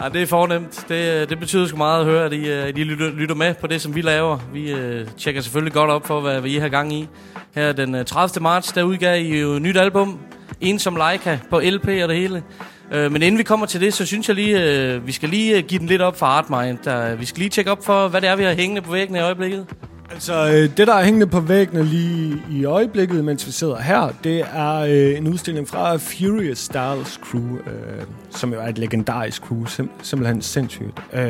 Ja, 0.00 0.08
det 0.08 0.22
er 0.22 0.26
fornemt. 0.26 0.84
Det, 0.88 1.22
øh, 1.22 1.28
det 1.28 1.38
betyder 1.38 1.66
sgu 1.66 1.76
meget 1.76 2.00
at 2.00 2.06
høre, 2.06 2.24
at 2.24 2.32
I, 2.32 2.48
øh, 2.50 2.66
at 2.66 2.78
I 2.78 2.84
lytter, 2.84 3.10
lytter 3.10 3.34
med 3.34 3.54
på 3.54 3.66
det, 3.66 3.80
som 3.80 3.94
vi 3.94 4.00
laver. 4.00 4.38
Vi 4.52 4.74
uh, 4.74 4.80
tjekker 5.18 5.40
selvfølgelig 5.40 5.72
godt 5.72 5.90
op 5.90 6.06
for, 6.06 6.20
hvad, 6.20 6.40
hvad 6.40 6.50
I 6.50 6.58
har 6.58 6.68
gang 6.68 6.92
i. 6.92 7.08
Her 7.54 7.72
den 7.72 8.04
30. 8.04 8.42
marts, 8.42 8.72
der 8.72 8.82
udgav 8.82 9.20
I 9.20 9.40
jo 9.40 9.52
et 9.52 9.62
nyt 9.62 9.76
album. 9.76 10.20
En 10.60 10.78
som 10.78 10.96
Leica 10.96 11.38
på 11.50 11.60
LP 11.60 11.88
og 11.88 12.08
det 12.08 12.16
hele. 12.16 12.42
Uh, 12.90 13.12
men 13.12 13.22
inden 13.22 13.38
vi 13.38 13.42
kommer 13.42 13.66
til 13.66 13.80
det, 13.80 13.94
så 13.94 14.06
synes 14.06 14.28
jeg 14.28 14.36
lige, 14.36 14.96
uh, 14.96 15.06
vi 15.06 15.12
skal 15.12 15.28
lige 15.28 15.62
give 15.62 15.78
den 15.78 15.86
lidt 15.86 16.02
op 16.02 16.18
for 16.18 16.26
Artmind. 16.26 16.78
Der, 16.84 17.14
vi 17.14 17.24
skal 17.24 17.38
lige 17.38 17.50
tjekke 17.50 17.70
op 17.70 17.84
for, 17.84 18.08
hvad 18.08 18.20
det 18.20 18.28
er, 18.28 18.36
vi 18.36 18.44
har 18.44 18.54
hængende 18.54 18.82
på 18.82 18.92
væggen 18.92 19.16
i 19.16 19.20
øjeblikket. 19.20 19.66
Altså, 20.10 20.46
øh, 20.48 20.76
det 20.76 20.86
der 20.86 20.94
er 20.94 21.04
hængende 21.04 21.26
på 21.26 21.40
væggene 21.40 21.84
lige 21.84 22.42
i 22.50 22.64
øjeblikket, 22.64 23.24
mens 23.24 23.46
vi 23.46 23.52
sidder 23.52 23.76
her, 23.80 24.12
det 24.24 24.44
er 24.54 24.74
øh, 24.74 25.18
en 25.18 25.26
udstilling 25.28 25.68
fra 25.68 25.96
Furious 25.96 26.58
Styles 26.58 27.20
Crew, 27.30 27.56
øh, 27.56 28.02
som 28.30 28.52
jo 28.52 28.60
er 28.60 28.68
et 28.68 28.78
legendarisk 28.78 29.42
crew, 29.42 29.64
sim- 29.64 29.90
simpelthen 30.02 30.42
sindssygt. 30.42 31.00
Øh, 31.12 31.22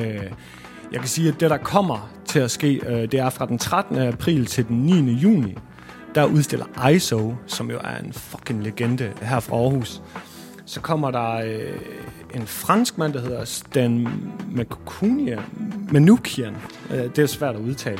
jeg 0.92 1.00
kan 1.00 1.08
sige, 1.08 1.28
at 1.28 1.40
det, 1.40 1.50
der 1.50 1.56
kommer 1.56 2.10
til 2.26 2.38
at 2.38 2.50
ske, 2.50 2.80
øh, 2.86 3.02
det 3.02 3.14
er 3.14 3.30
fra 3.30 3.46
den 3.46 3.58
13. 3.58 3.98
april 3.98 4.46
til 4.46 4.68
den 4.68 4.76
9. 4.76 5.12
juni, 5.12 5.54
der 6.14 6.24
udstiller 6.24 6.88
ISO, 6.90 7.34
som 7.46 7.70
jo 7.70 7.76
er 7.84 7.98
en 8.04 8.12
fucking 8.12 8.62
legende 8.62 9.12
her 9.22 9.40
fra 9.40 9.56
Aarhus. 9.56 10.02
Så 10.66 10.80
kommer 10.80 11.10
der 11.10 11.34
øh, 11.36 11.60
en 12.36 12.46
fransk 12.46 12.98
mand, 12.98 13.12
der 13.12 13.20
hedder 13.20 13.44
Stan 13.44 14.08
Makukian. 14.50 15.38
Manukian. 15.92 16.56
Øh, 16.90 16.98
det 16.98 17.18
er 17.18 17.26
svært 17.26 17.54
at 17.54 17.60
udtale. 17.60 17.98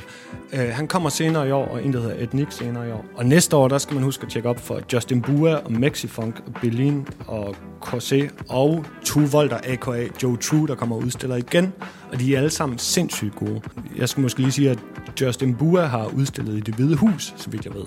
Øh, 0.52 0.68
han 0.72 0.88
kommer 0.88 1.08
senere 1.08 1.48
i 1.48 1.50
år, 1.50 1.66
og 1.66 1.84
en, 1.84 1.92
der 1.92 2.00
hedder 2.00 2.22
Etnik 2.22 2.52
senere 2.52 2.88
i 2.88 2.90
år. 2.90 3.04
Og 3.14 3.26
næste 3.26 3.56
år, 3.56 3.68
der 3.68 3.78
skal 3.78 3.94
man 3.94 4.02
huske 4.02 4.22
at 4.22 4.32
tjekke 4.32 4.48
op 4.48 4.58
for 4.58 4.80
Justin 4.92 5.22
Bua 5.22 5.54
og 5.54 5.72
Mexifunk, 5.72 6.42
Berlin 6.60 7.06
og 7.26 7.56
Corsé 7.84 8.30
og 8.48 8.84
Two 9.04 9.22
Volter, 9.32 9.58
a.k.a. 9.64 10.06
Joe 10.22 10.36
True, 10.36 10.66
der 10.66 10.74
kommer 10.74 10.96
og 10.96 11.02
udstiller 11.02 11.36
igen. 11.36 11.72
Og 12.12 12.20
de 12.20 12.34
er 12.34 12.38
alle 12.38 12.50
sammen 12.50 12.78
sindssygt 12.78 13.34
gode. 13.36 13.60
Jeg 13.96 14.08
skal 14.08 14.20
måske 14.20 14.40
lige 14.40 14.52
sige, 14.52 14.70
at 14.70 14.78
Justin 15.20 15.54
Bua 15.54 15.84
har 15.86 16.06
udstillet 16.06 16.56
i 16.56 16.60
det 16.60 16.74
hvide 16.74 16.96
hus, 16.96 17.34
så 17.36 17.50
vidt 17.50 17.64
jeg 17.64 17.74
ved. 17.74 17.84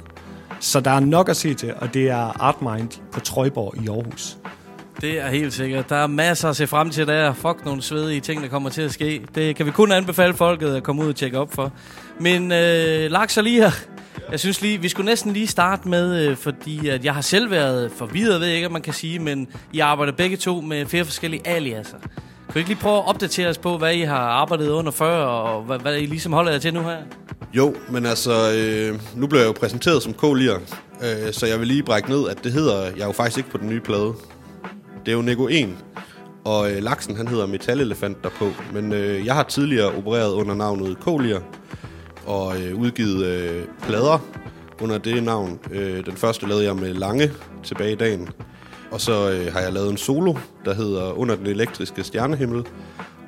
Så 0.60 0.79
der 0.79 0.91
er 0.91 0.99
nok 0.99 1.29
at 1.29 1.38
se 1.38 1.53
til, 1.53 1.73
og 1.77 1.93
det 1.93 2.10
er 2.10 2.41
Artmind 2.43 2.89
på 3.12 3.19
Trøjborg 3.19 3.83
i 3.83 3.88
Aarhus. 3.88 4.38
Det 5.01 5.19
er 5.19 5.27
helt 5.27 5.53
sikkert. 5.53 5.89
Der 5.89 5.95
er 5.95 6.07
masser 6.07 6.49
at 6.49 6.55
se 6.55 6.67
frem 6.67 6.89
til 6.89 7.07
der. 7.07 7.33
Fuck 7.33 7.65
nogle 7.65 7.81
svedige 7.81 8.21
ting, 8.21 8.41
der 8.41 8.47
kommer 8.47 8.69
til 8.69 8.81
at 8.81 8.91
ske. 8.91 9.21
Det 9.36 9.55
kan 9.55 9.65
vi 9.65 9.71
kun 9.71 9.91
anbefale 9.91 10.33
folket 10.33 10.75
at 10.75 10.83
komme 10.83 11.03
ud 11.03 11.10
og 11.10 11.15
tjekke 11.15 11.39
op 11.39 11.53
for. 11.53 11.71
Men 12.19 12.51
øh, 12.51 13.12
laks 13.12 13.38
lige 13.38 13.62
her. 13.62 13.71
Jeg 14.31 14.39
synes 14.39 14.62
lige, 14.62 14.81
vi 14.81 14.89
skulle 14.89 15.05
næsten 15.05 15.33
lige 15.33 15.47
starte 15.47 15.89
med, 15.89 16.27
øh, 16.27 16.38
fordi 16.38 16.89
at 16.89 17.05
jeg 17.05 17.13
har 17.13 17.21
selv 17.21 17.51
været 17.51 17.91
forvirret, 17.91 18.39
ved 18.39 18.47
jeg 18.47 18.55
ikke, 18.55 18.67
om 18.67 18.73
man 18.73 18.81
kan 18.81 18.93
sige, 18.93 19.19
men 19.19 19.47
I 19.73 19.79
arbejder 19.79 20.13
begge 20.13 20.38
to 20.38 20.62
med 20.62 20.86
flere 20.86 21.05
forskellige 21.05 21.47
aliaser. 21.47 21.97
Kan 21.99 22.53
du 22.53 22.60
ikke 22.60 22.69
lige 22.69 22.79
prøve 22.81 22.97
at 22.97 23.07
opdatere 23.07 23.49
os 23.49 23.57
på, 23.57 23.77
hvad 23.77 23.93
I 23.93 24.01
har 24.01 24.17
arbejdet 24.17 24.69
under 24.69 24.91
før, 24.91 25.23
og 25.25 25.63
hvad, 25.63 25.79
hvad 25.79 25.97
I 25.97 26.05
ligesom 26.05 26.33
holder 26.33 26.51
jer 26.51 26.60
til 26.60 26.73
nu 26.73 26.81
her? 26.81 26.97
Jo, 27.53 27.75
men 27.89 28.05
altså, 28.05 28.51
øh, 28.55 28.99
nu 29.15 29.27
bliver 29.27 29.41
jeg 29.41 29.47
jo 29.47 29.53
præsenteret 29.60 30.03
som 30.03 30.13
k 30.13 30.23
øh, 30.23 31.33
så 31.33 31.45
jeg 31.45 31.60
vil 31.60 31.67
lige 31.67 31.83
brække 31.83 32.10
ned, 32.10 32.29
at 32.29 32.43
det 32.43 32.51
hedder 32.51 32.83
jeg 32.83 33.01
er 33.01 33.05
jo 33.05 33.12
faktisk 33.12 33.38
ikke 33.38 33.49
på 33.49 33.57
den 33.57 33.69
nye 33.69 33.79
plade. 33.79 34.13
Det 35.08 35.13
er 35.13 35.17
jo 35.17 35.22
Nego 35.22 35.48
1, 35.52 35.70
og 36.43 36.72
øh, 36.72 36.84
laksen 36.84 37.15
han 37.15 37.28
hedder 37.28 37.46
Metalelefant 37.46 38.24
derpå. 38.24 38.52
Men 38.74 38.93
øh, 38.93 39.26
jeg 39.26 39.36
har 39.36 39.43
tidligere 39.43 39.91
opereret 39.91 40.34
under 40.34 40.56
navnet 40.56 41.00
Kolier, 41.00 41.39
og 42.26 42.62
øh, 42.62 42.80
udgivet 42.80 43.26
øh, 43.26 43.63
plader 43.84 44.26
under 44.82 44.98
det 44.98 45.24
navn. 45.24 45.60
Øh, 45.72 46.06
den 46.06 46.13
første 46.13 46.48
lavede 46.48 46.65
jeg 46.65 46.76
med 46.76 46.93
Lange 46.93 47.32
tilbage 47.63 47.91
i 47.91 47.96
dagen. 47.96 48.30
Og 48.91 49.02
så 49.02 49.32
øh, 49.32 49.54
har 49.54 49.60
jeg 49.60 49.74
lavet 49.74 49.91
en 49.91 49.98
solo, 49.98 50.36
der 50.65 50.74
hedder 50.74 51.20
Under 51.20 51.36
den 51.36 51.48
elektriske 51.48 52.04
stjernehimmel. 52.04 52.65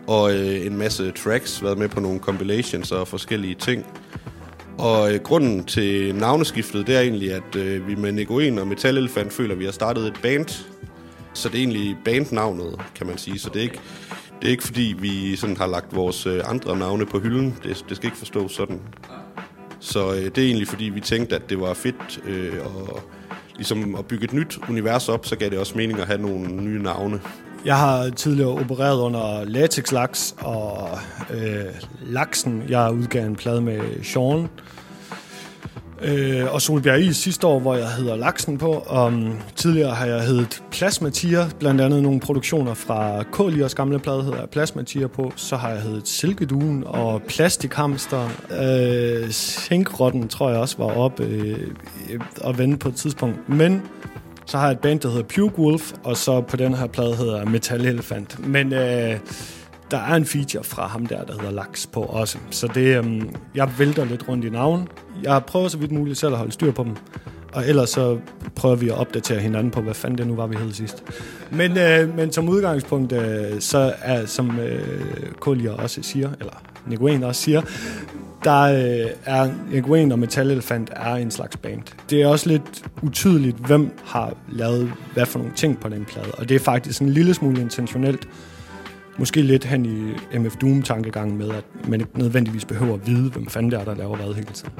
Og 0.07 0.33
øh, 0.33 0.65
en 0.65 0.77
masse 0.77 1.11
tracks, 1.11 1.63
været 1.63 1.77
med 1.77 1.87
på 1.87 1.99
nogle 1.99 2.19
compilations 2.19 2.91
og 2.91 3.07
forskellige 3.07 3.55
ting. 3.55 3.85
Og 4.77 5.13
øh, 5.13 5.19
grunden 5.19 5.63
til 5.63 6.15
navneskiftet, 6.15 6.87
det 6.87 6.95
er 6.95 7.01
egentlig, 7.01 7.33
at 7.33 7.55
øh, 7.55 7.87
vi 7.87 7.95
med 7.95 8.11
Negoen 8.11 8.57
og 8.57 8.67
Metalelefant 8.67 9.33
føler, 9.33 9.53
at 9.53 9.59
vi 9.59 9.65
har 9.65 9.71
startet 9.71 10.07
et 10.07 10.19
band. 10.21 10.65
Så 11.33 11.49
det 11.49 11.55
er 11.55 11.59
egentlig 11.59 11.97
bandnavnet, 12.05 12.79
kan 12.95 13.07
man 13.07 13.17
sige. 13.17 13.39
Så 13.39 13.49
det 13.49 13.59
er 13.59 13.63
ikke, 13.63 13.79
det 14.41 14.47
er 14.47 14.51
ikke 14.51 14.63
fordi, 14.63 14.95
vi 14.99 15.35
sådan 15.35 15.57
har 15.57 15.67
lagt 15.67 15.95
vores 15.95 16.25
øh, 16.25 16.41
andre 16.45 16.77
navne 16.77 17.05
på 17.05 17.19
hylden. 17.19 17.57
Det, 17.63 17.85
det 17.89 17.97
skal 17.97 18.07
ikke 18.07 18.17
forstås 18.17 18.51
sådan. 18.51 18.81
Så 19.79 20.13
øh, 20.13 20.25
det 20.25 20.37
er 20.37 20.45
egentlig 20.45 20.67
fordi, 20.67 20.85
vi 20.85 20.99
tænkte, 20.99 21.35
at 21.35 21.49
det 21.49 21.59
var 21.59 21.73
fedt 21.73 22.19
øh, 22.25 22.53
og 22.65 23.01
ligesom 23.55 23.95
at 23.95 24.05
bygge 24.05 24.23
et 24.23 24.33
nyt 24.33 24.59
univers 24.69 25.09
op, 25.09 25.25
så 25.25 25.35
gav 25.35 25.49
det 25.49 25.59
også 25.59 25.77
mening 25.77 25.99
at 25.99 26.07
have 26.07 26.21
nogle 26.21 26.47
nye 26.47 26.83
navne. 26.83 27.21
Jeg 27.65 27.77
har 27.77 28.09
tidligere 28.09 28.49
opereret 28.49 28.99
under 28.99 29.43
latexlaks 29.45 30.35
og 30.37 30.89
øh, 31.29 31.65
Laksen. 32.01 32.63
Jeg 32.69 32.91
udgav 32.93 33.25
en 33.25 33.35
plade 33.35 33.61
med 33.61 34.03
Sean. 34.03 34.49
Øh, 36.01 36.53
og 36.53 36.61
Solbjerg 36.61 37.01
Is 37.01 37.17
sidste 37.17 37.47
år, 37.47 37.59
hvor 37.59 37.75
jeg 37.75 37.89
hedder 37.89 38.15
Laksen 38.15 38.57
på. 38.57 38.71
og 38.87 39.13
tidligere 39.55 39.95
har 39.95 40.05
jeg 40.05 40.21
heddet 40.21 40.63
Plasmatier, 40.71 41.49
blandt 41.59 41.81
andet 41.81 42.03
nogle 42.03 42.19
produktioner 42.19 42.73
fra 42.73 43.23
Kåliers 43.23 43.75
gamle 43.75 43.99
plade 43.99 44.23
hedder 44.23 44.39
jeg 44.39 44.49
Plasmatier 44.49 45.07
på. 45.07 45.33
Så 45.35 45.55
har 45.55 45.69
jeg 45.69 45.81
heddet 45.81 46.07
Silkeduen 46.07 46.83
og 46.85 47.21
Plastikhamster. 47.21 48.29
Øh, 48.61 49.31
Sinkrotten 49.31 50.27
tror 50.27 50.49
jeg 50.49 50.59
også 50.59 50.75
var 50.77 50.97
op 50.97 51.19
øh, 51.19 51.69
og 52.41 52.57
vende 52.57 52.77
på 52.77 52.89
et 52.89 52.95
tidspunkt. 52.95 53.49
Men 53.49 53.81
så 54.45 54.57
har 54.57 54.65
jeg 54.65 54.71
et 54.71 54.79
band, 54.79 54.99
der 54.99 55.09
hedder 55.09 55.23
Puke 55.35 55.59
Wolf, 55.59 55.93
og 56.03 56.17
så 56.17 56.41
på 56.41 56.57
den 56.57 56.73
her 56.73 56.87
plade 56.87 57.15
hedder 57.15 57.45
Metal 57.45 57.85
Elephant. 57.85 58.47
Men 58.47 58.73
øh, 58.73 59.17
der 59.91 59.97
er 59.97 60.15
en 60.15 60.25
feature 60.25 60.63
fra 60.63 60.87
ham 60.87 61.05
der, 61.05 61.23
der 61.23 61.33
hedder 61.33 61.51
Laks 61.51 61.87
på 61.87 62.01
også. 62.01 62.37
Så 62.51 62.67
det, 62.67 62.97
øhm, 62.97 63.35
jeg 63.55 63.69
vælter 63.77 64.05
lidt 64.05 64.29
rundt 64.29 64.45
i 64.45 64.49
navn. 64.49 64.87
Jeg 65.23 65.43
prøver 65.47 65.67
så 65.67 65.77
vidt 65.77 65.91
muligt 65.91 66.17
selv 66.17 66.31
at 66.31 66.37
holde 66.37 66.51
styr 66.51 66.71
på 66.71 66.83
dem. 66.83 66.95
Og 67.53 67.67
ellers 67.67 67.89
så 67.89 68.17
prøver 68.55 68.75
vi 68.75 68.89
at 68.89 68.95
opdatere 68.95 69.39
hinanden 69.39 69.71
på, 69.71 69.81
hvad 69.81 69.93
fanden 69.93 70.17
det 70.17 70.27
nu 70.27 70.35
var, 70.35 70.47
vi 70.47 70.55
hed 70.55 70.71
sidst. 70.73 71.03
Men, 71.51 71.77
øh, 71.77 72.15
men 72.15 72.31
som 72.31 72.49
udgangspunkt, 72.49 73.11
øh, 73.11 73.59
så 73.59 73.93
er, 74.01 74.25
som 74.25 74.59
øh, 74.59 74.81
Kolja 75.39 75.71
også 75.71 76.03
siger, 76.03 76.29
eller 76.39 76.63
Nguyen 76.87 77.23
også 77.23 77.41
siger, 77.41 77.61
der 78.43 78.61
øh, 78.61 79.11
er 79.25 79.49
Nguyen 79.73 80.11
og 80.11 80.19
Metal 80.19 80.51
Elephant 80.51 80.89
er 80.95 81.15
en 81.15 81.31
slags 81.31 81.57
band. 81.57 81.81
Det 82.09 82.21
er 82.21 82.27
også 82.27 82.49
lidt 82.49 82.83
utydeligt, 83.01 83.57
hvem 83.57 83.91
har 84.05 84.33
lavet 84.51 84.93
hvad 85.13 85.25
for 85.25 85.39
nogle 85.39 85.53
ting 85.55 85.79
på 85.79 85.89
den 85.89 86.05
plade. 86.05 86.31
Og 86.31 86.49
det 86.49 86.55
er 86.55 86.59
faktisk 86.59 87.01
en 87.01 87.09
lille 87.09 87.33
smule 87.33 87.61
intentionelt. 87.61 88.27
Måske 89.19 89.41
lidt 89.41 89.65
hen 89.65 89.85
i 89.85 90.37
MF 90.37 90.55
Doom-tankegangen 90.55 91.37
med, 91.37 91.49
at 91.49 91.63
man 91.87 91.99
ikke 91.99 92.19
nødvendigvis 92.19 92.65
behøver 92.65 92.93
at 92.93 93.07
vide, 93.07 93.29
hvem 93.29 93.47
fanden 93.47 93.71
det 93.71 93.79
er, 93.79 93.83
der 93.83 93.95
laver 93.95 94.15
hvad 94.15 94.33
hele 94.33 94.47
tiden. 94.53 94.73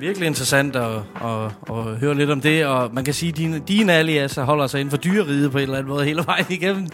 Virkelig 0.00 0.26
interessant 0.26 0.76
at, 0.76 0.96
at, 1.24 1.44
at 1.70 1.84
høre 2.00 2.14
lidt 2.14 2.30
om 2.30 2.40
det, 2.40 2.66
og 2.66 2.94
man 2.94 3.04
kan 3.04 3.14
sige, 3.14 3.30
at 3.30 3.36
dine, 3.36 3.62
dine 3.68 3.92
aliaser 3.92 4.44
holder 4.44 4.66
sig 4.66 4.80
inden 4.80 4.90
for 4.90 4.96
dyreriget 4.96 5.52
på 5.52 5.58
en 5.58 5.62
eller 5.62 5.78
anden 5.78 5.92
måde 5.92 6.04
hele 6.04 6.22
vejen 6.26 6.46
igennem. 6.50 6.86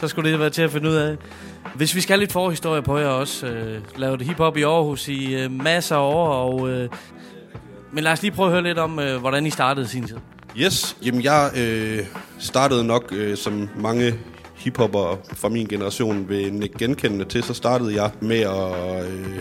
Så 0.00 0.08
skulle 0.08 0.30
det 0.30 0.38
være 0.40 0.50
til 0.50 0.62
at 0.62 0.70
finde 0.70 0.88
ud 0.88 0.94
af. 0.94 1.16
Hvis 1.74 1.94
vi 1.94 2.00
skal 2.00 2.14
have 2.14 2.20
lidt 2.20 2.32
forhistorie 2.32 2.82
på 2.82 2.98
jer 2.98 3.06
også, 3.06 3.46
øh, 3.46 3.80
lavet 3.96 4.22
hiphop 4.22 4.56
i 4.56 4.62
Aarhus 4.62 5.08
i 5.08 5.34
øh, 5.34 5.50
masser 5.50 5.96
af 5.96 6.14
år, 6.14 6.28
og, 6.28 6.70
øh, 6.70 6.88
men 7.92 8.04
lad 8.04 8.12
os 8.12 8.22
lige 8.22 8.32
prøve 8.32 8.46
at 8.46 8.52
høre 8.52 8.62
lidt 8.62 8.78
om, 8.78 8.98
øh, 8.98 9.20
hvordan 9.20 9.46
I 9.46 9.50
startede 9.50 9.88
sin 9.88 10.06
tid. 10.06 10.16
Yes, 10.56 10.96
jamen 11.04 11.22
jeg 11.22 11.50
øh, 11.58 11.98
startede 12.38 12.84
nok 12.84 13.12
øh, 13.12 13.36
som 13.36 13.68
mange 13.76 14.14
hiphopper 14.60 15.16
fra 15.32 15.48
min 15.48 15.66
generation 15.66 16.28
vil 16.28 16.52
nikke 16.52 16.78
genkendende 16.78 17.24
til, 17.24 17.42
så 17.42 17.54
startede 17.54 18.02
jeg 18.02 18.10
med 18.20 18.40
at 18.40 19.06
øh, 19.10 19.38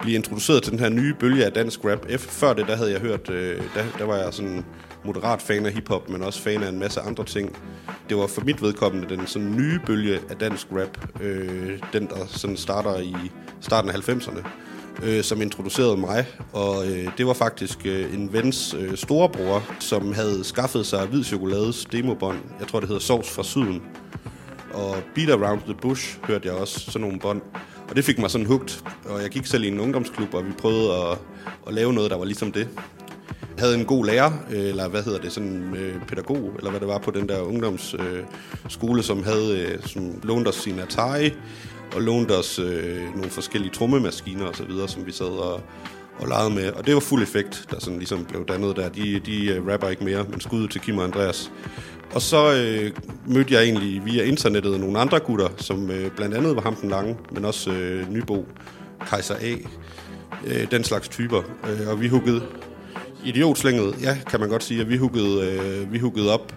blive 0.00 0.14
introduceret 0.16 0.62
til 0.62 0.72
den 0.72 0.80
her 0.80 0.88
nye 0.88 1.14
bølge 1.20 1.44
af 1.44 1.52
dansk 1.52 1.80
rap. 1.84 2.06
F- 2.06 2.16
Før 2.16 2.52
det, 2.52 2.66
der 2.68 2.76
havde 2.76 2.92
jeg 2.92 3.00
hørt, 3.00 3.30
øh, 3.30 3.56
der, 3.74 3.84
der 3.98 4.04
var 4.04 4.16
jeg 4.16 4.34
sådan 4.34 4.64
moderat 5.04 5.42
fan 5.42 5.66
af 5.66 5.72
hiphop, 5.72 6.08
men 6.08 6.22
også 6.22 6.42
fan 6.42 6.62
af 6.62 6.68
en 6.68 6.78
masse 6.78 7.00
andre 7.00 7.24
ting. 7.24 7.56
det 8.08 8.16
var 8.16 8.26
for 8.26 8.40
mit 8.40 8.62
vedkommende 8.62 9.16
den 9.16 9.26
sådan 9.26 9.56
nye 9.56 9.80
bølge 9.86 10.18
af 10.30 10.36
dansk 10.36 10.66
rap, 10.72 11.22
øh, 11.22 11.78
den 11.92 12.06
der 12.06 12.26
sådan 12.26 12.56
starter 12.56 12.98
i 13.00 13.14
starten 13.60 13.90
af 13.90 13.94
90'erne, 14.08 14.48
øh, 15.02 15.22
som 15.22 15.42
introducerede 15.42 15.96
mig. 15.96 16.26
Og 16.52 16.86
øh, 16.86 17.08
det 17.18 17.26
var 17.26 17.32
faktisk 17.32 17.78
øh, 17.86 18.14
en 18.14 18.32
vens 18.32 18.74
øh, 18.78 18.96
storebror, 18.96 19.62
som 19.80 20.12
havde 20.12 20.44
skaffet 20.44 20.86
sig 20.86 21.06
hvid 21.06 21.24
chokolades 21.24 21.84
demobånd. 21.92 22.38
Jeg 22.60 22.68
tror, 22.68 22.80
det 22.80 22.88
hedder 22.88 23.02
Sovs 23.02 23.30
fra 23.30 23.42
Syden. 23.42 23.82
Og 24.76 24.96
Beat 25.14 25.30
Around 25.30 25.60
the 25.60 25.74
Bush 25.74 26.18
hørte 26.24 26.48
jeg 26.48 26.56
også, 26.56 26.80
sådan 26.80 27.00
nogle 27.00 27.18
bånd. 27.18 27.42
Og 27.88 27.96
det 27.96 28.04
fik 28.04 28.18
mig 28.18 28.30
sådan 28.30 28.46
hugt, 28.46 28.84
og 29.04 29.22
jeg 29.22 29.30
gik 29.30 29.46
selv 29.46 29.64
i 29.64 29.68
en 29.68 29.80
ungdomsklub, 29.80 30.34
og 30.34 30.46
vi 30.46 30.52
prøvede 30.58 30.94
at, 30.94 31.18
at 31.66 31.74
lave 31.74 31.92
noget, 31.92 32.10
der 32.10 32.16
var 32.16 32.24
ligesom 32.24 32.52
det. 32.52 32.68
Jeg 33.56 33.64
havde 33.64 33.78
en 33.78 33.84
god 33.84 34.06
lærer, 34.06 34.32
øh, 34.50 34.68
eller 34.68 34.88
hvad 34.88 35.02
hedder 35.02 35.18
det, 35.20 35.32
sådan 35.32 35.48
en 35.48 35.76
øh, 35.76 36.06
pædagog, 36.06 36.52
eller 36.58 36.70
hvad 36.70 36.80
det 36.80 36.88
var 36.88 36.98
på 36.98 37.10
den 37.10 37.28
der 37.28 37.40
ungdomsskole, 37.40 38.08
øh, 38.08 38.24
skole, 38.68 39.02
som 39.02 39.22
havde, 39.22 39.60
øh, 39.60 39.82
som 39.82 40.20
lånte 40.22 40.48
os 40.48 40.54
sin 40.54 40.78
Atari, 40.78 41.30
og 41.94 42.02
lånte 42.02 42.32
os 42.32 42.58
øh, 42.58 43.14
nogle 43.14 43.30
forskellige 43.30 43.72
trommemaskiner 43.72 44.46
og 44.46 44.56
så 44.56 44.64
videre, 44.64 44.88
som 44.88 45.06
vi 45.06 45.12
sad 45.12 45.26
og, 45.26 45.60
og 46.18 46.28
legede 46.28 46.50
med. 46.50 46.70
Og 46.70 46.86
det 46.86 46.94
var 46.94 47.00
fuld 47.00 47.22
effekt, 47.22 47.66
der 47.70 47.80
sådan 47.80 47.98
ligesom 47.98 48.24
blev 48.24 48.46
dannet 48.46 48.76
der. 48.76 48.88
De, 48.88 49.20
de 49.26 49.46
øh, 49.46 49.66
rapper 49.66 49.88
ikke 49.88 50.04
mere, 50.04 50.24
men 50.30 50.40
skud 50.40 50.68
til 50.68 50.80
Kim 50.80 50.98
og 50.98 51.04
Andreas. 51.04 51.52
Og 52.14 52.22
så 52.22 52.54
øh, 52.54 52.92
mødte 53.26 53.54
jeg 53.54 53.62
egentlig 53.62 54.04
via 54.04 54.24
internettet 54.24 54.80
nogle 54.80 54.98
andre 54.98 55.20
gutter, 55.20 55.48
som 55.56 55.90
øh, 55.90 56.10
blandt 56.10 56.34
andet 56.34 56.56
var 56.56 56.62
ham 56.62 56.74
den 56.74 56.90
lange, 56.90 57.16
men 57.32 57.44
også 57.44 57.70
øh, 57.70 58.12
Nybo, 58.12 58.46
Kaiser 59.06 59.34
A, 59.34 59.54
øh, 60.46 60.70
den 60.70 60.84
slags 60.84 61.08
typer. 61.08 61.42
Øh, 61.70 61.88
og 61.88 62.00
vi 62.00 62.08
huggede 62.08 62.42
idiotslinget, 63.24 64.02
ja, 64.02 64.18
kan 64.30 64.40
man 64.40 64.48
godt 64.48 64.64
sige, 64.64 64.80
at 64.80 64.88
vi 64.88 64.96
huggede, 64.96 65.50
øh, 65.50 65.92
vi 65.92 65.98
huggede 65.98 66.32
op. 66.32 66.52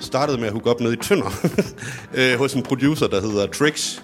Startede 0.00 0.38
med 0.38 0.46
at 0.46 0.52
hugge 0.52 0.70
op 0.70 0.80
nede 0.80 0.92
i 0.92 0.96
Tønder, 0.96 1.48
øh, 2.18 2.38
hos 2.38 2.54
en 2.54 2.62
producer, 2.62 3.06
der 3.06 3.20
hedder 3.20 3.46
Trix. 3.46 4.00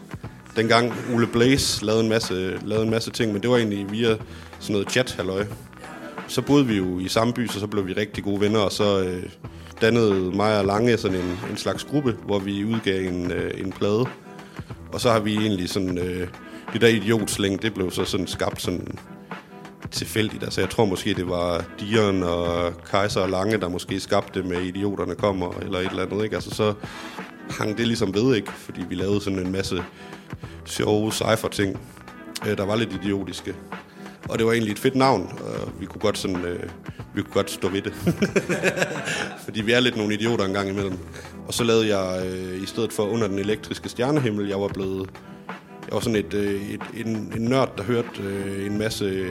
Dengang 0.57 0.93
Ole 1.15 1.27
Blaze 1.27 1.85
lavede 1.85 2.03
en, 2.03 2.09
masse, 2.09 2.59
lavede 2.65 2.85
en 2.85 2.91
masse 2.91 3.11
ting, 3.11 3.33
men 3.33 3.43
det 3.43 3.51
var 3.51 3.57
egentlig 3.57 3.91
via 3.91 4.17
sådan 4.61 4.73
noget 4.73 4.91
chat 4.91 5.17
-halløj. 5.19 5.47
Så 6.29 6.43
boede 6.43 6.67
vi 6.67 6.77
jo 6.77 6.99
i 6.99 7.09
samme 7.09 7.33
by, 7.33 7.47
så, 7.47 7.61
så 7.61 7.67
blev 7.67 7.87
vi 7.87 7.93
rigtig 7.93 8.25
gode 8.25 8.41
venner, 8.41 8.59
og 8.59 8.73
så 8.73 9.03
øh, 9.03 9.23
dannede 9.81 10.37
mig 10.37 10.59
og 10.59 10.65
Lange 10.65 10.97
sådan 10.97 11.17
en, 11.17 11.39
en 11.51 11.57
slags 11.57 11.85
gruppe, 11.85 12.17
hvor 12.27 12.39
vi 12.39 12.65
udgav 12.65 13.09
en, 13.09 13.31
øh, 13.31 13.61
en 13.61 13.73
plade. 13.73 14.07
Og 14.93 15.01
så 15.01 15.11
har 15.11 15.21
vi 15.21 15.37
egentlig 15.37 15.69
sådan, 15.69 15.99
øh, 15.99 16.29
det 16.73 16.81
der 16.81 16.89
idiotslæng, 16.89 17.63
det 17.63 17.75
blev 17.75 17.91
så 17.91 18.05
sådan 18.05 18.27
skabt 18.27 18.63
sådan 18.63 18.99
tilfældigt. 19.91 20.43
Altså 20.43 20.61
jeg 20.61 20.71
tror 20.71 20.85
måske, 20.85 21.15
det 21.15 21.29
var 21.29 21.65
Dion 21.81 22.23
og 22.23 22.73
Kaiser 22.91 23.21
og 23.21 23.31
Lange, 23.31 23.59
der 23.59 23.69
måske 23.69 24.01
skabte 24.01 24.41
det 24.41 24.49
med 24.49 24.63
Idioterne 24.63 25.15
kommer, 25.15 25.53
eller 25.63 25.79
et 25.79 25.91
eller 25.91 26.03
andet, 26.03 26.25
ikke? 26.25 26.37
Altså 26.37 26.51
så 26.51 26.75
hang 27.51 27.79
det 27.79 27.87
ligesom 27.87 28.15
ved, 28.15 28.35
ikke? 28.37 28.53
Fordi 28.53 28.85
vi 28.89 28.95
lavede 28.95 29.21
sådan 29.21 29.39
en 29.39 29.53
masse 29.53 29.83
sjove 30.65 31.13
cypher-ting, 31.13 31.81
øh, 32.47 32.57
der 32.57 32.65
var 32.65 32.77
lidt 32.77 32.93
idiotiske. 32.93 33.55
Og 34.29 34.39
det 34.39 34.47
var 34.47 34.53
egentlig 34.53 34.73
et 34.73 34.79
fedt 34.79 34.95
navn, 34.95 35.39
og 35.41 35.81
vi 35.81 35.87
kunne 35.87 36.01
godt, 36.01 36.19
sådan, 36.19 36.45
øh, 36.45 36.63
vi 37.15 37.23
kunne 37.23 37.33
godt 37.33 37.51
stå 37.51 37.69
ved 37.69 37.83
det. 37.83 37.93
Fordi 39.45 39.63
vi 39.63 39.73
er 39.73 39.81
lidt 39.81 39.97
nogle 39.97 40.15
idioter 40.15 40.45
en 40.45 40.53
gang 40.53 40.69
imellem. 40.69 40.99
Og 41.47 41.55
så 41.55 41.65
lavede 41.65 41.99
jeg, 41.99 42.27
øh, 42.27 42.63
i 42.63 42.67
stedet 42.67 42.93
for 42.93 43.03
Under 43.03 43.29
den 43.29 43.39
elektriske 43.39 43.89
stjernehimmel, 43.89 44.49
jeg 44.49 44.61
var 44.61 44.69
blevet... 44.69 45.11
Jeg 45.87 45.93
var 45.93 46.01
sådan 46.01 46.17
et, 46.17 46.35
øh, 46.35 46.71
et, 46.71 47.07
en, 47.07 47.33
en 47.37 47.43
nørd, 47.43 47.77
der 47.77 47.85
hørte 47.85 48.23
øh, 48.23 48.67
en 48.67 48.79
masse 48.79 49.27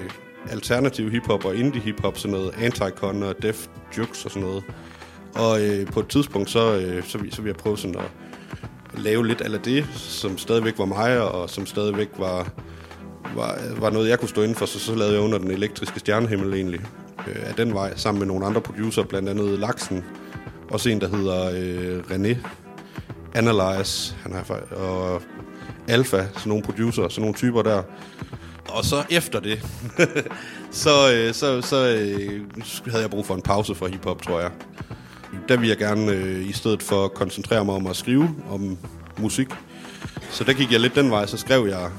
alternativ 0.51 1.11
hiphop 1.11 1.45
og 1.45 1.55
indie 1.55 1.81
hiphop, 1.81 2.17
sådan 2.17 2.37
noget 2.37 2.51
anti-con 2.51 3.23
og 3.23 3.35
def 3.41 3.67
jukes 3.97 4.25
og 4.25 4.31
sådan 4.31 4.47
noget. 4.47 4.63
Og 5.35 5.61
øh, 5.61 5.87
på 5.87 5.99
et 5.99 6.07
tidspunkt, 6.07 6.49
så, 6.49 6.75
øh, 6.75 7.03
så, 7.03 7.09
så 7.11 7.17
ville 7.17 7.47
jeg 7.47 7.55
prøve 7.55 7.77
sådan 7.77 7.95
at 7.95 8.11
lave 8.99 9.27
lidt 9.27 9.41
af 9.41 9.59
det, 9.59 9.85
som 9.93 10.37
stadigvæk 10.37 10.79
var 10.79 10.85
mig, 10.85 11.21
og 11.31 11.49
som 11.49 11.65
stadigvæk 11.65 12.09
var, 12.17 12.51
var, 13.35 13.59
var 13.79 13.89
noget, 13.89 14.09
jeg 14.09 14.19
kunne 14.19 14.29
stå 14.29 14.41
inden 14.41 14.55
for. 14.55 14.65
Så, 14.65 14.79
så 14.79 14.95
lavede 14.95 15.13
jeg 15.13 15.21
under 15.21 15.37
den 15.37 15.51
elektriske 15.51 15.99
stjernehimmel 15.99 16.53
egentlig 16.53 16.81
øh, 17.27 17.35
af 17.49 17.53
den 17.53 17.73
vej, 17.73 17.93
sammen 17.95 18.19
med 18.19 18.27
nogle 18.27 18.45
andre 18.45 18.61
producer, 18.61 19.03
blandt 19.03 19.29
andet 19.29 19.59
Laksen, 19.59 20.03
også 20.71 20.89
en, 20.89 21.01
der 21.01 21.17
hedder 21.17 21.51
øh, 21.53 21.99
René 21.99 22.37
Analyze, 23.35 24.15
han 24.23 24.33
er, 24.33 24.75
og 24.75 25.21
Alpha, 25.87 26.17
sådan 26.17 26.49
nogle 26.49 26.63
producer, 26.63 27.09
sådan 27.09 27.21
nogle 27.21 27.35
typer 27.35 27.61
der. 27.61 27.83
Og 28.69 28.85
så 28.85 29.03
efter 29.09 29.39
det, 29.39 29.65
så, 30.83 31.13
øh, 31.13 31.33
så, 31.33 31.61
så 31.61 31.87
øh, 31.87 32.41
havde 32.87 33.01
jeg 33.01 33.09
brug 33.09 33.25
for 33.25 33.35
en 33.35 33.41
pause 33.41 33.75
fra 33.75 33.87
hiphop, 33.87 34.21
tror 34.21 34.39
jeg. 34.39 34.51
Der 35.49 35.57
vil 35.57 35.67
jeg 35.67 35.77
gerne, 35.77 36.11
øh, 36.11 36.49
i 36.49 36.51
stedet 36.51 36.83
for 36.83 37.07
koncentrere 37.07 37.65
mig 37.65 37.75
om 37.75 37.87
at 37.87 37.95
skrive 37.95 38.29
om 38.49 38.77
musik, 39.17 39.47
så 40.29 40.43
der 40.43 40.53
gik 40.53 40.71
jeg 40.71 40.79
lidt 40.79 40.95
den 40.95 41.11
vej, 41.11 41.25
så 41.25 41.37
skrev 41.37 41.67
jeg 41.67 41.89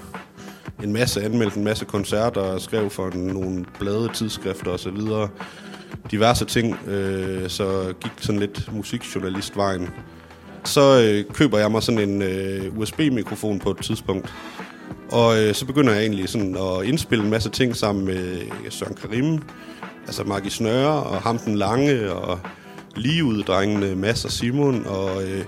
en 0.82 0.92
masse, 0.92 1.22
anmeldte 1.22 1.58
en 1.58 1.64
masse 1.64 1.84
koncerter, 1.84 2.58
skrev 2.58 2.90
for 2.90 3.10
nogle 3.14 3.64
blade, 3.78 4.08
tidsskrifter 4.14 4.70
og 4.70 4.80
så 4.80 4.90
videre. 4.90 5.28
Diverse 6.10 6.44
ting, 6.44 6.88
øh, 6.88 7.48
så 7.48 7.94
gik 8.00 8.12
sådan 8.20 8.40
lidt 8.40 8.72
musikjournalistvejen. 8.72 9.88
Så 10.64 11.00
øh, 11.02 11.34
køber 11.34 11.58
jeg 11.58 11.70
mig 11.70 11.82
sådan 11.82 12.08
en 12.10 12.22
øh, 12.22 12.78
USB-mikrofon 12.78 13.58
på 13.58 13.70
et 13.70 13.76
tidspunkt. 13.76 14.34
Og 15.10 15.42
øh, 15.42 15.54
så 15.54 15.66
begynder 15.66 15.92
jeg 15.92 16.02
egentlig 16.02 16.28
sådan 16.28 16.56
at 16.56 16.88
indspille 16.88 17.24
en 17.24 17.30
masse 17.30 17.50
ting 17.50 17.76
sammen 17.76 18.04
med 18.04 18.38
Søren 18.70 18.94
Karim, 18.94 19.38
altså 20.06 20.24
Margis 20.24 20.52
Snøre 20.52 21.02
og 21.02 21.20
ham 21.20 21.38
den 21.38 21.54
lange 21.54 22.12
og 22.12 22.40
ligeud-drengene 22.96 23.96
Mads 23.96 24.24
og 24.24 24.30
Simon, 24.30 24.86
og 24.86 25.22
øh, 25.22 25.44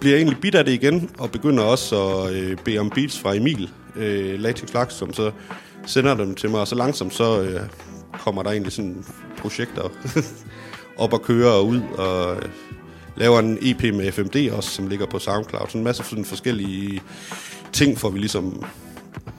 bliver 0.00 0.16
egentlig 0.16 0.38
bit 0.40 0.54
af 0.54 0.64
det 0.64 0.72
igen, 0.72 1.10
og 1.18 1.30
begynder 1.30 1.62
også 1.64 2.08
at 2.08 2.32
øh, 2.32 2.56
bede 2.64 2.78
om 2.78 2.90
beats 2.90 3.18
fra 3.18 3.36
Emil, 3.36 3.70
øh, 3.96 4.40
Latex 4.40 4.74
Laks, 4.74 4.94
som 4.94 5.12
så 5.12 5.30
sender 5.86 6.14
dem 6.14 6.34
til 6.34 6.50
mig, 6.50 6.60
og 6.60 6.68
så 6.68 6.74
langsomt 6.74 7.14
så 7.14 7.40
øh, 7.40 7.60
kommer 8.12 8.42
der 8.42 8.50
egentlig 8.50 8.72
sådan 8.72 9.04
projekter 9.38 9.82
op 10.98 11.12
og 11.12 11.22
køre 11.22 11.52
og 11.52 11.66
ud, 11.66 11.80
og 11.98 12.36
øh, 12.36 12.42
laver 13.16 13.38
en 13.38 13.58
EP 13.62 13.82
med 13.82 14.12
FMD 14.12 14.50
også, 14.52 14.70
som 14.70 14.86
ligger 14.86 15.06
på 15.06 15.18
SoundCloud. 15.18 15.66
Sådan 15.66 15.80
en 15.80 15.84
masse 15.84 16.04
sådan 16.04 16.24
forskellige 16.24 17.02
ting 17.72 17.98
får 17.98 18.10
vi 18.10 18.18
ligesom 18.18 18.64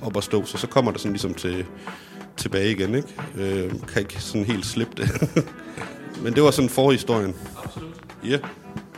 op 0.01 0.17
at 0.17 0.23
stå, 0.23 0.45
så 0.45 0.57
så 0.57 0.67
kommer 0.67 0.91
det 0.91 1.01
sådan 1.01 1.13
ligesom 1.13 1.33
til, 1.33 1.65
tilbage 2.37 2.71
igen, 2.71 2.95
ikke? 2.95 3.07
Øh, 3.37 3.71
kan 3.87 4.01
ikke 4.01 4.21
sådan 4.21 4.45
helt 4.45 4.65
slippe 4.65 4.93
det. 4.97 5.09
Men 6.23 6.33
det 6.33 6.43
var 6.43 6.51
sådan 6.51 6.69
forhistorien. 6.69 7.35
Absolut. 7.63 7.95
Ja. 8.23 8.29
Yeah. 8.29 8.41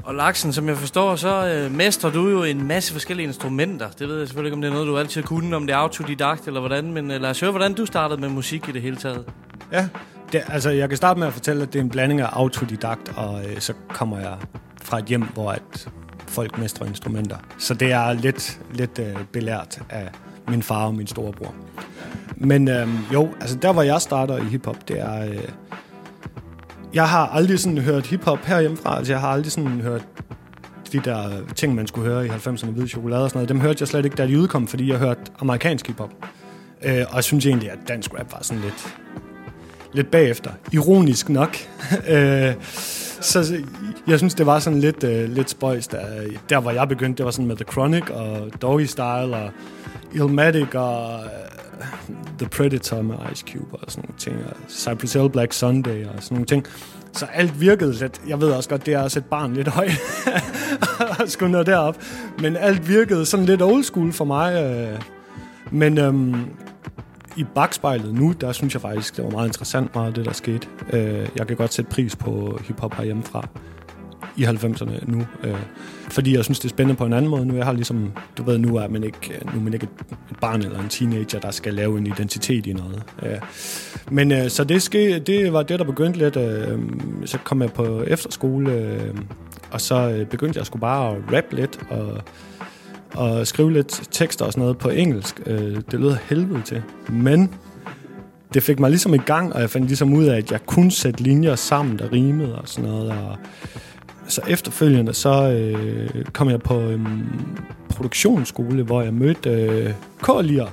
Og 0.04 0.16
Laksen, 0.16 0.54
som 0.54 0.68
jeg 0.68 0.78
forstår, 0.78 1.16
så 1.16 1.48
øh, 1.48 1.76
mestrer 1.76 2.12
du 2.12 2.30
jo 2.30 2.44
en 2.44 2.68
masse 2.68 2.94
forskellige 2.94 3.28
instrumenter. 3.28 3.90
Det 4.00 4.08
ved 4.08 4.18
jeg 4.20 4.28
selvfølgelig 4.28 4.48
ikke, 4.48 4.56
om 4.56 4.62
det 4.62 4.70
er 4.70 4.74
noget, 4.74 4.88
du 4.88 4.98
altid 4.98 5.24
kunne, 5.24 5.56
om 5.56 5.68
det 5.68 5.74
er 5.74 5.78
autodidakt 5.78 6.48
eller 6.48 6.60
hvordan. 6.60 6.94
Men 6.94 7.12
øh, 7.12 7.22
lad 7.22 7.30
os 7.30 7.40
høre, 7.40 7.52
hvordan 7.52 7.74
du 7.74 7.86
startede 7.86 8.22
med 8.22 8.30
musik 8.30 8.70
i 8.70 8.72
det 8.72 8.82
hele 8.82 8.96
taget. 8.96 9.26
Ja, 9.72 9.88
det, 10.32 10.44
altså 10.48 10.70
jeg 10.70 10.90
kan 10.90 10.98
starte 10.98 11.20
med 11.20 11.28
at 11.28 11.34
fortælle, 11.34 11.64
at 11.64 11.74
det 11.74 11.80
er 11.80 11.84
en 11.84 11.90
blanding 11.90 12.22
af 12.22 12.30
autodidakt, 12.32 13.14
og 13.16 13.42
øh, 13.46 13.60
så 13.60 13.74
kommer 13.90 14.20
jeg 14.20 14.38
fra 14.82 15.00
et 15.00 15.06
hjem, 15.06 15.24
hvor 15.34 15.52
at 15.52 15.90
folk 16.28 16.58
mestrer 16.58 16.88
instrumenter. 16.88 17.38
Så 17.58 17.74
det 17.74 17.92
er 17.92 18.14
lidt, 18.14 18.60
lidt 18.74 19.00
øh, 19.00 19.16
belært 19.32 19.80
af 19.90 20.10
min 20.48 20.64
far 20.64 20.86
og 20.86 20.96
min 20.96 21.08
storebror. 21.08 21.54
Men 22.36 22.68
øh, 22.68 22.88
jo, 23.14 23.30
altså 23.42 23.56
der, 23.56 23.74
hvor 23.74 23.82
jeg 23.82 24.02
starter 24.02 24.38
i 24.38 24.44
hiphop, 24.44 24.88
det 24.88 25.00
er... 25.00 25.26
Øh, 25.26 25.38
jeg 26.94 27.10
har 27.10 27.28
aldrig 27.28 27.60
sådan 27.60 27.78
hørt 27.78 28.06
hiphop 28.06 28.46
herhjemmefra. 28.46 28.98
Altså, 28.98 29.14
jeg 29.14 29.20
har 29.20 29.30
aldrig 29.30 29.52
sådan 29.52 29.82
hørt 29.82 30.08
de 30.92 31.00
der 31.00 31.30
ting, 31.56 31.76
man 31.76 31.88
skulle 31.88 32.10
høre 32.12 32.26
i 32.26 32.30
90'erne, 32.30 32.70
hvide 32.70 32.88
chokolade 32.88 33.24
og 33.24 33.30
sådan 33.30 33.38
noget. 33.38 33.50
Dem 33.50 33.60
hørte 33.60 33.78
jeg 33.80 33.88
slet 33.88 34.06
ikke, 34.06 34.16
da 34.16 34.28
de 34.28 34.40
udkom, 34.40 34.68
fordi 34.68 34.90
jeg 34.90 34.98
hørte 34.98 35.22
amerikansk 35.40 35.88
hiphop. 35.88 36.10
Øh, 36.84 37.06
og 37.10 37.16
jeg 37.16 37.24
synes 37.24 37.46
egentlig, 37.46 37.72
at 37.72 37.80
dansk 37.88 38.14
rap 38.20 38.32
var 38.32 38.40
sådan 38.42 38.64
lidt, 38.64 38.96
lidt 39.94 40.12
bagefter. 40.12 40.52
Ironisk 40.72 41.30
nok. 41.30 41.58
øh, 42.14 42.54
så 43.22 43.64
jeg 44.08 44.18
synes, 44.18 44.34
det 44.34 44.46
var 44.46 44.60
sådan 44.60 44.80
lidt, 44.80 45.04
øh, 45.04 45.30
lidt 45.30 45.50
spøjs, 45.50 45.88
der, 45.88 46.00
der 46.50 46.60
hvor 46.60 46.72
jeg 46.72 46.88
begyndte, 46.88 47.18
det 47.18 47.26
var 47.26 47.32
sådan 47.32 47.48
med 47.48 47.56
The 47.56 47.66
Chronic 47.72 48.10
og 48.10 48.62
Doggy 48.62 48.86
Style 48.86 49.36
og 49.36 49.50
Illmatic 50.14 50.76
og 50.76 51.20
uh, 51.20 51.69
The 52.38 52.48
Predator 52.50 53.02
med 53.02 53.16
Ice 53.32 53.46
Cube 53.52 53.76
og 53.76 53.92
sådan 53.92 54.04
nogle 54.08 54.20
ting, 54.20 54.36
og 54.50 54.58
Cypress 54.70 55.14
Hill 55.14 55.30
Black 55.30 55.54
Sunday 55.54 56.06
og 56.06 56.24
sådan 56.24 56.36
nogle 56.36 56.46
ting. 56.46 56.66
Så 57.14 57.26
alt 57.34 57.62
virkede 57.62 57.94
lidt, 57.94 58.22
jeg 58.28 58.42
ved 58.42 58.52
også 58.52 58.70
godt, 58.70 58.86
det 58.86 58.94
er 58.94 59.04
at 59.04 59.12
sætte 59.12 59.30
barn 59.30 59.54
lidt 59.54 59.68
højt 59.68 59.92
og 61.20 61.30
skulle 61.30 61.52
nå 61.52 61.64
derop, 61.64 61.98
men 62.40 62.56
alt 62.56 62.90
virkede 62.90 63.26
sådan 63.26 63.46
lidt 63.46 63.62
old 63.62 63.84
school 63.84 64.12
for 64.12 64.26
mig. 64.26 64.64
Øh. 64.64 65.02
Men 65.72 65.98
øhm, 65.98 66.46
i 67.38 67.46
bagspejlet 67.56 68.14
nu, 68.14 68.34
der 68.42 68.52
synes 68.52 68.74
jeg 68.74 68.82
faktisk, 68.82 69.18
det 69.18 69.24
var 69.24 69.30
meget 69.30 69.48
interessant 69.48 69.96
meget 69.96 70.16
det, 70.16 70.26
der 70.26 70.34
skete. 70.34 70.68
Øh, 70.94 71.28
jeg 71.36 71.48
kan 71.48 71.56
godt 71.56 71.74
sætte 71.74 71.92
pris 71.92 72.16
på 72.16 72.60
hiphop 72.64 72.94
herhjemmefra 72.94 73.48
i 74.38 74.44
90'erne 74.44 75.12
nu. 75.12 75.28
Øh, 75.44 75.56
fordi 76.10 76.36
jeg 76.36 76.44
synes, 76.44 76.60
det 76.60 76.66
er 76.66 76.70
spændende 76.70 76.98
på 76.98 77.06
en 77.06 77.14
anden 77.14 77.32
måde. 77.32 77.46
Nu 77.46 77.56
jeg 77.56 77.66
har 77.66 77.74
ligesom, 77.74 78.12
du 78.38 78.44
ved, 78.44 78.58
nu 78.58 78.76
er 78.76 78.88
man 78.88 79.04
ikke, 79.04 79.40
nu 79.54 79.60
er 79.60 79.64
man 79.64 79.74
ikke 79.74 79.88
et 80.32 80.40
barn 80.42 80.62
eller 80.62 80.80
en 80.80 80.90
teenager, 80.90 81.40
der 81.40 81.52
skal 81.52 81.74
lave 81.74 81.98
en 81.98 82.08
identitet 82.08 82.66
i 82.68 82.74
noget. 82.74 83.04
Øh, 83.24 83.38
men 84.12 84.32
øh, 84.32 84.50
så 84.50 84.64
det, 84.64 84.82
ske, 84.82 85.20
det 85.20 85.54
var 85.54 85.64
det, 85.64 85.80
der 85.80 85.86
begyndte 85.86 86.20
lidt. 86.20 86.38
Øh, 86.38 86.80
så 87.26 87.38
kom 87.38 87.62
jeg 87.62 87.72
på 87.72 88.04
efterskole, 88.04 88.72
øh, 88.74 89.16
Og 89.72 89.82
så 89.82 90.10
øh, 90.10 90.26
begyndte 90.26 90.58
jeg 90.58 90.66
sgu 90.66 90.78
bare 90.78 91.12
at 91.12 91.18
rappe 91.34 91.56
lidt 91.56 91.80
og, 91.90 92.22
og 93.16 93.48
skrive 93.48 93.74
lidt 93.74 94.02
tekster 94.12 94.46
og 94.46 94.52
sådan 94.52 94.62
noget 94.62 94.78
på 94.78 94.90
engelsk. 94.90 95.42
Øh, 95.46 95.78
det 95.92 96.00
lød 96.00 96.18
helvede 96.30 96.62
til. 96.66 96.82
Men 97.10 97.54
det 98.54 98.64
fik 98.64 98.80
mig 98.80 98.90
ligesom 98.90 99.14
i 99.14 99.18
gang, 99.18 99.54
og 99.54 99.62
jeg 99.62 99.70
fandt 99.70 99.88
ligesom 99.88 100.14
ud 100.14 100.26
af, 100.26 100.38
at 100.38 100.52
jeg 100.52 100.66
kunne 100.66 100.92
sætte 100.92 101.24
linjer 101.24 101.56
sammen, 101.56 102.00
der 102.00 102.12
rimede 102.12 102.56
og 102.56 102.68
sådan 102.68 102.90
noget. 102.90 103.12
Og 103.12 103.38
så 104.30 104.42
efterfølgende, 104.48 105.14
så 105.14 105.52
øh, 105.52 106.26
kom 106.34 106.50
jeg 106.50 106.62
på 106.62 106.80
en 106.80 107.30
produktionsskole, 107.90 108.84
hvor 108.84 109.02
jeg 109.02 109.14
mødte 109.14 109.50
øh, 109.50 109.94
Kålier, 110.22 110.68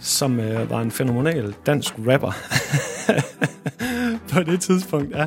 som 0.00 0.40
øh, 0.40 0.70
var 0.70 0.80
en 0.80 0.90
fænomenal 0.90 1.54
dansk 1.66 1.94
rapper 2.08 2.32
på 4.32 4.42
det 4.42 4.60
tidspunkt, 4.60 5.16
ja. 5.16 5.26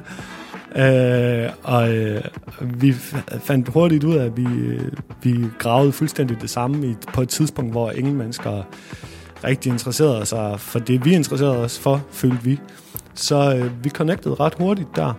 Øh, 0.76 1.52
og 1.64 1.96
øh, 1.96 2.22
vi 2.62 2.94
fandt 3.40 3.70
hurtigt 3.70 4.04
ud 4.04 4.16
af, 4.16 4.26
at 4.26 4.38
vi, 4.38 4.44
øh, 4.44 4.92
vi 5.24 5.46
gravede 5.60 5.92
fuldstændig 5.92 6.42
det 6.42 6.50
samme 6.50 6.88
i, 6.88 6.96
på 7.14 7.22
et 7.22 7.30
tidspunkt, 7.30 7.72
hvor 7.72 7.92
ingen 7.92 8.16
mennesker 8.16 8.64
rigtig 9.44 9.72
interesserede 9.72 10.26
sig 10.26 10.60
for 10.60 10.80
det, 10.80 11.06
vi 11.06 11.14
interesserede 11.14 11.58
os 11.58 11.80
for, 11.80 12.06
følte 12.12 12.44
vi. 12.44 12.60
Så 13.14 13.56
øh, 13.56 13.84
vi 13.84 13.90
connectede 13.90 14.36
ret 14.36 14.54
hurtigt 14.54 14.96
der. 14.96 15.14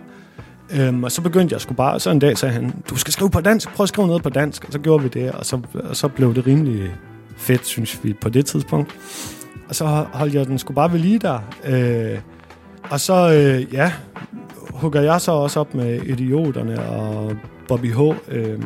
Øhm, 0.73 1.03
og 1.03 1.11
så 1.11 1.21
begyndte 1.21 1.53
jeg 1.53 1.61
sgu 1.61 1.73
bare, 1.73 1.99
så 1.99 2.09
en 2.09 2.19
dag 2.19 2.37
sagde 2.37 2.53
han, 2.53 2.73
du 2.89 2.95
skal 2.95 3.13
skrive 3.13 3.29
på 3.29 3.41
dansk, 3.41 3.73
prøv 3.73 3.83
at 3.83 3.89
skrive 3.89 4.07
noget 4.07 4.23
på 4.23 4.29
dansk. 4.29 4.65
Og 4.65 4.73
så 4.73 4.79
gjorde 4.79 5.03
vi 5.03 5.09
det, 5.09 5.31
og 5.31 5.45
så, 5.45 5.61
og 5.83 5.95
så 5.95 6.07
blev 6.07 6.35
det 6.35 6.47
rimelig 6.47 6.91
fedt, 7.37 7.65
synes 7.65 8.03
vi, 8.03 8.13
på 8.13 8.29
det 8.29 8.45
tidspunkt. 8.45 8.95
Og 9.69 9.75
så 9.75 9.85
holdt 9.85 10.33
jeg 10.33 10.47
den 10.47 10.59
sgu 10.59 10.73
bare 10.73 10.91
ved 10.91 10.99
lige 10.99 11.19
der. 11.19 11.39
Øh, 11.65 12.19
og 12.89 12.99
så, 12.99 13.33
øh, 13.33 13.73
ja, 13.73 13.93
hugger 14.69 15.01
jeg 15.01 15.21
så 15.21 15.31
også 15.31 15.59
op 15.59 15.73
med 15.73 16.01
Idioterne 16.01 16.89
og 16.89 17.35
Bobby 17.67 17.93
H., 17.93 17.99
øh, 18.27 18.59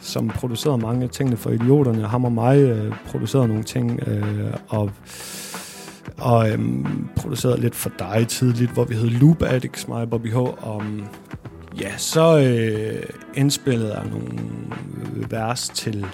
som 0.00 0.28
producerede 0.28 0.78
mange 0.78 1.04
af 1.04 1.10
tingene 1.10 1.36
for 1.36 1.50
Idioterne. 1.50 2.06
Ham 2.06 2.24
og 2.24 2.32
mig 2.32 2.58
øh, 2.58 2.92
producerede 3.06 3.48
nogle 3.48 3.62
ting, 3.62 4.00
øh, 4.08 4.54
og 4.68 4.90
og 6.18 6.50
øhm, 6.50 7.08
producerede 7.16 7.60
lidt 7.60 7.74
for 7.74 7.90
dig 7.98 8.26
tidligt, 8.28 8.70
hvor 8.70 8.84
vi 8.84 8.94
hed 8.94 9.08
Loop 9.08 9.42
Addicts, 9.42 9.88
mig 9.88 10.02
og 10.02 10.10
Bobby 10.10 10.32
H. 10.32 10.36
Og 10.36 10.82
ja, 11.80 11.96
så 11.96 12.38
øh, 12.38 13.02
indspillede 13.34 13.94
jeg 13.94 14.06
nogle 14.10 14.28
øh, 15.16 15.32
vers 15.32 15.68
til 15.68 16.06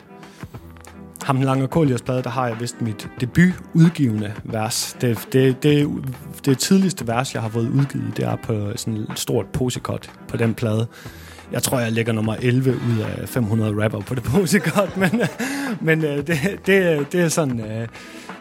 ham 1.22 1.36
den 1.36 1.44
lange 1.44 1.68
Kolias 1.68 2.02
plade, 2.02 2.22
der 2.22 2.30
har 2.30 2.46
jeg 2.46 2.60
vist 2.60 2.80
mit 2.80 3.08
debut 3.20 3.52
udgivende 3.74 4.32
vers. 4.44 4.96
Det, 5.00 5.28
det, 5.32 5.62
det, 5.62 5.88
det 6.44 6.58
tidligste 6.58 7.06
vers, 7.06 7.34
jeg 7.34 7.42
har 7.42 7.48
fået 7.48 7.68
udgivet, 7.68 8.16
det 8.16 8.24
er 8.24 8.36
på 8.36 8.72
sådan 8.76 8.96
et 8.96 9.18
stort 9.18 9.46
posikot 9.46 10.10
på 10.28 10.36
den 10.36 10.54
plade. 10.54 10.86
Jeg 11.52 11.62
tror, 11.62 11.80
jeg 11.80 11.92
ligger 11.92 12.12
nummer 12.12 12.34
11 12.34 12.70
ud 12.70 12.98
af 12.98 13.28
500 13.28 13.84
rapper 13.84 14.00
på 14.00 14.14
det 14.14 14.22
posikot, 14.34 14.96
men, 14.96 15.22
men 15.80 16.04
øh, 16.04 16.16
det, 16.16 16.36
det, 16.66 17.06
det 17.12 17.20
er 17.20 17.28
sådan... 17.28 17.60
Øh, 17.60 17.88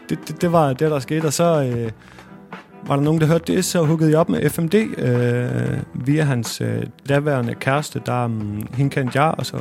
det, 0.08 0.28
det, 0.28 0.42
det 0.42 0.52
var 0.52 0.72
det, 0.72 0.90
der 0.90 0.98
skete, 0.98 1.24
og 1.24 1.32
så 1.32 1.62
øh, 1.62 1.90
var 2.86 2.96
der 2.96 3.02
nogen, 3.02 3.20
der 3.20 3.26
hørte 3.26 3.54
det, 3.54 3.64
så 3.64 3.82
huggede 3.84 4.10
jeg 4.10 4.18
op 4.18 4.28
med 4.28 4.50
FMD 4.50 4.74
øh, 4.74 6.06
via 6.06 6.22
hans 6.22 6.60
øh, 6.60 6.82
daværende 7.08 7.54
kæreste, 7.54 8.02
der 8.06 8.24
um, 8.24 8.68
hende 8.74 8.90
kendte 8.90 9.22
jeg, 9.22 9.34
og 9.38 9.46
så 9.46 9.56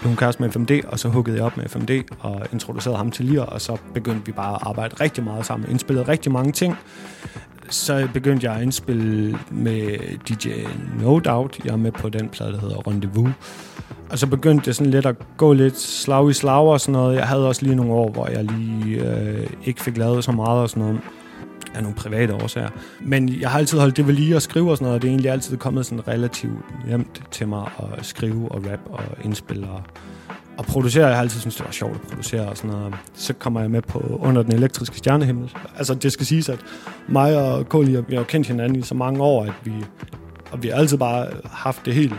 blev 0.00 0.08
hun 0.08 0.16
kæreste 0.16 0.42
med 0.42 0.50
FMD, 0.50 0.70
og 0.88 0.98
så 0.98 1.08
huggede 1.08 1.36
jeg 1.36 1.44
op 1.44 1.56
med 1.56 1.68
FMD 1.68 1.90
og 2.20 2.42
introducerede 2.52 2.96
ham 2.96 3.10
til 3.10 3.24
Lier, 3.24 3.42
og 3.42 3.60
så 3.60 3.76
begyndte 3.94 4.26
vi 4.26 4.32
bare 4.32 4.54
at 4.54 4.60
arbejde 4.62 4.94
rigtig 5.00 5.24
meget 5.24 5.46
sammen, 5.46 5.70
indspillede 5.70 6.08
rigtig 6.08 6.32
mange 6.32 6.52
ting. 6.52 6.76
Så 7.70 8.08
begyndte 8.12 8.46
jeg 8.46 8.56
at 8.56 8.62
indspille 8.62 9.38
med 9.50 9.98
DJ 10.28 10.48
No 11.00 11.18
Doubt. 11.18 11.64
Jeg 11.64 11.72
er 11.72 11.76
med 11.76 11.92
på 11.92 12.08
den 12.08 12.28
plade, 12.28 12.52
der 12.52 12.60
hedder 12.60 12.88
Rendezvous. 12.88 13.30
Og 14.10 14.18
så 14.18 14.26
begyndte 14.26 14.66
det 14.66 14.76
sådan 14.76 14.90
lidt 14.90 15.06
at 15.06 15.16
gå 15.36 15.52
lidt 15.52 15.78
slag 15.78 16.30
i 16.30 16.32
slag 16.32 16.62
og 16.66 16.80
sådan 16.80 16.92
noget. 16.92 17.16
Jeg 17.16 17.26
havde 17.26 17.48
også 17.48 17.62
lige 17.62 17.74
nogle 17.74 17.92
år, 17.92 18.10
hvor 18.10 18.28
jeg 18.28 18.44
lige 18.44 19.10
øh, 19.10 19.46
ikke 19.64 19.82
fik 19.82 19.96
lavet 19.96 20.24
så 20.24 20.32
meget 20.32 20.62
og 20.62 20.70
sådan 20.70 20.82
noget 20.82 21.00
af 21.74 21.82
nogle 21.82 21.96
private 21.96 22.34
årsager. 22.34 22.68
Men 23.00 23.40
jeg 23.40 23.50
har 23.50 23.58
altid 23.58 23.78
holdt 23.78 23.96
det 23.96 24.06
ved 24.06 24.14
lige 24.14 24.36
at 24.36 24.42
skrive 24.42 24.70
og 24.70 24.76
sådan 24.76 24.84
noget, 24.84 24.94
og 24.94 25.02
det 25.02 25.08
er 25.08 25.12
egentlig 25.12 25.30
altid 25.30 25.56
kommet 25.56 25.86
sådan 25.86 26.08
relativt 26.08 26.86
nemt 26.88 27.22
til 27.30 27.48
mig 27.48 27.70
at 27.78 28.06
skrive 28.06 28.52
og 28.52 28.66
rap 28.70 28.80
og 28.86 29.02
indspille 29.24 29.68
og, 29.68 29.82
og 30.58 30.64
producere. 30.64 31.06
Jeg 31.06 31.14
har 31.14 31.22
altid 31.22 31.40
syntes, 31.40 31.56
det 31.56 31.66
var 31.66 31.72
sjovt 31.72 31.94
at 31.94 32.00
producere 32.00 32.48
og 32.48 32.56
sådan 32.56 32.70
noget. 32.70 32.94
Så 33.14 33.32
kommer 33.32 33.60
jeg 33.60 33.70
med 33.70 33.82
på 33.82 34.18
Under 34.22 34.42
den 34.42 34.52
elektriske 34.52 34.96
stjernehimmel. 34.98 35.52
Altså 35.76 35.94
det 35.94 36.12
skal 36.12 36.26
siges, 36.26 36.48
at 36.48 36.58
mig 37.08 37.36
og 37.36 37.68
Koli, 37.68 37.90
vi 37.90 38.14
har 38.14 38.16
jo 38.16 38.24
kendt 38.24 38.46
hinanden 38.46 38.78
i 38.78 38.82
så 38.82 38.94
mange 38.94 39.22
år, 39.22 39.44
at 39.44 39.52
vi, 39.64 39.72
og 40.52 40.62
vi 40.62 40.68
har 40.68 40.74
altid 40.74 40.98
bare 40.98 41.26
haft 41.44 41.86
det 41.86 41.94
helt 41.94 42.14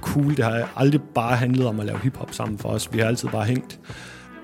cool. 0.00 0.36
Det 0.36 0.44
har 0.44 0.68
aldrig 0.76 1.00
bare 1.14 1.36
handlet 1.36 1.66
om 1.66 1.80
at 1.80 1.86
lave 1.86 1.98
hiphop 1.98 2.34
sammen 2.34 2.58
for 2.58 2.68
os. 2.68 2.92
Vi 2.92 2.98
har 2.98 3.06
altid 3.06 3.28
bare 3.28 3.44
hængt. 3.44 3.80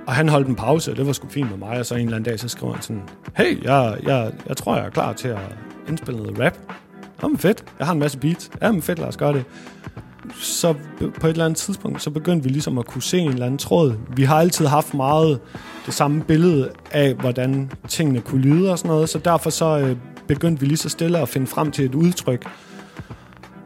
Og 0.06 0.14
han 0.14 0.28
holdt 0.28 0.48
en 0.48 0.54
pause, 0.54 0.90
og 0.90 0.96
det 0.96 1.06
var 1.06 1.12
sgu 1.12 1.28
fint 1.28 1.50
med 1.50 1.58
mig. 1.58 1.78
Og 1.78 1.86
så 1.86 1.94
en 1.94 2.00
eller 2.00 2.16
anden 2.16 2.30
dag, 2.30 2.40
så 2.40 2.48
skrev 2.48 2.72
han 2.72 2.82
sådan, 2.82 3.02
hey, 3.36 3.64
jeg, 3.64 3.98
jeg, 4.02 4.32
jeg 4.48 4.56
tror, 4.56 4.76
jeg 4.76 4.86
er 4.86 4.90
klar 4.90 5.12
til 5.12 5.28
at 5.28 5.38
indspille 5.88 6.22
noget 6.22 6.40
rap. 6.40 6.58
Jamen 7.22 7.38
fedt, 7.38 7.64
jeg 7.78 7.86
har 7.86 7.94
en 7.94 8.00
masse 8.00 8.18
beats. 8.18 8.50
Jamen 8.62 8.82
fedt, 8.82 8.98
lad 8.98 9.08
os 9.08 9.16
gøre 9.16 9.32
det. 9.32 9.44
Så 10.34 10.74
på 11.20 11.26
et 11.26 11.30
eller 11.30 11.44
andet 11.44 11.56
tidspunkt, 11.58 12.02
så 12.02 12.10
begyndte 12.10 12.44
vi 12.44 12.50
ligesom 12.50 12.78
at 12.78 12.86
kunne 12.86 13.02
se 13.02 13.18
en 13.18 13.28
eller 13.28 13.46
anden 13.46 13.58
tråd. 13.58 13.94
Vi 14.16 14.24
har 14.24 14.40
altid 14.40 14.66
haft 14.66 14.94
meget 14.94 15.40
det 15.86 15.94
samme 15.94 16.22
billede 16.22 16.70
af, 16.92 17.14
hvordan 17.14 17.70
tingene 17.88 18.20
kunne 18.20 18.40
lyde 18.40 18.72
og 18.72 18.78
sådan 18.78 18.88
noget. 18.88 19.08
Så 19.08 19.18
derfor 19.18 19.50
så 19.50 19.78
øh, 19.78 19.96
begyndte 20.28 20.60
vi 20.60 20.66
lige 20.66 20.76
så 20.76 20.88
stille 20.88 21.18
at 21.18 21.28
finde 21.28 21.46
frem 21.46 21.70
til 21.70 21.84
et 21.84 21.94
udtryk, 21.94 22.46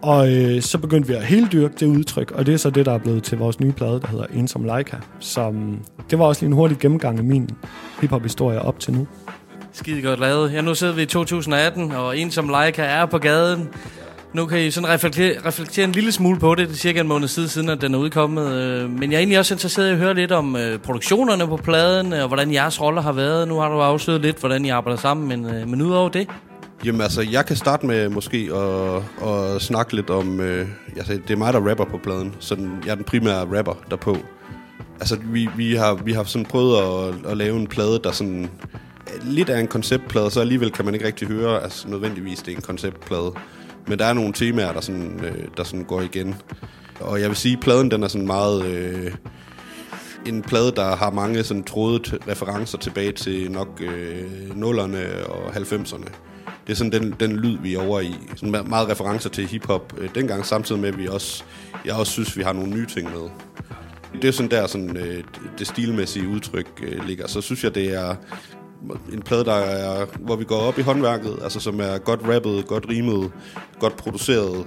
og 0.02 0.32
øh, 0.32 0.62
så 0.62 0.78
begyndte 0.78 1.08
vi 1.08 1.14
at 1.14 1.24
helt 1.24 1.52
dyrke 1.52 1.74
det 1.80 1.86
udtryk, 1.86 2.30
og 2.30 2.46
det 2.46 2.54
er 2.54 2.58
så 2.58 2.70
det, 2.70 2.86
der 2.86 2.92
er 2.92 2.98
blevet 2.98 3.22
til 3.22 3.38
vores 3.38 3.60
nye 3.60 3.72
plade, 3.72 4.00
der 4.00 4.06
hedder 4.06 4.26
Ensom 4.34 4.64
Leica. 4.64 4.96
Så 5.18 5.54
det 6.10 6.18
var 6.18 6.24
også 6.24 6.42
lige 6.42 6.46
en 6.46 6.52
hurtig 6.52 6.78
gennemgang 6.78 7.18
af 7.18 7.24
min 7.24 7.50
hiphop-historie 8.00 8.62
op 8.62 8.78
til 8.78 8.92
nu. 8.94 9.06
Skide 9.72 10.02
godt 10.02 10.20
lavet. 10.20 10.52
Ja, 10.52 10.60
nu 10.60 10.74
sidder 10.74 10.94
vi 10.94 11.02
i 11.02 11.06
2018, 11.06 11.92
og 11.92 12.18
Ensom 12.18 12.48
Leica 12.48 12.82
er 12.82 13.06
på 13.06 13.18
gaden. 13.18 13.68
Nu 14.32 14.46
kan 14.46 14.58
I 14.58 14.70
sådan 14.70 14.88
reflektere, 14.88 15.34
reflektere 15.46 15.84
en 15.84 15.92
lille 15.92 16.12
smule 16.12 16.40
på 16.40 16.54
det. 16.54 16.68
Det 16.68 16.74
er 16.74 16.78
cirka 16.78 17.00
en 17.00 17.08
måned 17.08 17.28
siden, 17.28 17.48
siden 17.48 17.68
at 17.68 17.80
den 17.80 17.94
er 17.94 17.98
udkommet. 17.98 18.52
Øh, 18.52 18.90
men 18.90 19.02
jeg 19.02 19.16
er 19.16 19.18
egentlig 19.18 19.38
også 19.38 19.54
interesseret 19.54 19.88
i 19.88 19.92
at 19.92 19.98
høre 19.98 20.14
lidt 20.14 20.32
om 20.32 20.56
øh, 20.56 20.78
produktionerne 20.78 21.46
på 21.46 21.56
pladen, 21.56 22.12
og 22.12 22.28
hvordan 22.28 22.52
jeres 22.52 22.80
roller 22.80 23.02
har 23.02 23.12
været. 23.12 23.48
Nu 23.48 23.58
har 23.58 23.68
du 23.68 23.80
afsløret 23.80 24.20
lidt, 24.20 24.40
hvordan 24.40 24.64
I 24.64 24.68
arbejder 24.68 24.98
sammen, 24.98 25.28
men, 25.28 25.54
øh, 25.54 25.68
men 25.68 25.82
udover 25.82 26.08
det... 26.08 26.28
Jamen 26.84 27.00
altså, 27.00 27.22
jeg 27.22 27.46
kan 27.46 27.56
starte 27.56 27.86
med 27.86 28.08
måske 28.08 28.50
at, 28.54 29.28
at 29.28 29.62
snakke 29.62 29.94
lidt 29.94 30.10
om... 30.10 30.40
Øh, 30.40 30.68
altså, 30.96 31.12
det 31.12 31.30
er 31.30 31.36
mig, 31.36 31.52
der 31.52 31.68
rapper 31.68 31.84
på 31.84 31.98
pladen, 31.98 32.34
så 32.38 32.54
den, 32.54 32.78
jeg 32.84 32.90
er 32.90 32.94
den 32.94 33.04
primære 33.04 33.58
rapper 33.58 33.74
derpå. 33.90 34.16
Altså, 35.00 35.18
vi, 35.32 35.48
vi, 35.56 35.74
har, 35.74 35.94
vi 35.94 36.12
har 36.12 36.24
sådan 36.24 36.46
prøvet 36.46 36.76
at, 36.76 37.30
at 37.30 37.36
lave 37.36 37.56
en 37.56 37.66
plade, 37.66 38.00
der 38.04 38.12
sådan... 38.12 38.44
Øh, 39.14 39.28
lidt 39.28 39.50
er 39.50 39.58
en 39.58 39.66
konceptplade, 39.66 40.30
så 40.30 40.40
alligevel 40.40 40.70
kan 40.70 40.84
man 40.84 40.94
ikke 40.94 41.06
rigtig 41.06 41.28
høre, 41.28 41.62
altså 41.62 41.88
nødvendigvis 41.88 42.38
det 42.38 42.52
er 42.52 42.56
en 42.56 42.62
konceptplade. 42.62 43.32
Men 43.86 43.98
der 43.98 44.04
er 44.04 44.12
nogle 44.12 44.32
temaer, 44.32 44.72
der 44.72 44.80
sådan, 44.80 45.20
øh, 45.24 45.48
der 45.56 45.64
sådan 45.64 45.84
går 45.84 46.00
igen. 46.00 46.34
Og 47.00 47.20
jeg 47.20 47.28
vil 47.28 47.36
sige, 47.36 47.56
at 47.56 47.60
pladen 47.60 47.90
den 47.90 48.02
er 48.02 48.08
sådan 48.08 48.26
meget... 48.26 48.64
Øh, 48.64 49.12
en 50.26 50.42
plade, 50.42 50.72
der 50.76 50.96
har 50.96 51.10
mange 51.10 51.44
sådan 51.44 51.64
trådet 51.64 52.18
referencer 52.28 52.78
tilbage 52.78 53.12
til 53.12 53.50
nok 53.50 53.68
øh, 53.80 54.50
0'erne 54.50 55.26
og 55.30 55.56
90'erne. 55.56 56.29
Det 56.70 56.76
er 56.76 56.78
sådan 56.78 57.02
den, 57.02 57.14
den 57.20 57.36
lyd, 57.36 57.58
vi 57.58 57.74
er 57.74 57.86
over 57.86 58.00
i. 58.00 58.14
Sådan 58.36 58.68
meget 58.68 58.88
referencer 58.88 59.30
til 59.30 59.46
hiphop 59.46 59.94
øh, 59.98 60.08
dengang, 60.14 60.46
samtidig 60.46 60.80
med, 60.80 60.88
at 60.88 60.98
vi 60.98 61.08
også, 61.08 61.44
jeg 61.84 61.94
også 61.94 62.12
synes, 62.12 62.36
vi 62.36 62.42
har 62.42 62.52
nogle 62.52 62.70
nye 62.70 62.86
ting 62.86 63.10
med. 63.10 63.30
Det 64.22 64.28
er 64.28 64.32
sådan 64.32 64.50
der, 64.50 64.66
sådan, 64.66 64.96
øh, 64.96 65.24
det 65.58 65.66
stilmæssige 65.66 66.28
udtryk 66.28 66.66
øh, 66.82 67.06
ligger. 67.06 67.28
Så 67.28 67.40
synes 67.40 67.64
jeg, 67.64 67.74
det 67.74 67.94
er 67.94 68.14
en 69.12 69.22
plade, 69.22 69.44
der 69.44 69.54
er, 69.54 70.06
hvor 70.18 70.36
vi 70.36 70.44
går 70.44 70.58
op 70.58 70.78
i 70.78 70.82
håndværket, 70.82 71.38
altså 71.42 71.60
som 71.60 71.80
er 71.80 71.98
godt 71.98 72.20
rappet, 72.24 72.66
godt 72.66 72.88
rimet, 72.88 73.32
godt 73.78 73.96
produceret, 73.96 74.66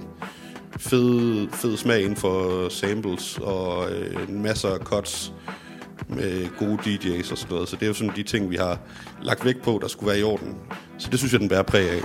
fed, 0.78 1.48
fed 1.52 1.76
smag 1.76 2.02
inden 2.02 2.16
for 2.16 2.68
samples 2.68 3.38
og 3.42 3.90
øh, 3.90 4.28
en 4.28 4.42
masse 4.42 4.68
af 4.68 4.78
cuts 4.78 5.32
med 6.08 6.48
gode 6.58 6.78
DJ's 6.78 7.32
og 7.32 7.38
sådan 7.38 7.54
noget. 7.54 7.68
Så 7.68 7.76
det 7.76 7.82
er 7.82 7.86
jo 7.86 7.94
sådan 7.94 8.12
de 8.16 8.22
ting, 8.22 8.50
vi 8.50 8.56
har 8.56 8.78
lagt 9.22 9.44
vægt 9.44 9.62
på, 9.62 9.78
der 9.82 9.88
skulle 9.88 10.10
være 10.10 10.20
i 10.20 10.22
orden. 10.22 10.54
Så 10.98 11.08
det 11.10 11.18
synes 11.18 11.32
jeg, 11.32 11.40
den 11.40 11.48
bærer 11.48 11.62
præg 11.62 11.90
af. 11.90 12.00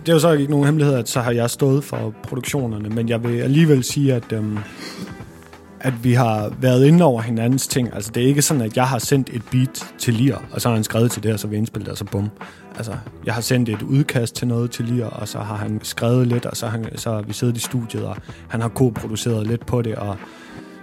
Det 0.00 0.08
er 0.08 0.12
jo 0.12 0.18
så 0.18 0.32
ikke 0.32 0.50
nogen 0.50 0.66
hemmelighed, 0.66 0.94
at 0.94 1.08
så 1.08 1.20
har 1.20 1.32
jeg 1.32 1.50
stået 1.50 1.84
for 1.84 2.14
produktionerne, 2.22 2.88
men 2.88 3.08
jeg 3.08 3.24
vil 3.24 3.40
alligevel 3.40 3.84
sige, 3.84 4.14
at, 4.14 4.32
øhm, 4.32 4.58
at 5.80 6.04
vi 6.04 6.12
har 6.12 6.52
været 6.60 6.86
inde 6.86 7.04
over 7.04 7.22
hinandens 7.22 7.66
ting. 7.66 7.94
Altså, 7.94 8.10
det 8.14 8.22
er 8.22 8.26
ikke 8.26 8.42
sådan, 8.42 8.62
at 8.62 8.76
jeg 8.76 8.88
har 8.88 8.98
sendt 8.98 9.30
et 9.32 9.42
beat 9.50 9.86
til 9.98 10.14
Lier, 10.14 10.38
og 10.52 10.60
så 10.60 10.68
har 10.68 10.74
han 10.74 10.84
skrevet 10.84 11.10
til 11.10 11.22
det, 11.22 11.32
og 11.32 11.40
så 11.40 11.46
vi 11.46 11.56
indspillet, 11.56 11.86
det, 11.86 11.92
og 11.92 11.98
så 11.98 12.04
bum. 12.04 12.30
Altså, 12.76 12.96
jeg 13.26 13.34
har 13.34 13.40
sendt 13.40 13.68
et 13.68 13.82
udkast 13.82 14.34
til 14.34 14.48
noget 14.48 14.70
til 14.70 14.84
Lier, 14.84 15.06
og 15.06 15.28
så 15.28 15.38
har 15.38 15.56
han 15.56 15.80
skrevet 15.82 16.26
lidt, 16.26 16.46
og 16.46 16.56
så 16.56 16.66
har, 16.66 16.78
han, 16.78 16.98
så 16.98 17.10
har 17.10 17.22
vi 17.22 17.32
siddet 17.32 17.56
i 17.56 17.60
studiet, 17.60 18.04
og 18.04 18.16
han 18.48 18.60
har 18.60 18.68
co-produceret 18.68 19.46
lidt 19.46 19.66
på 19.66 19.82
det, 19.82 19.94
og 19.94 20.16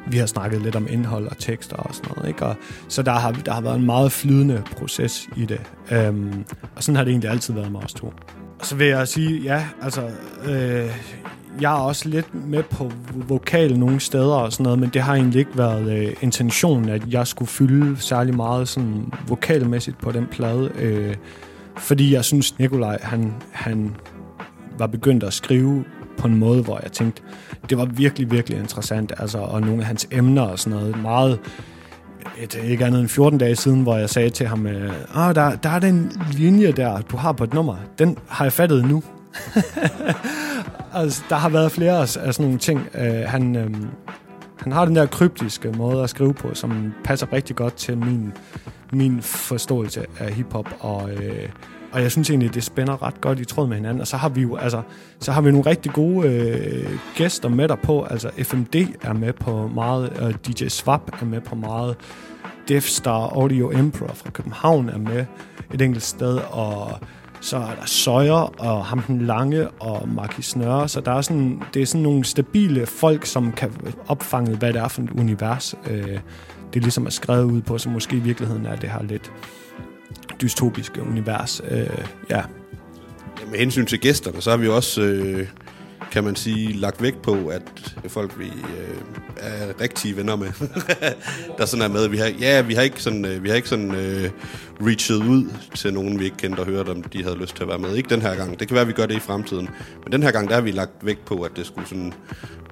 vi 0.08 0.18
har 0.18 0.26
snakket 0.26 0.62
lidt 0.62 0.76
om 0.76 0.88
indhold 0.90 1.28
og 1.28 1.38
tekster 1.38 1.76
og 1.76 1.96
sådan 1.96 2.12
noget. 2.16 2.30
Ikke? 2.30 2.46
Og, 2.46 2.56
så 2.88 3.02
der 3.02 3.12
har, 3.12 3.32
der 3.32 3.52
har 3.52 3.62
været 3.62 3.76
en 3.76 3.86
meget 3.86 4.12
flydende 4.12 4.64
proces 4.78 5.30
i 5.38 5.46
det. 5.46 5.62
Øhm, 5.92 6.46
og 6.76 6.84
sådan 6.84 6.96
har 6.96 7.04
det 7.04 7.12
egentlig 7.12 7.30
altid 7.30 7.54
været 7.54 7.72
med 7.72 7.84
os 7.84 7.94
to. 7.94 8.14
Og 8.60 8.66
så 8.66 8.76
vil 8.76 8.88
jeg 8.88 9.08
sige, 9.08 9.42
ja, 9.42 9.66
altså, 9.82 10.10
øh, 10.46 10.90
jeg 11.62 11.74
er 11.74 11.80
også 11.80 12.10
lidt 12.10 12.46
med 12.48 12.64
på 12.64 12.92
vokal 13.14 13.80
nogle 13.80 14.00
steder 14.00 14.36
og 14.36 14.54
sådan 14.54 14.64
noget, 14.64 14.80
men 14.80 14.90
det 14.90 15.02
har 15.02 15.16
egentlig 15.16 15.40
ikke 15.40 15.58
været 15.58 15.92
øh, 15.92 16.14
intentionen, 16.22 16.90
at 16.90 17.02
jeg 17.08 17.28
skulle 17.28 17.50
fylde 17.50 18.02
særlig 18.02 18.36
meget 18.36 18.68
sådan 18.68 19.14
vokalmæssigt 19.28 19.98
på 19.98 20.12
den 20.12 20.28
plade. 20.32 20.72
Øh, 20.80 21.16
fordi 21.78 22.14
jeg 22.14 22.26
synes, 22.26 22.60
Nikolaj, 22.60 22.98
han, 23.02 23.34
han 23.52 23.96
var 24.78 24.88
begyndt 24.88 25.24
at 25.24 25.34
skrive 25.34 25.86
på 26.22 26.28
en 26.28 26.38
måde, 26.38 26.64
hvor 26.64 26.80
jeg 26.84 26.92
tænkte, 26.92 27.22
det 27.70 27.78
var 27.78 27.86
virkelig, 27.86 28.32
virkelig 28.32 28.60
interessant. 28.60 29.14
Altså, 29.18 29.38
og 29.38 29.62
nogle 29.62 29.82
af 29.82 29.88
hans 29.88 30.08
emner 30.12 30.42
og 30.42 30.60
sådan 30.60 30.80
noget, 30.80 31.02
meget 31.02 31.40
et, 32.38 32.56
ikke 32.64 32.86
andet 32.86 33.00
end 33.02 33.10
14 33.10 33.40
dage 33.40 33.56
siden, 33.56 33.82
hvor 33.82 33.98
jeg 33.98 34.10
sagde 34.10 34.30
til 34.30 34.48
ham, 34.48 34.68
øh, 34.68 34.94
ah, 35.16 35.36
der, 35.36 35.56
der 35.56 35.70
er 35.70 35.80
den 35.80 36.12
linje 36.32 36.72
der, 36.72 37.02
du 37.02 37.18
har 37.18 37.32
på 37.32 37.44
et 37.44 37.54
nummer, 37.54 37.76
den 38.00 38.18
har 38.28 38.46
jeg 38.46 38.54
fattet 38.54 38.86
nu. 38.86 39.04
altså, 40.94 41.24
der 41.30 41.36
har 41.36 41.50
været 41.50 41.72
flere 41.72 42.00
af 42.00 42.08
sådan 42.10 42.34
nogle 42.40 42.58
ting. 42.58 42.88
Øh, 42.96 43.24
han, 43.28 43.56
øh, 43.56 43.70
han 44.60 44.72
har 44.72 44.86
den 44.86 44.96
der 44.96 45.06
kryptiske 45.06 45.72
måde 45.72 46.04
at 46.04 46.10
skrive 46.10 46.34
på, 46.34 46.54
som 46.54 46.94
passer 47.04 47.34
rigtig 47.34 47.56
godt 47.56 47.74
til 47.74 47.98
min, 47.98 48.34
min 48.92 49.22
forståelse 49.22 50.06
af 50.20 50.34
hiphop, 50.34 50.70
og, 50.80 51.12
øh, 51.12 51.50
og 51.92 52.02
jeg 52.02 52.12
synes 52.12 52.30
egentlig, 52.30 52.54
det 52.54 52.64
spænder 52.64 53.04
ret 53.04 53.22
godt 53.22 53.40
i 53.40 53.46
tråd 53.46 53.68
med 53.68 53.76
hinanden. 53.76 54.02
Og 54.02 54.08
så 54.08 54.18
har 54.18 54.30
vi 54.30 54.42
jo 54.42 54.56
altså, 54.56 54.82
så 55.20 55.32
har 55.32 55.42
vi 55.42 55.52
nogle 55.52 55.70
rigtig 55.70 55.92
gode 55.92 56.30
øh, 56.30 56.90
gæster 57.16 57.50
med 57.50 57.68
der 57.68 57.76
på. 57.76 58.04
Altså 58.04 58.32
FMD 58.44 58.76
er 59.02 59.14
med 59.14 59.34
på 59.34 59.68
meget, 59.68 60.10
og 60.10 60.48
DJ 60.48 60.68
Swap 60.68 61.22
er 61.22 61.26
med 61.26 61.42
på 61.42 61.56
meget. 61.56 61.96
Death 62.68 62.86
Star 62.86 63.30
Audio 63.30 63.72
Emperor 63.72 64.14
fra 64.14 64.30
København 64.30 64.90
er 64.90 64.98
med 64.98 65.26
et 65.74 65.82
enkelt 65.82 66.04
sted, 66.04 66.38
og 66.38 67.00
så 67.42 67.58
er 67.58 67.76
der 67.80 67.86
Søjer 67.86 68.62
og 68.62 68.86
ham 68.86 69.02
den 69.02 69.22
lange 69.22 69.70
og 69.70 70.10
Marki 70.10 70.42
Snøre, 70.42 70.88
så 70.88 71.02
der 71.02 71.12
er 71.12 71.22
sådan, 71.22 71.62
det 71.74 71.82
er 71.82 71.86
sådan 71.86 72.02
nogle 72.02 72.24
stabile 72.24 72.86
folk, 72.86 73.26
som 73.26 73.52
kan 73.52 73.72
opfange, 74.08 74.56
hvad 74.56 74.74
det 74.74 74.82
er 74.82 74.88
for 74.88 75.02
et 75.02 75.10
univers, 75.12 75.76
øh, 75.90 76.20
det 76.74 76.82
ligesom 76.82 77.06
er 77.06 77.10
skrevet 77.10 77.44
ud 77.44 77.62
på, 77.62 77.78
så 77.78 77.90
måske 77.90 78.16
i 78.16 78.20
virkeligheden 78.20 78.66
er 78.66 78.76
det 78.76 78.90
her 78.90 79.04
lidt 79.04 79.32
dystopiske 80.42 81.02
univers. 81.02 81.62
Øh, 81.72 81.80
ja. 82.30 82.38
ja. 82.38 82.44
Med 83.52 83.60
hensyn 83.60 83.86
til 83.86 84.00
gæsterne, 84.00 84.42
så 84.42 84.50
har 84.50 84.58
vi 84.58 84.68
også, 84.68 85.02
øh, 85.02 85.48
kan 86.12 86.24
man 86.24 86.36
sige, 86.36 86.74
lagt 86.74 87.02
vægt 87.02 87.22
på, 87.22 87.48
at 87.48 87.96
folk 88.08 88.40
vi 88.40 88.46
øh, 88.46 88.98
er 89.38 89.82
rigtige 89.82 90.18
venner 90.18 90.36
med, 90.36 90.52
der 91.58 91.66
sådan 91.66 91.86
er 91.86 91.90
med. 91.90 92.08
Vi 92.08 92.18
har, 92.18 92.32
ja, 92.40 92.62
vi 92.62 92.74
har 92.74 92.82
ikke 92.82 93.02
sådan, 93.02 93.26
øh, 93.26 93.44
vi 93.44 93.50
har 93.50 93.56
ikke 93.56 93.70
sådan 93.70 93.96
øh, 93.96 94.30
reachet 94.82 95.16
ud 95.16 95.46
til 95.76 95.94
nogen, 95.94 96.20
vi 96.20 96.26
ikke 96.26 96.38
kendte 96.38 96.60
og 96.60 96.66
hørte, 96.66 96.90
om 96.90 97.04
de 97.04 97.24
havde 97.24 97.38
lyst 97.38 97.56
til 97.56 97.64
at 97.64 97.70
være 97.70 97.80
med. 97.80 97.96
Ikke 97.96 98.10
den 98.10 98.22
her 98.22 98.36
gang. 98.36 98.60
Det 98.60 98.68
kan 98.68 98.76
være, 98.76 98.82
at 98.82 98.88
vi 98.88 98.94
gør 98.94 99.06
det 99.06 99.16
i 99.16 99.20
fremtiden. 99.20 99.70
Men 100.04 100.12
den 100.12 100.24
her 100.24 100.32
gang, 100.32 100.50
der 100.50 100.56
har 100.56 100.62
vi 100.62 100.72
lagt 100.72 101.06
vægt 101.06 101.26
på, 101.26 101.42
at 101.42 101.52
det 101.56 101.66
skulle 101.66 101.88
sådan 101.88 102.14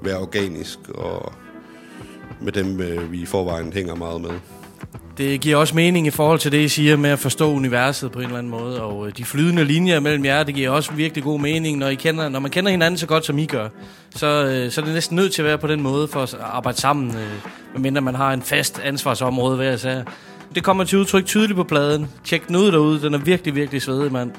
være 0.02 0.18
organisk 0.18 0.80
og 0.90 1.34
med 2.42 2.52
dem, 2.52 2.82
øh, 2.82 3.12
vi 3.12 3.22
i 3.22 3.26
forvejen 3.26 3.74
hænger 3.74 3.96
meget 3.96 4.22
med. 4.22 4.32
Det 5.18 5.42
giver 5.42 5.58
også 5.58 5.76
mening 5.76 6.08
i 6.08 6.10
forhold 6.10 6.40
til 6.40 6.52
det, 6.52 6.58
I 6.58 6.68
siger 6.68 6.98
med 6.98 7.10
at 7.10 7.20
forstå 7.20 7.54
universet 7.54 8.12
på 8.12 8.20
en 8.20 8.26
eller 8.26 8.38
anden 8.38 8.52
måde. 8.52 8.84
Og 8.84 9.08
øh, 9.08 9.14
de 9.18 9.26
flydende 9.26 9.64
linjer 9.64 10.00
mellem 10.00 10.26
jer, 10.26 10.44
det 10.44 10.56
giver 10.56 10.70
også 10.70 10.94
virkelig 10.94 11.24
god 11.24 11.40
mening. 11.40 11.78
Når, 11.78 11.88
I 11.88 11.96
kender, 11.96 12.30
når 12.30 12.40
man 12.40 12.52
kender 12.52 12.72
hinanden 12.72 12.98
så 12.98 13.08
godt, 13.08 13.26
som 13.26 13.38
I 13.38 13.46
gør, 13.46 13.70
så, 14.16 14.28
øh, 14.46 14.72
så 14.72 14.82
er 14.82 14.86
det 14.86 14.94
næsten 14.94 15.16
nødt 15.16 15.34
til 15.34 15.42
at 15.42 15.46
være 15.46 15.58
på 15.58 15.68
den 15.68 15.82
måde 15.82 16.08
for 16.08 16.22
at 16.22 16.36
arbejde 16.42 16.78
sammen. 16.78 17.16
Øh, 17.16 17.32
medmindre 17.74 18.02
man 18.02 18.16
har 18.16 18.34
en 18.34 18.42
fast 18.42 18.80
ansvarsområde 18.84 19.56
hver 19.56 19.74
især. 19.74 20.04
Det 20.56 20.64
kommer 20.64 20.84
til 20.84 20.98
udtryk 20.98 21.26
tydeligt 21.26 21.56
på 21.56 21.64
pladen. 21.64 22.08
Tjek 22.24 22.48
den 22.48 22.56
ud 22.56 22.72
derude. 22.72 23.02
Den 23.02 23.14
er 23.14 23.18
virkelig, 23.18 23.56
virkelig 23.56 23.82
svedig, 23.82 24.12
mand. 24.12 24.32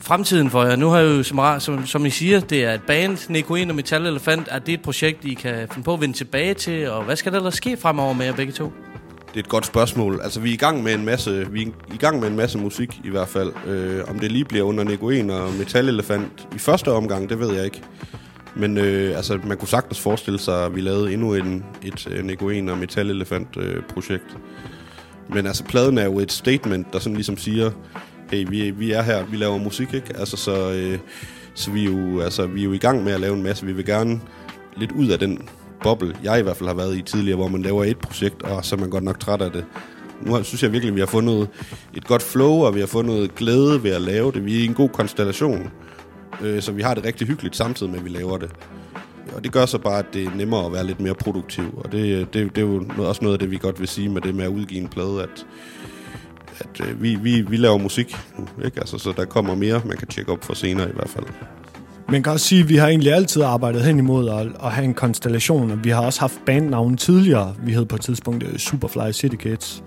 Fremtiden 0.00 0.50
for 0.50 0.64
jer. 0.64 0.76
Nu 0.76 0.88
har 0.88 0.98
jeg 0.98 1.18
jo, 1.18 1.22
som, 1.22 1.60
som, 1.60 1.86
som 1.86 2.06
I 2.06 2.10
siger, 2.10 2.40
det 2.40 2.64
er 2.64 2.74
et 2.74 2.82
band. 2.82 3.30
Nekoen 3.30 3.70
og 3.70 3.76
Metal 3.76 4.06
Elefant. 4.06 4.48
Er 4.50 4.58
det 4.58 4.74
et 4.74 4.82
projekt, 4.82 5.24
I 5.24 5.34
kan 5.34 5.68
finde 5.70 5.84
på 5.84 5.94
at 5.94 6.00
vende 6.00 6.16
tilbage 6.16 6.54
til? 6.54 6.90
Og 6.90 7.04
hvad 7.04 7.16
skal 7.16 7.32
der, 7.32 7.38
ellers 7.38 7.54
ske 7.54 7.76
fremover 7.76 8.12
med 8.12 8.26
jer 8.26 8.32
begge 8.32 8.52
to? 8.52 8.72
Det 9.28 9.40
er 9.40 9.44
et 9.44 9.48
godt 9.48 9.66
spørgsmål. 9.66 10.20
Altså, 10.22 10.40
vi 10.40 10.48
er 10.50 10.54
i 10.54 10.56
gang 10.56 10.82
med 10.82 10.94
en 10.94 11.04
masse, 11.04 11.46
vi 11.50 11.62
er 11.62 11.94
i 11.94 11.96
gang 11.96 12.20
med 12.20 12.28
en 12.28 12.36
masse 12.36 12.58
musik 12.58 13.00
i 13.04 13.10
hvert 13.10 13.28
fald. 13.28 13.52
Øh, 13.66 14.00
om 14.08 14.18
det 14.18 14.32
lige 14.32 14.44
bliver 14.44 14.64
under 14.64 14.84
Negoen 14.84 15.30
og 15.30 15.52
Metal 15.58 15.88
Elefant 15.88 16.48
i 16.54 16.58
første 16.58 16.92
omgang, 16.92 17.28
det 17.28 17.38
ved 17.38 17.54
jeg 17.54 17.64
ikke. 17.64 17.82
Men 18.54 18.78
øh, 18.78 19.16
altså, 19.16 19.38
man 19.44 19.56
kunne 19.56 19.68
sagtens 19.68 20.00
forestille 20.00 20.38
sig, 20.38 20.64
at 20.64 20.74
vi 20.74 20.80
lavede 20.80 21.12
endnu 21.12 21.34
en, 21.34 21.64
et 21.82 22.06
øh, 22.10 22.24
Negoen 22.24 22.68
og 22.68 22.78
Metal 22.78 23.10
Elefant 23.10 23.56
øh, 23.56 23.82
projekt. 23.82 24.36
Men 25.28 25.46
altså, 25.46 25.64
pladen 25.64 25.98
er 25.98 26.04
jo 26.04 26.18
et 26.18 26.32
statement, 26.32 26.92
der 26.92 26.98
sådan 26.98 27.14
ligesom 27.14 27.36
siger, 27.36 27.70
hey, 28.30 28.46
vi, 28.48 28.70
vi 28.70 28.92
er 28.92 29.02
her, 29.02 29.24
vi 29.24 29.36
laver 29.36 29.58
musik, 29.58 29.94
ikke? 29.94 30.16
Altså, 30.18 30.36
så, 30.36 30.72
øh, 30.72 30.98
så 31.54 31.70
vi, 31.70 31.84
er 31.84 31.90
jo, 31.90 32.20
altså, 32.20 32.46
vi 32.46 32.60
er 32.60 32.64
jo 32.64 32.72
i 32.72 32.78
gang 32.78 33.04
med 33.04 33.12
at 33.12 33.20
lave 33.20 33.36
en 33.36 33.42
masse. 33.42 33.66
Vi 33.66 33.72
vil 33.72 33.84
gerne 33.84 34.20
lidt 34.76 34.92
ud 34.92 35.08
af 35.08 35.18
den 35.18 35.48
boble, 35.82 36.16
jeg 36.22 36.38
i 36.38 36.42
hvert 36.42 36.56
fald 36.56 36.68
har 36.68 36.76
været 36.76 36.96
i 36.96 37.02
tidligere, 37.02 37.36
hvor 37.36 37.48
man 37.48 37.62
laver 37.62 37.84
et 37.84 37.98
projekt, 37.98 38.42
og 38.42 38.64
så 38.64 38.76
er 38.76 38.80
man 38.80 38.90
godt 38.90 39.04
nok 39.04 39.20
træt 39.20 39.42
af 39.42 39.50
det. 39.50 39.64
Nu 40.20 40.42
synes 40.42 40.62
jeg 40.62 40.72
virkelig, 40.72 40.90
at 40.90 40.94
vi 40.94 41.00
har 41.00 41.06
fundet 41.06 41.48
et 41.96 42.04
godt 42.04 42.22
flow, 42.22 42.52
og 42.52 42.74
vi 42.74 42.80
har 42.80 42.86
fundet 42.86 43.34
glæde 43.34 43.82
ved 43.82 43.90
at 43.90 44.02
lave 44.02 44.32
det. 44.32 44.44
Vi 44.44 44.56
er 44.56 44.60
i 44.60 44.64
en 44.64 44.74
god 44.74 44.88
konstellation, 44.88 45.70
øh, 46.42 46.62
så 46.62 46.72
vi 46.72 46.82
har 46.82 46.94
det 46.94 47.04
rigtig 47.04 47.26
hyggeligt 47.26 47.56
samtidig 47.56 47.92
med, 47.92 47.98
at 47.98 48.04
vi 48.04 48.10
laver 48.10 48.38
det. 48.38 48.50
Og 49.36 49.44
det 49.44 49.52
gør 49.52 49.66
så 49.66 49.78
bare, 49.78 49.98
at 49.98 50.06
det 50.12 50.24
er 50.24 50.30
nemmere 50.36 50.66
at 50.66 50.72
være 50.72 50.86
lidt 50.86 51.00
mere 51.00 51.14
produktiv. 51.14 51.80
Og 51.84 51.92
det, 51.92 51.98
øh, 51.98 52.20
det, 52.20 52.32
det 52.32 52.58
er 52.58 52.66
jo 52.66 52.84
også 52.98 53.24
noget 53.24 53.34
af 53.34 53.38
det, 53.38 53.50
vi 53.50 53.56
godt 53.56 53.80
vil 53.80 53.88
sige 53.88 54.08
med 54.08 54.20
det 54.20 54.34
med 54.34 54.44
at 54.44 54.50
udgive 54.50 54.80
en 54.80 54.88
plade, 54.88 55.22
at, 55.22 55.46
at 56.58 56.88
øh, 56.88 57.02
vi, 57.02 57.14
vi, 57.14 57.40
vi 57.40 57.56
laver 57.56 57.78
musik 57.78 58.16
nu, 58.38 58.64
ikke? 58.64 58.80
Altså, 58.80 58.98
så 58.98 59.12
der 59.16 59.24
kommer 59.24 59.54
mere, 59.54 59.82
man 59.84 59.96
kan 59.96 60.08
tjekke 60.08 60.32
op 60.32 60.44
for 60.44 60.54
senere 60.54 60.88
i 60.88 60.92
hvert 60.92 61.08
fald. 61.08 61.24
Man 62.08 62.22
kan 62.22 62.32
også 62.32 62.46
sige, 62.46 62.62
at 62.62 62.68
vi 62.68 62.76
har 62.76 62.88
egentlig 62.88 63.12
altid 63.12 63.42
arbejdet 63.42 63.82
hen 63.82 63.98
imod 63.98 64.28
at, 64.28 64.46
at 64.64 64.72
have 64.72 64.84
en 64.84 64.94
konstellation, 64.94 65.70
og 65.70 65.84
vi 65.84 65.90
har 65.90 66.00
også 66.00 66.20
haft 66.20 66.40
bandnavne 66.46 66.96
tidligere. 66.96 67.54
Vi 67.64 67.72
hed 67.72 67.84
på 67.84 67.96
et 67.96 68.02
tidspunkt 68.02 68.44
øh, 68.44 68.58
Superfly 68.58 69.12
City 69.12 69.36
Kids. 69.36 69.82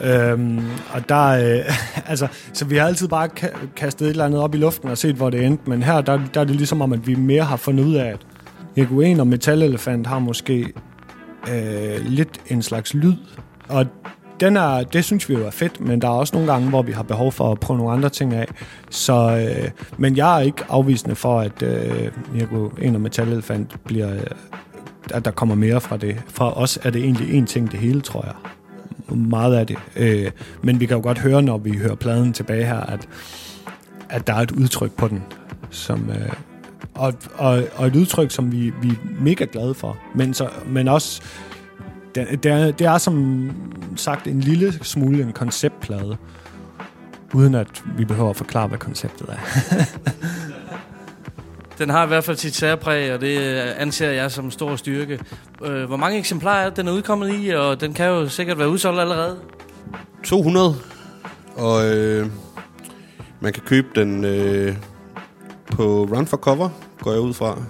Øhm, 0.00 0.60
og 0.92 1.08
der, 1.08 1.26
øh, 1.26 1.64
altså, 2.10 2.28
så 2.52 2.64
vi 2.64 2.76
har 2.76 2.86
altid 2.86 3.08
bare 3.08 3.28
kastet 3.76 4.06
et 4.06 4.10
eller 4.10 4.24
andet 4.24 4.40
op 4.40 4.54
i 4.54 4.58
luften 4.58 4.88
og 4.88 4.98
set, 4.98 5.14
hvor 5.14 5.30
det 5.30 5.44
endte. 5.44 5.70
Men 5.70 5.82
her, 5.82 6.00
der, 6.00 6.20
der 6.34 6.40
er 6.40 6.44
det 6.44 6.56
ligesom 6.56 6.82
om, 6.82 6.92
at 6.92 7.06
vi 7.06 7.14
mere 7.14 7.44
har 7.44 7.56
fundet 7.56 7.84
ud 7.84 7.94
af, 7.94 8.06
at 8.06 8.18
Egoen 8.76 9.20
og 9.20 9.26
Metal 9.26 9.62
Elefant 9.62 10.06
har 10.06 10.18
måske 10.18 10.72
øh, 11.50 12.04
lidt 12.04 12.40
en 12.48 12.62
slags 12.62 12.94
lyd. 12.94 13.14
Og 13.68 13.86
den 14.40 14.56
er, 14.56 14.82
det 14.82 15.04
synes 15.04 15.28
vi 15.28 15.34
jo 15.34 15.46
er 15.46 15.50
fedt, 15.50 15.80
men 15.80 16.00
der 16.00 16.08
er 16.08 16.12
også 16.12 16.36
nogle 16.36 16.52
gange, 16.52 16.68
hvor 16.68 16.82
vi 16.82 16.92
har 16.92 17.02
behov 17.02 17.32
for 17.32 17.52
at 17.52 17.60
prøve 17.60 17.78
nogle 17.78 17.92
andre 17.92 18.08
ting 18.08 18.34
af. 18.34 18.46
Så, 18.90 19.46
øh, 19.48 19.70
men 19.98 20.16
jeg 20.16 20.36
er 20.36 20.40
ikke 20.40 20.64
afvisende 20.68 21.14
for, 21.14 21.40
at 21.40 21.62
øh, 21.62 22.10
Mirko, 22.32 22.70
en 22.82 22.94
og 22.94 23.00
Metal 23.00 23.28
Elefant 23.28 23.76
bliver, 23.84 24.14
øh, 24.14 24.20
at 25.10 25.24
der 25.24 25.30
kommer 25.30 25.54
mere 25.54 25.80
fra 25.80 25.96
det. 25.96 26.22
Fra 26.28 26.58
os 26.60 26.78
er 26.82 26.90
det 26.90 27.04
egentlig 27.04 27.34
en 27.34 27.46
ting 27.46 27.72
det 27.72 27.80
hele, 27.80 28.00
tror 28.00 28.24
jeg. 28.24 28.34
Meget 29.16 29.54
af 29.54 29.66
det. 29.66 29.76
Øh, 29.96 30.30
men 30.62 30.80
vi 30.80 30.86
kan 30.86 30.96
jo 30.96 31.02
godt 31.02 31.18
høre, 31.18 31.42
når 31.42 31.58
vi 31.58 31.76
hører 31.76 31.94
pladen 31.94 32.32
tilbage 32.32 32.64
her, 32.64 32.80
at, 32.80 33.08
at 34.08 34.26
der 34.26 34.34
er 34.34 34.40
et 34.40 34.50
udtryk 34.50 34.92
på 34.96 35.08
den, 35.08 35.22
som... 35.70 36.10
Øh, 36.10 36.32
og, 36.96 37.14
og, 37.34 37.62
og 37.74 37.86
et 37.86 37.96
udtryk, 37.96 38.30
som 38.30 38.52
vi, 38.52 38.72
vi 38.82 38.88
er 38.88 39.20
mega 39.20 39.46
glade 39.52 39.74
for, 39.74 39.98
men, 40.14 40.34
så, 40.34 40.48
men 40.66 40.88
også 40.88 41.22
det, 42.14 42.42
det, 42.42 42.52
er, 42.52 42.70
det 42.70 42.86
er 42.86 42.98
som 42.98 43.50
sagt 43.96 44.26
en 44.26 44.40
lille 44.40 44.72
smule 44.82 45.22
en 45.22 45.32
konceptplade, 45.32 46.16
uden 47.34 47.54
at 47.54 47.82
vi 47.96 48.04
behøver 48.04 48.30
at 48.30 48.36
forklare, 48.36 48.68
hvad 48.68 48.78
konceptet 48.78 49.28
er. 49.28 49.38
Den 51.78 51.90
har 51.90 52.04
i 52.04 52.06
hvert 52.06 52.24
fald 52.24 52.36
sit 52.36 52.54
særpræg, 52.54 53.14
og 53.14 53.20
det 53.20 53.38
anser 53.56 54.10
jeg 54.10 54.32
som 54.32 54.50
stor 54.50 54.76
styrke. 54.76 55.20
Øh, 55.64 55.84
hvor 55.84 55.96
mange 55.96 56.18
eksemplarer 56.18 56.66
er 56.66 56.70
den 56.70 56.88
er 56.88 56.92
udkommet 56.92 57.34
i, 57.40 57.48
og 57.48 57.80
den 57.80 57.94
kan 57.94 58.06
jo 58.06 58.28
sikkert 58.28 58.58
være 58.58 58.68
udsolgt 58.68 59.00
allerede? 59.00 59.38
200, 60.24 60.76
og 61.56 61.94
øh, 61.94 62.26
man 63.40 63.52
kan 63.52 63.62
købe 63.62 63.88
den 63.94 64.24
øh, 64.24 64.76
på 65.72 66.08
Run 66.12 66.26
for 66.26 66.36
Cover, 66.36 66.68
går 67.00 67.12
jeg 67.12 67.20
ud 67.20 67.34
fra. 67.34 67.62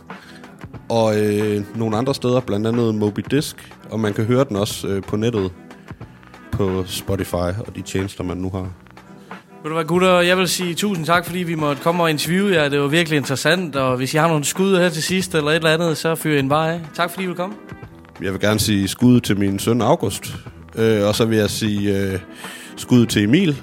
Og 0.88 1.20
øh, 1.20 1.62
nogle 1.74 1.97
andre 1.97 2.14
steder, 2.14 2.40
blandt 2.40 2.66
andet 2.66 2.94
Moby 2.94 3.20
Disk, 3.30 3.72
og 3.90 4.01
man 4.01 4.14
kan 4.14 4.24
høre 4.24 4.44
den 4.44 4.57
også 4.57 4.88
øh, 4.88 5.03
på 5.03 5.16
nettet 5.16 5.51
på 6.53 6.84
Spotify 6.86 7.34
og 7.34 7.76
de 7.76 7.82
tjenester, 7.82 8.24
man 8.24 8.36
nu 8.36 8.51
har. 8.51 8.68
Vil 9.62 9.70
du 9.70 9.74
være 9.74 9.84
gutter, 9.84 10.20
jeg 10.20 10.38
vil 10.38 10.49
sige 10.49 10.74
tusind 10.74 11.07
tak, 11.07 11.26
fordi 11.26 11.38
vi 11.38 11.55
måtte 11.55 11.82
komme 11.82 12.03
og 12.03 12.11
interviewe 12.11 12.53
jer. 12.53 12.68
Det 12.68 12.80
var 12.80 12.86
virkelig 12.86 13.16
interessant, 13.16 13.76
og 13.76 13.97
hvis 13.97 14.14
I 14.14 14.16
har 14.16 14.28
nogle 14.28 14.44
skud 14.44 14.76
her 14.76 14.88
til 14.88 15.03
sidst 15.03 15.34
eller 15.34 15.51
et 15.51 15.57
eller 15.57 15.74
andet, 15.74 15.97
så 15.97 16.14
fyr 16.14 16.38
en 16.38 16.51
vej. 16.51 16.80
Tak 16.94 17.11
fordi 17.11 17.24
I 17.24 17.26
vil 17.26 17.36
komme. 17.36 17.55
Jeg 18.22 18.32
vil 18.32 18.40
gerne 18.40 18.61
sige 18.61 18.88
skud 18.88 19.20
til 19.20 19.38
min 19.38 19.59
søn 19.59 19.80
August, 19.82 20.34
øh, 20.74 21.07
og 21.07 21.14
så 21.14 21.24
vil 21.24 21.38
jeg 21.38 21.51
sige 21.51 21.99
øh, 22.01 22.20
skud 22.76 23.07
til 23.07 23.22
Emil, 23.24 23.62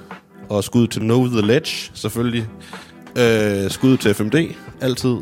og 0.49 0.63
skud 0.63 0.87
til 0.87 1.01
Know 1.01 1.27
The 1.27 1.41
Ledge, 1.41 1.91
selvfølgelig. 1.93 2.47
Øh, 3.17 3.69
skud 3.69 3.97
til 3.97 4.13
FMD, 4.13 4.35
altid. 4.81 5.15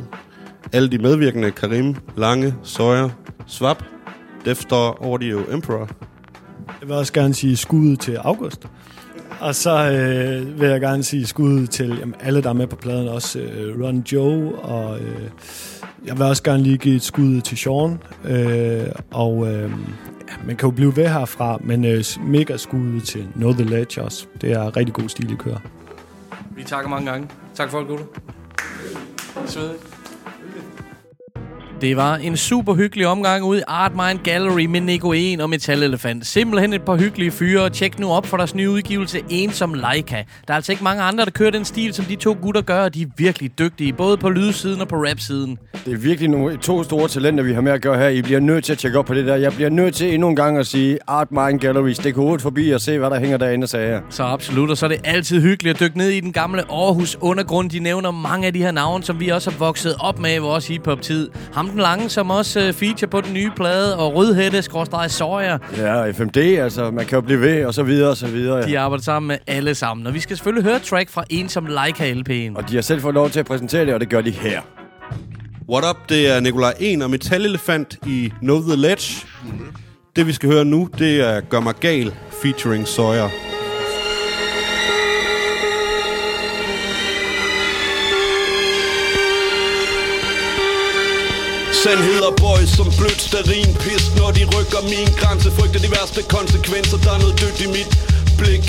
Alle 0.73 0.89
de 0.89 0.97
medvirkende, 0.97 1.51
Karim, 1.51 1.95
Lange, 2.17 2.55
Sawyer, 2.63 3.09
Swap, 3.47 3.83
Star 4.53 4.97
Audio 5.03 5.39
Emperor. 5.51 5.89
Jeg 6.81 6.89
vil 6.89 6.95
også 6.95 7.13
gerne 7.13 7.33
sige 7.33 7.57
skud 7.57 7.95
til 7.95 8.15
August. 8.15 8.67
Og 9.39 9.55
så 9.55 9.91
øh, 9.91 10.59
vil 10.61 10.69
jeg 10.69 10.81
gerne 10.81 11.03
sige 11.03 11.27
skud 11.27 11.67
til 11.67 11.97
jamen, 11.99 12.15
alle, 12.19 12.43
der 12.43 12.49
er 12.49 12.53
med 12.53 12.67
på 12.67 12.75
pladen. 12.75 13.07
Også 13.07 13.39
øh, 13.39 13.83
Ron 13.83 13.99
Joe 14.11 14.55
og 14.55 14.99
øh, 14.99 15.29
Jeg 16.05 16.17
vil 16.17 16.25
også 16.25 16.43
gerne 16.43 16.63
lige 16.63 16.77
give 16.77 16.95
et 16.95 17.03
skud 17.03 17.41
til 17.41 17.57
Sean, 17.57 17.99
øh, 18.25 18.87
og 19.11 19.47
øh, 19.47 19.61
ja, 19.61 20.35
man 20.45 20.55
kan 20.55 20.69
jo 20.69 20.71
blive 20.71 20.95
ved 20.95 21.07
herfra, 21.07 21.57
men 21.63 21.85
øh, 21.85 22.03
mega 22.25 22.57
skud 22.57 23.01
til 23.01 23.27
Know 23.35 23.53
The 23.53 23.63
Ledge 23.63 24.03
også. 24.03 24.25
Det 24.41 24.51
er 24.51 24.77
rigtig 24.77 24.93
god 24.93 25.09
stil, 25.09 25.31
I 25.31 25.35
kører. 25.35 25.59
Vi 26.55 26.63
takker 26.63 26.89
mange 26.89 27.11
gange. 27.11 27.27
Tak 27.61 27.71
for 27.71 27.79
det, 27.79 27.87
gutter. 27.87 28.05
Svedigt. 29.45 30.00
Det 31.81 31.97
var 31.97 32.15
en 32.15 32.37
super 32.37 32.73
hyggelig 32.73 33.07
omgang 33.07 33.43
ude 33.43 33.59
i 33.59 33.63
Art 33.67 33.91
Mind 33.95 34.19
Gallery 34.23 34.65
med 34.65 34.81
Nico 34.81 35.13
1 35.13 35.41
og 35.41 35.49
Metal 35.49 35.83
Elefant. 35.83 36.25
Simpelthen 36.25 36.73
et 36.73 36.81
par 36.81 36.95
hyggelige 36.95 37.31
fyre. 37.31 37.69
Tjek 37.69 37.99
nu 37.99 38.11
op 38.11 38.25
for 38.25 38.37
deres 38.37 38.55
nye 38.55 38.69
udgivelse 38.69 39.21
Ensom 39.29 39.73
Leica. 39.73 40.23
Der 40.47 40.53
er 40.53 40.55
altså 40.55 40.71
ikke 40.71 40.83
mange 40.83 41.03
andre, 41.03 41.25
der 41.25 41.31
kører 41.31 41.51
den 41.51 41.65
stil, 41.65 41.93
som 41.93 42.05
de 42.05 42.15
to 42.15 42.37
gutter 42.41 42.61
gør, 42.61 42.83
og 42.83 42.93
de 42.93 43.01
er 43.01 43.05
virkelig 43.17 43.59
dygtige, 43.59 43.93
både 43.93 44.17
på 44.17 44.29
lydsiden 44.29 44.81
og 44.81 44.87
på 44.87 44.95
rapsiden. 44.95 45.57
Det 45.85 45.93
er 45.93 45.97
virkelig 45.97 46.29
nogle, 46.29 46.57
to 46.57 46.83
store 46.83 47.07
talenter, 47.07 47.43
vi 47.43 47.53
har 47.53 47.61
med 47.61 47.71
at 47.71 47.81
gøre 47.81 47.97
her. 47.97 48.07
I 48.07 48.21
bliver 48.21 48.39
nødt 48.39 48.63
til 48.63 48.71
at 48.71 48.77
tjekke 48.77 48.99
op 48.99 49.05
på 49.05 49.13
det 49.13 49.25
der. 49.25 49.35
Jeg 49.35 49.53
bliver 49.53 49.69
nødt 49.69 49.95
til 49.95 50.13
endnu 50.13 50.29
en 50.29 50.35
gang 50.35 50.57
at 50.57 50.67
sige 50.67 50.99
Art 51.07 51.31
Mind 51.31 51.59
Gallery. 51.59 51.91
Stik 51.91 52.15
hovedet 52.15 52.41
forbi 52.41 52.69
og 52.69 52.81
se, 52.81 52.97
hvad 52.99 53.09
der 53.09 53.19
hænger 53.19 53.37
derinde 53.37 53.65
og 53.65 53.69
sager. 53.69 54.01
Så 54.09 54.23
absolut, 54.23 54.69
og 54.69 54.77
så 54.77 54.85
er 54.85 54.89
det 54.89 54.99
altid 55.03 55.41
hyggeligt 55.41 55.75
at 55.75 55.79
dykke 55.79 55.97
ned 55.97 56.09
i 56.09 56.19
den 56.19 56.33
gamle 56.33 56.61
Aarhus 56.71 57.17
undergrund. 57.21 57.69
De 57.69 57.79
nævner 57.79 58.11
mange 58.11 58.47
af 58.47 58.53
de 58.53 58.59
her 58.59 58.71
navne, 58.71 59.03
som 59.03 59.19
vi 59.19 59.29
også 59.29 59.51
har 59.51 59.57
vokset 59.57 59.95
op 59.99 60.19
med 60.19 60.35
i 60.35 60.37
vores 60.37 60.67
hiphop-tid. 60.67 61.29
Ham 61.53 61.70
den 61.71 61.79
lange, 61.79 62.09
som 62.09 62.31
også 62.31 62.67
uh, 62.67 62.73
feature 62.73 63.07
på 63.07 63.21
den 63.21 63.33
nye 63.33 63.51
plade, 63.55 63.97
og 63.97 64.15
Rødhætte, 64.15 64.61
skråstrej 64.61 65.07
Sawyer. 65.07 65.57
Ja, 65.77 66.11
FMD, 66.11 66.37
altså 66.37 66.91
man 66.91 67.05
kan 67.05 67.15
jo 67.15 67.21
blive 67.21 67.41
ved, 67.41 67.65
og 67.65 67.73
så 67.73 67.83
videre, 67.83 68.09
og 68.09 68.17
så 68.17 68.27
videre. 68.27 68.57
Ja. 68.57 68.65
De 68.65 68.79
arbejder 68.79 69.03
sammen 69.03 69.27
med 69.27 69.37
alle 69.47 69.75
sammen. 69.75 70.07
Og 70.07 70.13
vi 70.13 70.19
skal 70.19 70.37
selvfølgelig 70.37 70.63
høre 70.63 70.79
track 70.79 71.09
fra 71.09 71.23
en 71.29 71.49
som 71.49 71.65
Leica 71.65 72.13
LP'en. 72.13 72.57
Og 72.57 72.69
de 72.69 72.75
har 72.75 72.81
selv 72.81 73.01
fået 73.01 73.13
lov 73.13 73.29
til 73.29 73.39
at 73.39 73.45
præsentere 73.45 73.85
det, 73.85 73.93
og 73.93 73.99
det 73.99 74.09
gør 74.09 74.21
de 74.21 74.31
her. 74.31 74.61
What 75.69 75.83
up, 75.89 76.09
det 76.09 76.35
er 76.35 76.39
Nikolaj 76.39 76.73
1 76.79 77.03
og 77.03 77.09
Metal 77.09 77.45
Elefant 77.45 77.97
i 78.05 78.31
Know 78.41 78.61
The 78.61 78.75
Ledge. 78.75 79.27
Det 80.15 80.27
vi 80.27 80.33
skal 80.33 80.49
høre 80.49 80.65
nu, 80.65 80.89
det 80.97 81.21
er 81.21 81.41
Gør 81.41 81.59
mig 81.59 81.73
gal 81.75 82.13
featuring 82.41 82.87
Sawyer. 82.87 83.50
Sandheder 91.73 92.31
boys 92.43 92.69
som 92.77 92.87
blødt 92.99 93.21
sterin 93.21 93.73
pis 93.83 94.03
Når 94.17 94.31
de 94.31 94.43
rykker 94.55 94.81
min 94.93 95.09
grænse 95.21 95.51
Frygter 95.51 95.79
de 95.79 95.91
værste 95.91 96.21
konsekvenser. 96.23 96.97
Der 96.97 97.11
er 97.15 97.19
noget 97.19 97.41
dødt 97.41 97.61
i 97.65 97.67
mit 97.67 97.91
blik. 98.39 98.63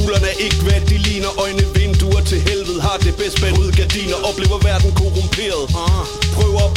Ulerne 0.00 0.26
er 0.32 0.38
ikke 0.46 0.60
hvad 0.66 0.80
de 0.90 0.96
ligner. 0.98 1.40
Øjne 1.44 1.64
vinduer 1.74 2.22
til 2.30 2.40
helvede. 2.48 2.80
Har 2.82 2.96
det 3.04 3.16
bedst 3.16 3.40
bag 3.40 3.52
gardiner 3.78 4.18
Oplever 4.28 4.58
verden 4.68 4.92
korrumperet. 5.00 5.64
Uh 5.82 6.21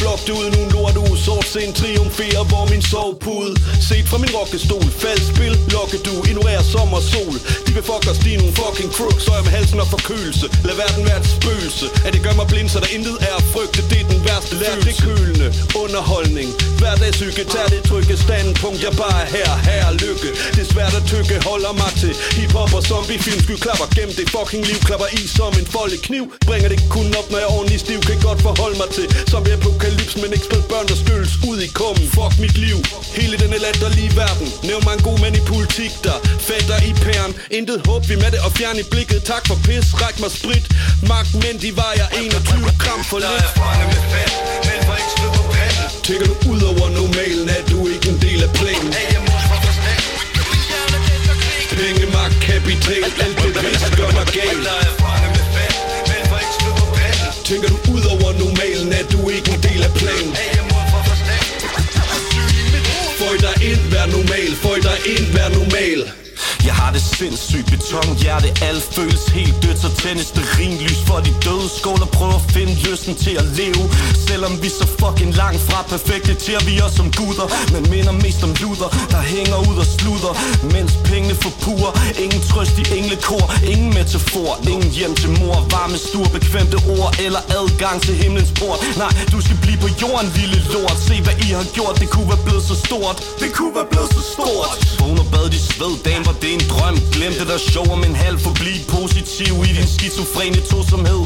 blokke 0.02 0.24
det 0.28 0.34
ud. 0.40 0.48
Nogle 0.56 0.70
lort 0.76 0.96
Sort 1.26 1.48
sen 1.54 1.74
triumferer 1.80 2.44
Hvor 2.52 2.66
min 2.72 2.82
sovepude. 2.92 3.54
Set 3.90 4.06
fra 4.12 4.18
min 4.24 4.32
rockestol. 4.38 4.88
Falsk 5.04 5.28
spil 5.34 5.54
Lokke 5.74 5.98
du. 6.08 6.14
Ignorerer 6.30 6.66
sommer 6.74 6.98
og 7.02 7.06
sol 7.14 7.36
De 7.66 7.72
vil 7.76 7.86
fuck 7.90 8.04
os 8.12 8.20
De 8.24 8.30
er 8.36 8.40
nogle 8.42 8.56
fucking 8.62 8.92
crooks. 8.98 9.24
Så 9.26 9.32
jeg 9.38 9.44
med 9.48 9.54
halsen 9.58 9.80
og 9.84 9.90
forkølelse 9.96 10.46
Lad 10.68 10.76
verden 10.84 11.04
være 11.10 11.20
et 11.24 11.30
spøgelse. 11.38 11.86
At 12.06 12.12
det 12.16 12.22
gør 12.26 12.34
mig 12.40 12.48
blind 12.52 12.70
Så 12.74 12.80
der 12.84 12.90
intet 12.98 13.18
er 13.30 13.36
at 13.42 13.46
frygte. 13.54 13.82
Det 13.92 13.98
er 14.04 14.08
den 14.14 14.22
værste 14.28 14.54
Lær 14.62 14.76
det 14.88 14.96
kølende. 15.06 15.48
Underholdning. 15.84 16.50
Hverdagsyke 16.80 17.44
Tag 17.54 17.68
det 17.74 17.82
trygge 17.90 18.16
standpunkt. 18.26 18.80
Jeg 18.88 18.94
bare 19.04 19.20
er 19.24 19.30
her. 19.36 19.52
Her 19.68 19.82
er 19.90 19.94
lykke. 20.04 20.30
Det 20.56 20.62
er 20.66 20.70
svært 20.74 20.94
at 21.00 21.04
tykke 21.12 21.36
Holder 21.50 21.74
mig 21.82 21.92
til 22.02 22.14
Hip-hop 22.38 22.72
og 22.78 22.84
zombie 22.90 23.20
film 23.26 23.40
Sky 23.46 23.56
klapper 23.66 23.88
gennem 23.96 24.14
det 24.20 24.26
fucking 24.36 24.64
liv. 24.70 24.78
Klapper 24.88 25.10
i 25.20 25.22
som 25.38 25.54
en 25.60 25.68
folde 25.76 25.98
kniv 26.08 26.24
Bringer 26.48 26.70
det 26.74 26.80
kun 26.96 27.08
op 27.20 27.28
når 27.32 27.38
jeg 27.42 27.48
er 27.50 27.54
ordentlig 27.58 27.80
stiv. 27.86 28.00
Kan 28.10 28.20
godt 28.28 28.40
forholde 28.48 28.78
mig 28.82 28.90
til 28.98 29.08
Som 29.32 29.42
det 29.48 29.54
apokalyps 29.76 30.16
Men 30.22 30.30
ikke 30.36 30.46
spil 30.50 30.64
børn 30.72 30.88
der 30.92 30.98
skyldes 31.04 31.34
ud 31.50 31.58
i 31.68 31.70
kummen. 31.80 32.06
Fuck 32.18 32.34
mit 32.44 32.58
liv 32.66 32.78
Hele 33.20 33.36
denne 33.42 33.58
latterlige 33.66 34.12
verden. 34.22 34.48
Nævn 34.70 34.84
mig 34.88 34.94
en 34.98 35.04
god 35.10 35.18
mand 35.24 35.36
i 35.42 35.44
politik 35.54 35.92
der 36.06 36.18
Fætter 36.48 36.80
i 36.90 36.92
pæren. 37.06 37.32
Intet 37.58 37.80
håb 37.88 38.02
vi 38.10 38.16
med 38.24 38.30
det 38.34 38.42
og 38.48 38.52
fjern 38.58 38.78
i 38.84 38.86
blikket. 38.94 39.20
Tak 39.32 39.44
for 39.48 39.58
pis 39.66 39.88
Ræk 40.02 40.16
mig 40.24 40.32
sprit. 40.40 40.66
Magt 41.12 41.34
men 41.44 41.56
de 41.64 41.70
vejer 41.82 42.08
21 42.22 42.72
gram 42.84 43.02
for 43.10 43.20
lidt. 43.26 43.48
Tænker 46.08 46.26
du 46.32 46.36
ud 46.52 46.62
over 46.72 46.88
normalen 47.00 47.50
Er 47.58 47.64
du 47.72 47.78
ikke 47.94 48.08
en 48.14 48.20
del 48.26 48.40
af 48.48 48.52
planen. 48.60 48.92
Penge, 51.80 52.06
magt, 52.16 52.36
kapital 52.48 53.04
Alt 53.26 53.38
det 53.44 53.54
pis 53.62 53.82
gør 53.98 54.12
mig 54.18 54.28
gal. 54.38 54.58
Tænker 57.50 57.70
du 57.70 57.78
ud 57.94 58.04
over 58.14 58.16
normalen 58.16 58.24
Er 58.24 58.24
du 58.24 58.25
ikke 60.02 60.55
Jeg 66.86 66.94
har 66.94 67.00
det 67.02 67.08
sindssygt 67.20 67.68
beton. 67.74 68.10
Hjerte 68.22 68.50
Alt 68.70 68.86
føles 68.96 69.26
helt 69.38 69.56
dødt 69.64 69.80
Så 69.84 69.90
tændes 70.04 70.30
det 70.36 70.46
lys 70.84 71.00
for 71.08 71.20
de 71.26 71.32
døde. 71.46 71.68
Skål 71.80 72.02
og 72.08 72.12
prøv 72.18 72.32
at 72.40 72.46
finde 72.56 72.74
lysten 72.88 73.14
til 73.26 73.36
at 73.42 73.48
leve. 73.60 73.84
Selvom 74.28 74.54
vi 74.64 74.70
så 74.80 74.86
fucking 75.02 75.34
langt 75.42 75.62
fra 75.68 75.80
perfekte 75.94 76.34
Til 76.46 76.60
vi 76.68 76.74
os 76.86 76.94
som 77.00 77.08
guder. 77.20 77.48
Men 77.74 77.84
minder 77.94 78.16
mest 78.24 78.42
om 78.48 78.54
luder 78.62 78.90
Der 79.14 79.24
hænger 79.34 79.58
ud 79.70 79.78
og 79.84 79.88
sluder 79.98 80.34
Mens 80.74 80.94
pengene 81.10 81.36
forpurer. 81.46 81.92
Ingen 82.24 82.42
trøst 82.50 82.76
i 82.84 82.86
englekor 82.98 83.46
Ingen 83.72 83.92
metafor. 83.98 84.52
Ingen 84.74 84.92
hjem 84.98 85.14
til 85.22 85.32
mor 85.40 85.58
Varme 85.74 85.98
stuer, 86.08 86.30
Bekvemte 86.36 86.78
ord. 86.96 87.10
Eller 87.26 87.42
adgang 87.60 87.98
til 88.06 88.16
himlens 88.22 88.52
port 88.60 88.80
Nej, 89.02 89.12
du 89.34 89.38
skal 89.46 89.58
blive 89.64 89.80
på 89.86 89.90
jorden 90.02 90.28
lille 90.40 90.60
lort. 90.74 90.98
Se 91.08 91.16
hvad 91.26 91.38
I 91.46 91.48
har 91.60 91.68
gjort. 91.78 91.96
Det 92.02 92.10
kunne 92.14 92.30
være 92.34 92.44
blevet 92.46 92.64
så 92.72 92.76
stort. 92.86 93.18
Det 93.42 93.50
kunne 93.58 93.74
være 93.78 93.90
blevet 93.94 94.10
så 94.18 94.22
stort. 94.34 94.70
Vågn 95.00 95.18
og 95.24 95.28
bad 95.34 95.50
i 95.60 95.62
sved 95.70 95.94
Dagen 96.06 96.24
var 96.28 96.36
det 96.42 96.52
en 96.58 96.66
drøm. 96.76 96.96
Glem 97.16 97.34
det 97.40 97.48
der 97.52 97.58
show 97.72 97.86
om 97.96 98.04
en 98.10 98.16
halv 98.16 98.38
Forbliv 98.46 98.80
positiv 98.96 99.54
i 99.70 99.72
din 99.78 99.90
skizofrene 99.96 100.62
tosomhed. 100.72 101.22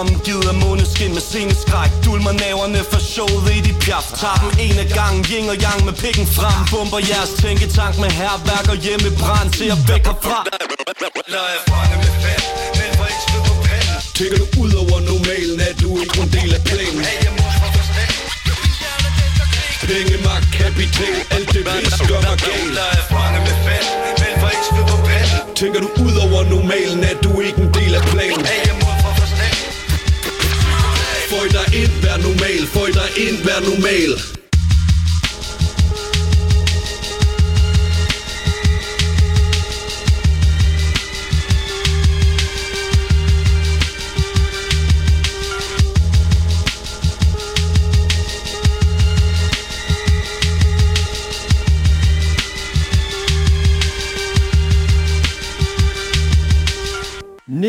Omgivet 0.00 0.46
af 0.52 0.56
måneskin 0.64 1.12
med 1.16 1.24
sceneskræk. 1.30 1.90
Dul 2.04 2.20
mig 2.26 2.34
naverne 2.44 2.80
for 2.90 3.00
showet 3.12 3.48
i 3.58 3.60
dit 3.66 3.78
pjaf 3.84 4.06
Tager 4.20 4.38
dem 4.42 4.50
en 4.66 4.78
af 4.84 4.88
gangen 4.98 5.22
Yin 5.30 5.48
og 5.54 5.58
yang 5.64 5.80
med 5.88 5.94
pikken 6.02 6.26
frem. 6.36 6.58
Bomber 6.72 7.00
jeres 7.10 7.32
tænketank 7.42 7.94
med 8.02 8.10
herværk 8.20 8.66
og 8.72 8.78
hjemmebrand. 8.84 9.48
Til 9.58 9.68
at 9.74 9.80
vække 9.88 10.08
herfra 10.08 10.38
Tænker 14.18 14.38
du 14.38 14.46
ud 14.62 14.72
over 14.72 15.00
normalen 15.00 15.60
Er 15.60 15.74
du 15.82 16.00
ikke 16.02 16.20
en 16.20 16.28
del 16.36 16.54
af 16.54 16.62
planen? 16.64 17.04
Penge, 19.80 20.16
magt, 20.24 20.46
kapital 20.52 21.16
Alt 21.30 21.48
det 21.54 21.64
pis 21.64 21.98
gør 22.08 22.20
mig 22.20 23.85
gal 24.50 25.54
Tænker 25.56 25.80
du 25.80 25.88
ud 26.04 26.16
over 26.16 26.44
normalen 26.50 27.04
Er 27.04 27.16
du 27.22 27.40
ikke 27.40 27.58
en 27.58 27.74
del 27.74 27.94
af 27.94 28.02
planen? 28.02 28.46
Føj 31.30 31.48
dig 31.48 31.74
ind, 31.82 31.90
vær 32.02 32.16
normal. 32.16 32.66
Føj 32.66 32.90
dig 32.90 33.28
ind, 33.28 33.36
vær 33.44 33.60
normal 33.60 34.35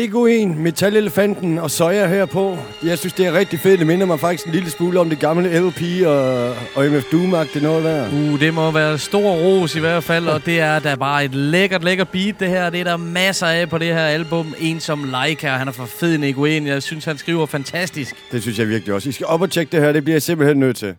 1, 0.04 0.56
Metalelefanten 0.56 1.58
og 1.58 1.70
Soja 1.70 2.06
her 2.06 2.26
på. 2.26 2.58
Jeg 2.84 2.98
synes, 2.98 3.12
det 3.12 3.26
er 3.26 3.32
rigtig 3.32 3.60
fedt. 3.60 3.78
Det 3.78 3.86
minder 3.86 4.06
mig 4.06 4.20
faktisk 4.20 4.46
en 4.46 4.52
lille 4.52 4.70
smule 4.70 5.00
om 5.00 5.08
det 5.08 5.18
gamle 5.18 5.68
LP 5.68 6.06
og, 6.06 6.48
og 6.48 6.86
MF 6.86 7.04
Doom 7.12 7.46
det 7.54 7.62
noget 7.62 7.84
der. 7.84 8.08
Uh, 8.12 8.40
det 8.40 8.54
må 8.54 8.70
være 8.70 8.98
stor 8.98 9.30
ros 9.30 9.76
i 9.76 9.80
hvert 9.80 10.04
fald, 10.04 10.26
og 10.26 10.46
det 10.46 10.60
er 10.60 10.78
da 10.78 10.94
bare 10.94 11.24
et 11.24 11.34
lækkert, 11.34 11.84
lækkert 11.84 12.08
beat, 12.08 12.40
det 12.40 12.48
her. 12.48 12.70
Det 12.70 12.80
er 12.80 12.84
der 12.84 12.96
masser 12.96 13.46
af 13.46 13.68
på 13.68 13.78
det 13.78 13.94
her 13.94 14.04
album. 14.04 14.54
En 14.58 14.80
som 14.80 15.04
Leica, 15.04 15.48
han 15.48 15.68
er 15.68 15.72
for 15.72 15.84
fed, 15.84 16.22
1. 16.22 16.66
Jeg 16.66 16.82
synes, 16.82 17.04
han 17.04 17.18
skriver 17.18 17.46
fantastisk. 17.46 18.14
Det 18.32 18.42
synes 18.42 18.58
jeg 18.58 18.68
virkelig 18.68 18.94
også. 18.94 19.08
I 19.08 19.12
skal 19.12 19.26
op 19.26 19.40
og 19.40 19.50
tjekke 19.50 19.72
det 19.72 19.80
her, 19.80 19.92
det 19.92 20.04
bliver 20.04 20.14
jeg 20.14 20.22
simpelthen 20.22 20.60
nødt 20.60 20.76
til. 20.76 20.94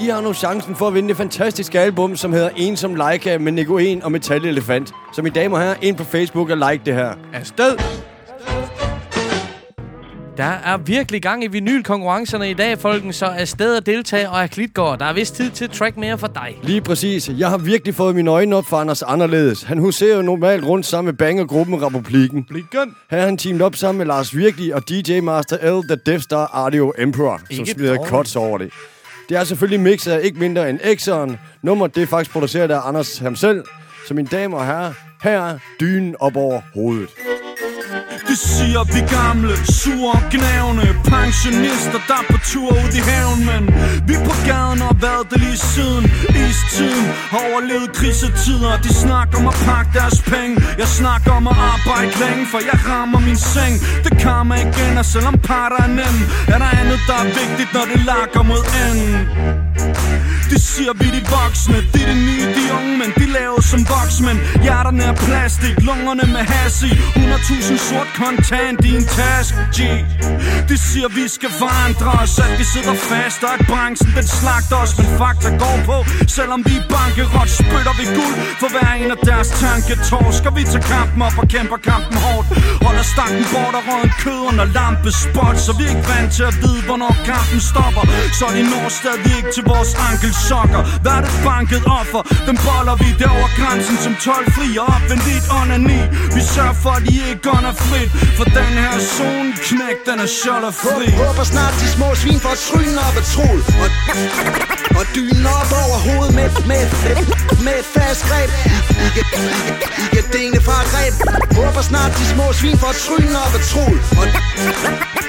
I 0.00 0.04
har 0.08 0.20
nu 0.20 0.32
chancen 0.34 0.74
for 0.76 0.86
at 0.88 0.94
vinde 0.94 1.08
det 1.08 1.16
fantastiske 1.16 1.80
album, 1.80 2.16
som 2.16 2.32
hedder 2.32 2.50
En 2.56 2.76
som 2.76 2.94
Leica 2.94 3.38
med 3.38 3.52
Nico 3.52 3.78
1 3.78 4.02
og 4.04 4.12
Metal 4.12 4.44
Elefant. 4.46 4.92
Så 5.14 5.22
mine 5.22 5.34
damer 5.34 5.58
herrer, 5.58 5.74
ind 5.82 5.96
på 5.96 6.04
Facebook 6.04 6.50
og 6.50 6.56
like 6.56 6.80
det 6.86 6.94
her. 6.94 7.12
Afsted! 7.32 7.76
Der 10.36 10.44
er 10.44 10.76
virkelig 10.76 11.22
gang 11.22 11.44
i 11.44 11.46
vinylkonkurrencerne 11.46 12.50
i 12.50 12.54
dag, 12.54 12.78
folken, 12.78 13.12
så 13.12 13.26
er 13.26 13.44
sted 13.44 13.76
at 13.76 13.86
deltage 13.86 14.30
og 14.30 14.40
er 14.42 14.46
klitgård. 14.46 14.98
Der 14.98 15.04
er 15.04 15.12
vist 15.12 15.34
tid 15.34 15.50
til 15.50 15.70
track 15.70 15.96
mere 15.96 16.18
for 16.18 16.26
dig. 16.26 16.58
Lige 16.62 16.80
præcis. 16.80 17.30
Jeg 17.38 17.48
har 17.50 17.58
virkelig 17.58 17.94
fået 17.94 18.14
mine 18.14 18.30
øjne 18.30 18.56
op 18.56 18.64
for 18.64 18.76
Anders 18.76 19.02
anderledes. 19.02 19.62
Han 19.62 19.78
huserer 19.78 20.16
jo 20.16 20.22
normalt 20.22 20.64
rundt 20.64 20.86
sammen 20.86 21.06
med 21.06 21.14
bangergruppen 21.14 21.82
Republiken. 21.82 22.38
Republiken. 22.38 22.94
Her 23.10 23.18
er 23.18 23.24
han 23.24 23.36
teamet 23.36 23.62
op 23.62 23.76
sammen 23.76 23.98
med 23.98 24.06
Lars 24.06 24.36
Virkelig 24.36 24.74
og 24.74 24.88
DJ 24.88 25.20
Master 25.20 25.80
L, 25.80 25.88
The 25.88 25.96
Death 26.06 26.22
Star 26.22 26.50
Audio 26.52 26.92
Emperor, 26.98 27.38
som 27.38 27.46
Ikke 27.50 27.70
smider 27.70 27.94
dårligt. 27.94 28.10
cuts 28.10 28.36
over 28.36 28.58
det. 28.58 28.70
Det 29.28 29.36
er 29.36 29.44
selvfølgelig 29.44 29.80
mixet 29.80 30.12
af 30.12 30.24
ikke 30.24 30.38
mindre 30.38 30.70
end 30.70 30.80
Exxon. 30.84 31.38
Nummer 31.62 31.86
det 31.86 32.02
er 32.02 32.06
faktisk 32.06 32.30
produceret 32.30 32.70
af 32.70 32.88
Anders 32.88 33.18
ham 33.18 33.36
selv. 33.36 33.64
Så 34.08 34.14
mine 34.14 34.28
damer 34.28 34.58
og 34.58 34.66
herrer, 34.66 34.92
her 35.22 35.40
er 35.40 35.58
dynen 35.80 36.16
op 36.20 36.36
over 36.36 36.60
hovedet. 36.74 37.08
Det 38.28 38.38
siger 38.38 38.82
vi 38.94 39.00
gamle, 39.16 39.54
sure 39.80 40.12
og 40.18 40.22
gnavne 40.32 40.86
Pensionister, 41.10 42.00
der 42.08 42.18
er 42.22 42.26
på 42.32 42.38
tur 42.50 42.70
ud 42.82 42.92
i 43.00 43.02
haven 43.10 43.40
Men 43.50 43.62
vi 44.08 44.14
på 44.28 44.34
gaden 44.48 44.80
har 44.86 44.96
været 45.06 45.24
det 45.30 45.38
lige 45.44 45.60
siden 45.74 46.04
Istiden. 46.44 47.06
Har 47.32 47.40
overlevet 47.48 47.88
krisetider 47.98 48.72
De 48.84 48.90
snakker 49.04 49.38
om 49.40 49.46
at 49.52 49.58
pakke 49.68 49.90
deres 49.98 50.18
penge. 50.32 50.54
Jeg 50.82 50.88
snakker 50.98 51.30
om 51.38 51.44
at 51.52 51.56
arbejde 51.72 52.12
længe 52.22 52.44
For 52.52 52.60
jeg 52.70 52.78
rammer 52.90 53.20
min 53.28 53.38
seng. 53.54 53.74
Det 54.04 54.12
karma 54.24 54.54
igen, 54.66 54.92
og 55.02 55.06
selvom 55.14 55.34
parter 55.48 55.80
er 55.86 55.92
nem 56.00 56.16
Er 56.54 56.58
der 56.62 56.70
andet, 56.80 57.00
der 57.08 57.16
er 57.24 57.28
vigtigt, 57.40 57.70
når 57.76 57.84
det 57.92 58.00
lakker 58.10 58.42
mod 58.50 58.62
enden 58.84 59.14
det 60.52 60.60
siger 60.72 60.92
vi 61.00 61.06
de 61.16 61.22
voksne. 61.38 61.78
Det 61.92 62.02
er 62.02 62.08
det 62.12 62.20
nye, 62.28 62.46
de 62.58 62.64
unge, 62.78 62.94
men 63.02 63.10
de 63.20 63.26
laver 63.38 63.60
som 63.72 63.80
voksmænd. 63.94 64.38
Hjerterne 64.64 65.02
er 65.10 65.14
plastik, 65.26 65.76
lungerne 65.88 66.24
med 66.34 66.44
has 66.54 66.82
i. 66.82 66.92
100.000 66.92 67.76
sort 67.88 68.10
kontant 68.22 68.78
i 68.88 68.90
en 69.00 69.06
task 69.18 69.52
G. 69.76 69.78
Det 70.70 70.78
siger 70.88 71.08
vi 71.18 71.24
skal 71.36 71.50
forandre 71.62 72.10
os 72.22 72.38
At 72.44 72.52
vi 72.60 72.64
sidder 72.74 72.96
fast, 73.10 73.40
og 73.46 73.52
at 73.58 73.62
branchen 73.70 74.10
den 74.18 74.26
slagter 74.38 74.76
os. 74.84 74.92
Men 74.98 75.06
fakta 75.20 75.48
går 75.64 75.76
på, 75.90 75.96
selvom 76.36 76.60
vi 76.68 76.74
er 76.82 76.86
bankerot 76.94 77.50
Spytter 77.60 77.94
vi 78.00 78.04
guld 78.18 78.36
for 78.60 78.68
hver 78.74 78.92
en 79.02 79.10
af 79.16 79.20
deres 79.28 79.48
tanke 79.64 79.92
Torsker 80.10 80.50
vi 80.56 80.62
tage 80.72 80.84
kampen 80.94 81.20
op 81.28 81.36
og 81.42 81.46
kæmper 81.54 81.78
kampen 81.90 82.16
hårdt? 82.24 82.46
Holder 82.84 83.04
stanken 83.12 83.44
bort 83.52 83.74
og 83.78 83.82
røden 83.88 84.12
kød 84.22 84.40
under 84.50 84.66
lampespot 84.76 85.56
Så 85.66 85.72
vi 85.78 85.84
er 85.88 85.92
ikke 85.94 86.06
vant 86.12 86.30
til 86.36 86.44
at 86.50 86.56
vide, 86.62 86.80
hvornår 86.88 87.14
kampen 87.30 87.60
stopper. 87.70 88.04
Så 88.38 88.46
de 88.56 88.62
når 88.72 88.88
stadig 89.00 89.32
ikke 89.38 89.50
til 89.56 89.64
vores 89.72 89.90
sokker. 90.48 90.82
Hvad 91.02 91.14
er 91.18 91.22
det 91.26 91.34
banket 91.48 91.82
offer? 92.00 92.22
Dem 92.48 92.56
boller 92.66 92.96
vi 93.02 93.08
derover 93.22 93.48
grænsen 93.58 93.96
som 94.04 94.14
12 94.14 94.52
fri 94.56 94.68
Og 94.82 94.86
opvendigt 94.94 95.44
onani 95.58 96.00
Vi 96.34 96.40
sørger 96.54 96.76
for, 96.82 96.92
at 96.98 97.02
de 97.08 97.14
ikke 97.30 97.46
ånder 97.56 97.74
frit. 97.88 98.10
For 98.38 98.46
den 98.58 98.72
her 98.84 98.96
zone 99.16 99.50
knæk, 99.66 99.98
den 100.08 100.18
er 100.24 100.30
sjoller 100.38 100.72
fri. 100.82 101.06
Håber 101.22 101.44
snart 101.52 101.74
de 101.80 101.86
små 101.96 102.08
svin 102.20 102.40
får 102.44 102.56
tryn 102.68 102.96
op 103.06 103.16
af 103.20 103.26
trol 103.34 103.60
og, 103.82 103.88
og 104.98 105.04
dynen 105.14 105.46
op 105.58 105.70
over 105.82 105.98
hovedet 106.06 106.34
med, 106.38 106.48
med, 106.70 106.84
med, 107.04 107.16
med 107.66 107.74
et 107.82 107.88
fast 107.94 108.22
greb. 108.28 108.50
I 109.04 109.08
kan, 109.16 109.26
I 109.56 109.60
kan, 109.68 109.76
I 110.18 110.20
dele 110.36 110.60
fra 110.66 110.76
et 110.84 110.90
ræb 110.96 111.14
Håber 111.58 111.82
snart 111.90 112.12
de 112.18 112.24
små 112.34 112.46
svin 112.58 112.78
får 112.82 112.94
tryn 113.04 113.34
op 113.44 113.52
af 113.58 113.62
trol 113.70 113.96
og, 114.20 114.26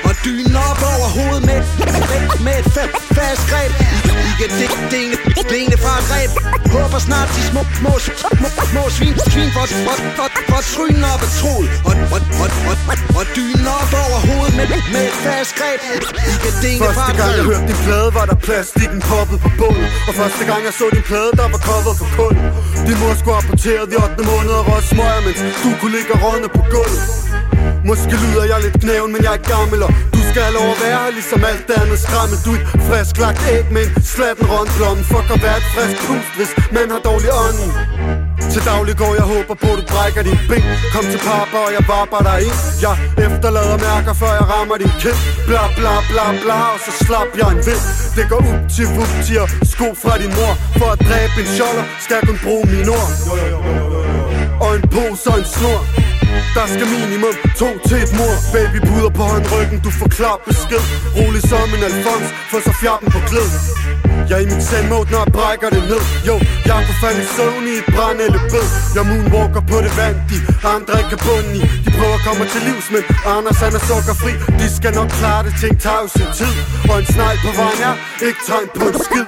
og 0.07 0.14
dynen 0.26 0.55
op 0.70 0.82
over 0.93 1.07
hovedet 1.18 1.43
med, 1.49 1.60
med, 2.12 2.24
med 2.45 2.55
et 2.62 2.68
fa, 2.76 2.84
fast 3.18 3.43
greb. 3.49 3.72
I 4.07 4.30
I 4.30 4.32
kan 4.39 4.49
de, 4.60 4.66
dele, 5.00 5.16
dele 5.54 5.76
fra 5.84 5.93
et 6.02 6.06
ræb 6.14 6.32
Håber 6.74 7.00
snart 7.08 7.30
de 7.36 7.41
små, 7.52 7.62
små, 7.80 7.93
små, 8.39 8.50
små 8.72 8.84
svin, 8.95 9.16
svin 9.34 9.50
får, 9.56 9.68
får, 9.86 9.97
får, 10.18 10.30
får 10.52 10.62
trynen 10.74 11.04
op 11.14 11.22
af 11.28 11.32
trol 11.39 11.66
og, 11.89 11.93
og, 12.16 12.20
og, 12.43 12.50
og, 12.70 12.95
og 13.20 13.24
dynen 13.36 13.68
op 13.78 13.91
over 14.04 14.20
hovedet 14.28 14.54
med, 14.60 14.68
med 14.93 15.04
et 15.10 15.18
fast 15.26 15.54
greb. 15.60 15.80
I 16.47 16.52
dele 16.64 16.80
fra 16.84 16.91
Første 16.91 17.12
et 17.12 17.18
gang 17.20 17.32
jeg 17.38 17.43
ræb 17.43 17.50
hørte 17.50 17.66
din 17.72 17.80
plade, 17.86 18.10
var 18.18 18.26
der 18.32 18.38
plastikken 18.47 19.00
poppet 19.10 19.38
på 19.45 19.50
bålet. 19.60 19.89
Og 20.08 20.14
første 20.22 20.43
gang 20.50 20.62
jeg 20.68 20.74
så 20.80 20.86
din 20.95 21.06
plade, 21.12 21.32
der 21.39 21.47
var 21.54 21.62
coveret 21.68 21.97
for 22.02 22.10
kul 22.18 22.34
Din 22.88 22.97
mor 23.02 23.14
skulle 23.20 23.38
rapportere 23.39 23.84
de 23.91 23.95
8. 24.04 24.24
måneder 24.32 24.62
og 24.74 24.80
smøger 24.89 25.22
Mens 25.26 25.39
du 25.64 25.70
kunne 25.80 25.93
ligge 25.97 26.12
og 26.16 26.20
rådne 26.24 26.47
på 26.56 26.62
gulvet 26.74 27.28
Måske 27.86 28.13
lyder 28.23 28.45
jeg 28.51 28.59
lidt 28.65 28.77
knæven, 28.84 29.11
men 29.13 29.21
jeg 29.23 29.34
er 29.39 29.43
gammel 29.53 29.80
Og 29.84 29.91
du 30.15 30.21
skal 30.30 30.41
have 30.47 30.55
lov 30.59 30.67
at 30.75 30.80
være 30.86 30.99
her, 31.05 31.11
ligesom 31.19 31.41
alt 31.51 31.63
det 31.67 31.75
andet 31.82 31.99
skrammel 32.05 32.38
Du 32.45 32.51
er 32.55 32.59
et 32.59 32.82
frisk 32.88 33.15
lagt 33.23 33.41
æg 33.53 33.65
med 33.75 33.84
en 33.88 34.03
slatten 34.13 34.45
rundblomme 34.51 35.03
Fuck 35.11 35.27
at 35.36 35.41
være 35.45 35.57
et 35.61 35.67
frisk 35.73 35.97
pust, 36.05 36.32
hvis 36.38 36.51
man 36.75 36.88
har 36.93 37.01
dårlig 37.09 37.32
ånden 37.45 37.71
til 38.53 38.61
daglig 38.71 38.95
går 39.03 39.13
jeg 39.19 39.25
håber 39.34 39.55
på, 39.63 39.69
du 39.80 39.84
brækker 39.93 40.21
din 40.30 40.39
ben. 40.49 40.63
Kom 40.93 41.05
til 41.13 41.21
papa, 41.30 41.57
og 41.67 41.71
jeg 41.77 41.84
barber 41.93 42.19
dig 42.30 42.38
ind. 42.47 42.57
Jeg 42.86 42.95
efterlader 43.25 43.77
mærker, 43.89 44.13
før 44.21 44.32
jeg 44.39 44.45
rammer 44.53 44.77
din 44.84 44.93
kind 45.03 45.19
Bla 45.47 45.63
bla 45.77 45.93
bla 46.11 46.25
bla, 46.43 46.59
og 46.75 46.80
så 46.86 46.91
slap 47.05 47.30
jeg 47.39 47.49
en 47.55 47.61
vind. 47.67 47.84
Det 48.17 48.25
går 48.32 48.41
ud 48.49 48.57
til 48.75 48.88
vupti 48.97 49.34
og 49.43 49.47
sko 49.73 49.88
fra 50.03 50.13
din 50.21 50.32
mor. 50.38 50.53
For 50.80 50.89
at 50.95 50.99
dræbe 51.07 51.36
en 51.43 51.49
sjoller, 51.55 51.86
skal 52.03 52.15
jeg 52.19 52.25
kun 52.30 52.39
bruge 52.45 52.65
min 52.73 52.88
ord. 52.99 53.09
Og 54.65 54.69
en 54.77 54.84
pose 54.93 55.25
og 55.32 55.38
en 55.41 55.47
snor 55.55 55.80
der 56.55 56.65
skal 56.73 56.88
minimum 56.95 57.36
to 57.61 57.69
til 57.88 57.97
et 58.05 58.11
mor 58.19 58.36
Baby 58.53 58.80
puder 58.88 59.11
på 59.17 59.23
håndryggen, 59.32 59.80
du 59.86 59.91
får 59.99 60.09
klar 60.17 60.38
besked 60.47 60.84
Rolig 61.17 61.43
som 61.49 61.67
en 61.75 61.84
Alfons, 61.89 62.30
for 62.51 62.59
så 62.65 62.71
fjerden 62.82 63.07
på 63.11 63.19
glæd 63.30 63.49
Jeg 64.30 64.38
er 64.38 64.43
i 64.45 64.49
mit 64.53 64.63
zen 64.69 64.86
mode, 64.91 65.07
når 65.11 65.19
jeg 65.25 65.32
brækker 65.38 65.69
det 65.75 65.84
ned. 65.91 66.03
Jo, 66.30 66.36
jeg 66.67 66.75
er 66.80 66.84
på 66.89 66.93
fald 67.01 67.17
i 67.25 67.27
søvn 67.36 67.65
i 67.71 67.75
et 67.82 67.88
brand 67.95 68.19
eller 68.25 68.43
bed. 68.53 68.67
Jeg 68.95 69.03
moonwalker 69.09 69.63
på 69.71 69.77
det 69.86 69.93
vand, 69.99 70.17
de 70.30 70.38
andre 70.73 70.93
ikke 71.01 71.11
kan 71.13 71.21
bunden 71.27 71.53
i. 71.59 71.61
De 71.86 71.89
prøver 71.97 72.15
at 72.19 72.23
komme 72.27 72.43
til 72.53 72.61
livs, 72.67 72.88
men 72.93 73.03
Anders 73.36 73.59
han 73.63 73.73
er 73.80 73.84
sukkerfri. 73.89 74.34
De 74.59 74.67
skal 74.77 74.91
nok 74.99 75.09
klare 75.19 75.41
det, 75.45 75.53
ting 75.61 75.73
tager 75.86 76.01
jo 76.03 76.09
sin 76.17 76.30
tid. 76.39 76.55
Og 76.89 76.95
en 77.01 77.07
snegl 77.13 77.38
på 77.45 77.51
vejen 77.59 77.82
er 77.89 77.95
ikke 78.27 78.41
tegn 78.49 78.67
på 78.80 78.86
en 78.91 78.97
skid. 79.05 79.27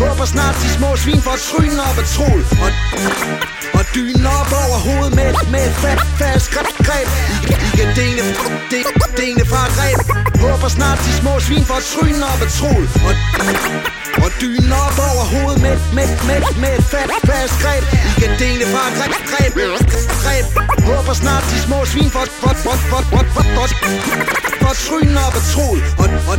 Håber 0.00 0.26
snart 0.34 0.56
de 0.62 0.68
små 0.78 0.90
svin 1.02 1.20
får 1.26 1.38
trynen 1.48 1.80
op 1.88 1.96
af 2.02 2.06
trol 2.14 2.42
og, 2.64 2.70
og 3.78 3.82
dynen 3.94 4.26
op 4.38 4.50
over 4.62 4.78
hovedet 4.86 5.12
med, 5.18 5.30
med 5.54 5.62
et 5.68 5.76
fat 5.82 6.00
fast 6.40 6.50
greb, 6.52 6.86
greb. 6.86 7.08
I, 7.42 7.52
I 7.52 7.70
kan 7.76 7.90
dele, 7.96 8.22
de, 8.70 8.78
dene 9.16 9.44
fra 9.50 9.60
et 9.68 9.74
ræb 9.80 10.00
Håber 10.42 10.68
snart 10.68 10.98
de 11.06 11.12
små 11.20 11.40
svin 11.40 11.64
får 11.70 11.80
trynen 11.92 12.22
op 12.22 12.40
af 12.46 12.50
trul. 12.58 12.84
Og, 13.08 13.14
og 14.24 14.30
dynen 14.40 14.72
op 14.84 14.96
over 15.10 15.24
hovedet 15.32 15.60
med, 15.66 15.76
med, 15.96 16.08
med, 16.28 16.40
med 16.62 16.72
et 16.78 16.84
fat, 16.92 17.10
fast 17.30 17.56
greb. 17.62 17.84
I 18.08 18.20
kan 18.20 18.32
dele 18.44 18.64
fra 18.72 18.82
et 18.90 18.96
greb, 19.00 19.12
greb, 19.30 19.52
greb. 20.24 20.44
Håber 20.88 21.14
snart 21.22 21.44
de 21.50 21.56
små 21.66 21.78
svin 21.92 22.10
får, 22.16 22.26
får, 22.42 22.56
får, 22.64 22.78
får, 22.90 23.04
får, 23.12 23.24
får, 23.34 23.46
får, 23.56 23.68
får 24.62 24.74
trynen 24.86 25.16
op 25.26 25.34
af 25.40 25.44
trul. 25.52 25.78
Og, 26.02 26.08
og, 26.30 26.36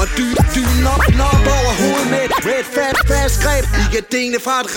og 0.00 0.06
dy, 0.16 0.28
dynen 0.54 0.86
op, 0.94 1.02
op 1.30 1.44
over 1.56 1.72
hovedet 1.80 2.08
med 2.14 2.26
med 2.46 2.56
et 2.62 2.68
fast, 2.76 3.00
fast 3.10 3.36
greb. 3.44 3.64
I 3.82 3.84
kan 3.94 4.04
dele 4.16 4.38
fra 4.46 4.56
et 4.64 4.70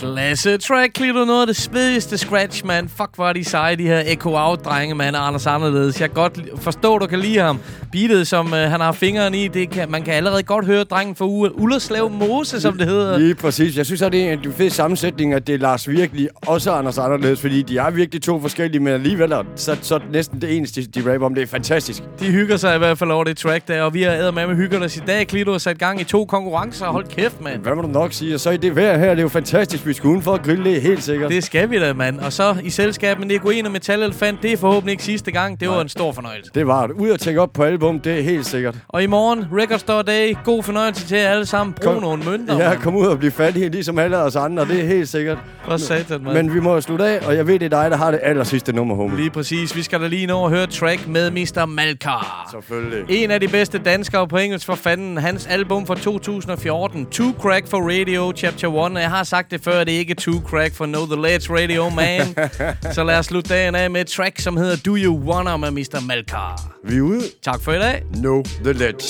Klasse 0.00 0.58
track, 0.58 0.92
Klito. 0.94 1.24
Noget 1.24 1.40
af 1.40 1.46
det 1.46 1.56
svedigste 1.56 2.18
scratch, 2.18 2.66
man. 2.66 2.88
Fuck, 2.88 3.08
hvor 3.14 3.28
er 3.28 3.32
de 3.32 3.44
seje, 3.44 3.76
de 3.76 3.82
her 3.82 4.02
Echo 4.06 4.30
Out-drenge, 4.36 4.94
man. 4.94 5.14
Anders 5.14 5.46
Anderledes. 5.46 6.00
Jeg 6.00 6.08
kan 6.08 6.14
godt 6.14 6.40
forstå, 6.56 6.98
du 6.98 7.06
kan 7.06 7.18
lide 7.18 7.38
ham. 7.38 7.60
Beatet, 7.92 8.26
som 8.26 8.46
uh, 8.46 8.52
han 8.58 8.80
har 8.80 8.92
fingeren 8.92 9.34
i, 9.34 9.48
det 9.48 9.70
kan, 9.70 9.90
man 9.90 10.02
kan 10.02 10.14
allerede 10.14 10.42
godt 10.42 10.66
høre 10.66 10.84
drengen 10.84 11.16
fra 11.16 11.24
U- 11.24 11.62
Ullerslev 11.62 12.10
Mose, 12.10 12.60
som 12.60 12.78
det 12.78 12.86
hedder. 12.86 13.18
Lige 13.18 13.34
præcis. 13.34 13.76
Jeg 13.76 13.86
synes, 13.86 14.02
at 14.02 14.12
det 14.12 14.28
er 14.28 14.32
en 14.32 14.52
fed 14.52 14.70
sammensætning, 14.70 15.34
at 15.34 15.46
det 15.46 15.54
er 15.54 15.58
Lars 15.58 15.88
virkelig 15.88 16.28
også 16.46 16.72
Anders 16.72 16.98
anderledes, 16.98 17.40
fordi 17.40 17.62
de 17.62 17.78
er 17.78 17.90
virkelig 17.90 18.22
to 18.22 18.40
forskellige, 18.40 18.80
men 18.82 18.92
alligevel 18.92 19.32
er 19.32 19.42
så, 19.56 19.76
så 19.82 20.00
næsten 20.12 20.40
det 20.40 20.56
eneste, 20.56 20.82
de, 20.82 21.00
de 21.00 21.12
rapper 21.12 21.26
om. 21.26 21.34
Det 21.34 21.42
er 21.42 21.46
fantastisk. 21.46 22.02
De 22.20 22.26
hygger 22.30 22.56
sig 22.56 22.74
i 22.74 22.78
hvert 22.78 22.98
fald 22.98 23.10
over 23.10 23.24
det 23.24 23.36
track 23.36 23.68
der, 23.68 23.82
og 23.82 23.94
vi 23.94 24.02
har 24.02 24.30
med 24.30 24.46
med 24.46 24.56
hygger 24.56 24.84
os 24.84 24.96
i 24.96 25.00
dag. 25.06 25.26
Klito 25.26 25.50
har 25.50 25.58
sat 25.58 25.78
gang 25.78 26.00
i 26.00 26.04
to 26.04 26.24
konkurrencer. 26.24 26.86
Hold 26.86 27.06
kæft, 27.06 27.40
mand. 27.40 27.62
Hvad 27.62 27.74
må 27.74 27.82
du 27.82 27.88
nok 27.88 28.12
sige? 28.12 28.34
Og 28.34 28.40
så 28.40 28.50
i 28.50 28.56
det 28.56 28.76
vejr 28.76 28.98
her, 28.98 29.10
det 29.10 29.18
er 29.18 29.22
jo 29.22 29.28
fantastisk. 29.28 29.84
Vi 29.88 29.92
skal 29.92 30.08
udenfor 30.08 30.32
og 30.32 30.42
grille 30.42 30.64
det, 30.64 30.82
helt 30.82 31.02
sikkert. 31.02 31.30
Det 31.30 31.44
skal 31.44 31.70
vi 31.70 31.78
da, 31.78 31.92
mand. 31.92 32.20
Og 32.20 32.32
så 32.32 32.56
i 32.62 32.70
selskab 32.70 33.18
med 33.18 33.26
Nico 33.26 33.48
og 33.64 33.72
Metal 33.72 34.02
Elefant. 34.02 34.42
Det 34.42 34.52
er 34.52 34.56
forhåbentlig 34.56 34.92
ikke 34.92 35.02
sidste 35.04 35.30
gang. 35.30 35.60
Det 35.60 35.68
var 35.68 35.80
en 35.80 35.88
stor 35.88 36.12
fornøjelse. 36.12 36.50
Det 36.54 36.66
var 36.66 36.86
det. 36.86 36.94
Ud 36.94 37.10
og 37.10 37.20
tjekke 37.20 37.40
op 37.40 37.52
på 37.52 37.62
album, 37.62 38.00
det 38.00 38.18
er 38.18 38.22
helt 38.22 38.46
sikkert. 38.46 38.76
Og 38.88 39.02
i 39.02 39.06
morgen, 39.06 39.44
Record 39.52 39.78
Store 39.78 40.02
Day. 40.02 40.36
God 40.44 40.62
fornøjelse 40.62 41.06
til 41.06 41.18
jer 41.18 41.28
alle 41.30 41.46
sammen. 41.46 41.74
Brug 41.74 41.92
Kom- 41.92 42.02
nogle 42.02 42.24
mønter. 42.24 42.58
Ja, 42.58 42.74
kom 42.74 42.96
ud 42.96 43.06
og 43.06 43.18
blive 43.18 43.30
fattige, 43.30 43.68
ligesom 43.68 43.98
alle 43.98 44.18
os 44.18 44.36
andre, 44.36 44.64
det 44.64 44.80
er 44.80 44.86
helt 44.86 45.08
sikkert. 45.08 45.38
For 45.64 45.76
satan, 45.76 46.22
mand. 46.22 46.34
Men 46.36 46.54
vi 46.54 46.60
må 46.60 46.74
jo 46.74 46.80
slutte 46.80 47.04
af, 47.06 47.26
og 47.26 47.36
jeg 47.36 47.46
ved, 47.46 47.58
det 47.58 47.72
er 47.72 47.82
dig, 47.82 47.90
der 47.90 47.96
har 47.96 48.10
det 48.10 48.20
aller 48.22 48.44
sidste 48.44 48.72
nummer, 48.72 48.94
homie. 48.94 49.16
Lige 49.16 49.30
præcis. 49.30 49.76
Vi 49.76 49.82
skal 49.82 50.00
da 50.00 50.06
lige 50.06 50.26
nå 50.26 50.44
at 50.44 50.50
høre 50.50 50.66
track 50.66 51.08
med 51.08 51.30
Mr. 51.30 51.66
Malkar. 51.66 52.48
Selvfølgelig. 52.50 53.22
En 53.22 53.30
af 53.30 53.40
de 53.40 53.48
bedste 53.48 53.78
danskere 53.78 54.28
på 54.28 54.36
engelsk 54.36 54.66
for 54.66 54.74
fanden. 54.74 55.18
Hans 55.18 55.46
album 55.46 55.86
fra 55.86 55.94
2014. 55.94 57.06
Two 57.06 57.32
Crack 57.40 57.66
for 57.68 57.78
Radio 57.98 58.32
Chapter 58.36 58.86
1. 58.86 58.92
Jeg 59.00 59.10
har 59.10 59.22
sagt 59.24 59.50
det 59.50 59.60
før, 59.64 59.77
det 59.84 59.94
er 59.94 59.98
ikke 59.98 60.14
Two 60.14 60.40
Crack 60.46 60.74
for 60.74 60.86
Know 60.86 61.06
The 61.06 61.22
Ledge 61.22 61.54
Radio 61.54 61.88
Man. 61.88 62.34
Så 62.94 63.04
lad 63.04 63.18
os 63.18 63.26
slutte 63.26 63.54
dagen 63.54 63.74
af 63.74 63.90
med 63.90 64.00
et 64.00 64.06
track, 64.06 64.40
som 64.40 64.56
hedder 64.56 64.76
Do 64.76 64.96
You 64.96 65.18
Wanna 65.18 65.56
med 65.56 65.70
Mr. 65.70 66.00
Malkar. 66.06 66.77
Vi 66.84 66.96
er 66.96 67.02
ude. 67.02 67.22
Tak 67.42 67.62
for 67.62 67.72
i 67.72 67.78
dag. 67.78 68.02
Know 68.14 68.42
The 68.64 68.72
Ledge. 68.72 69.04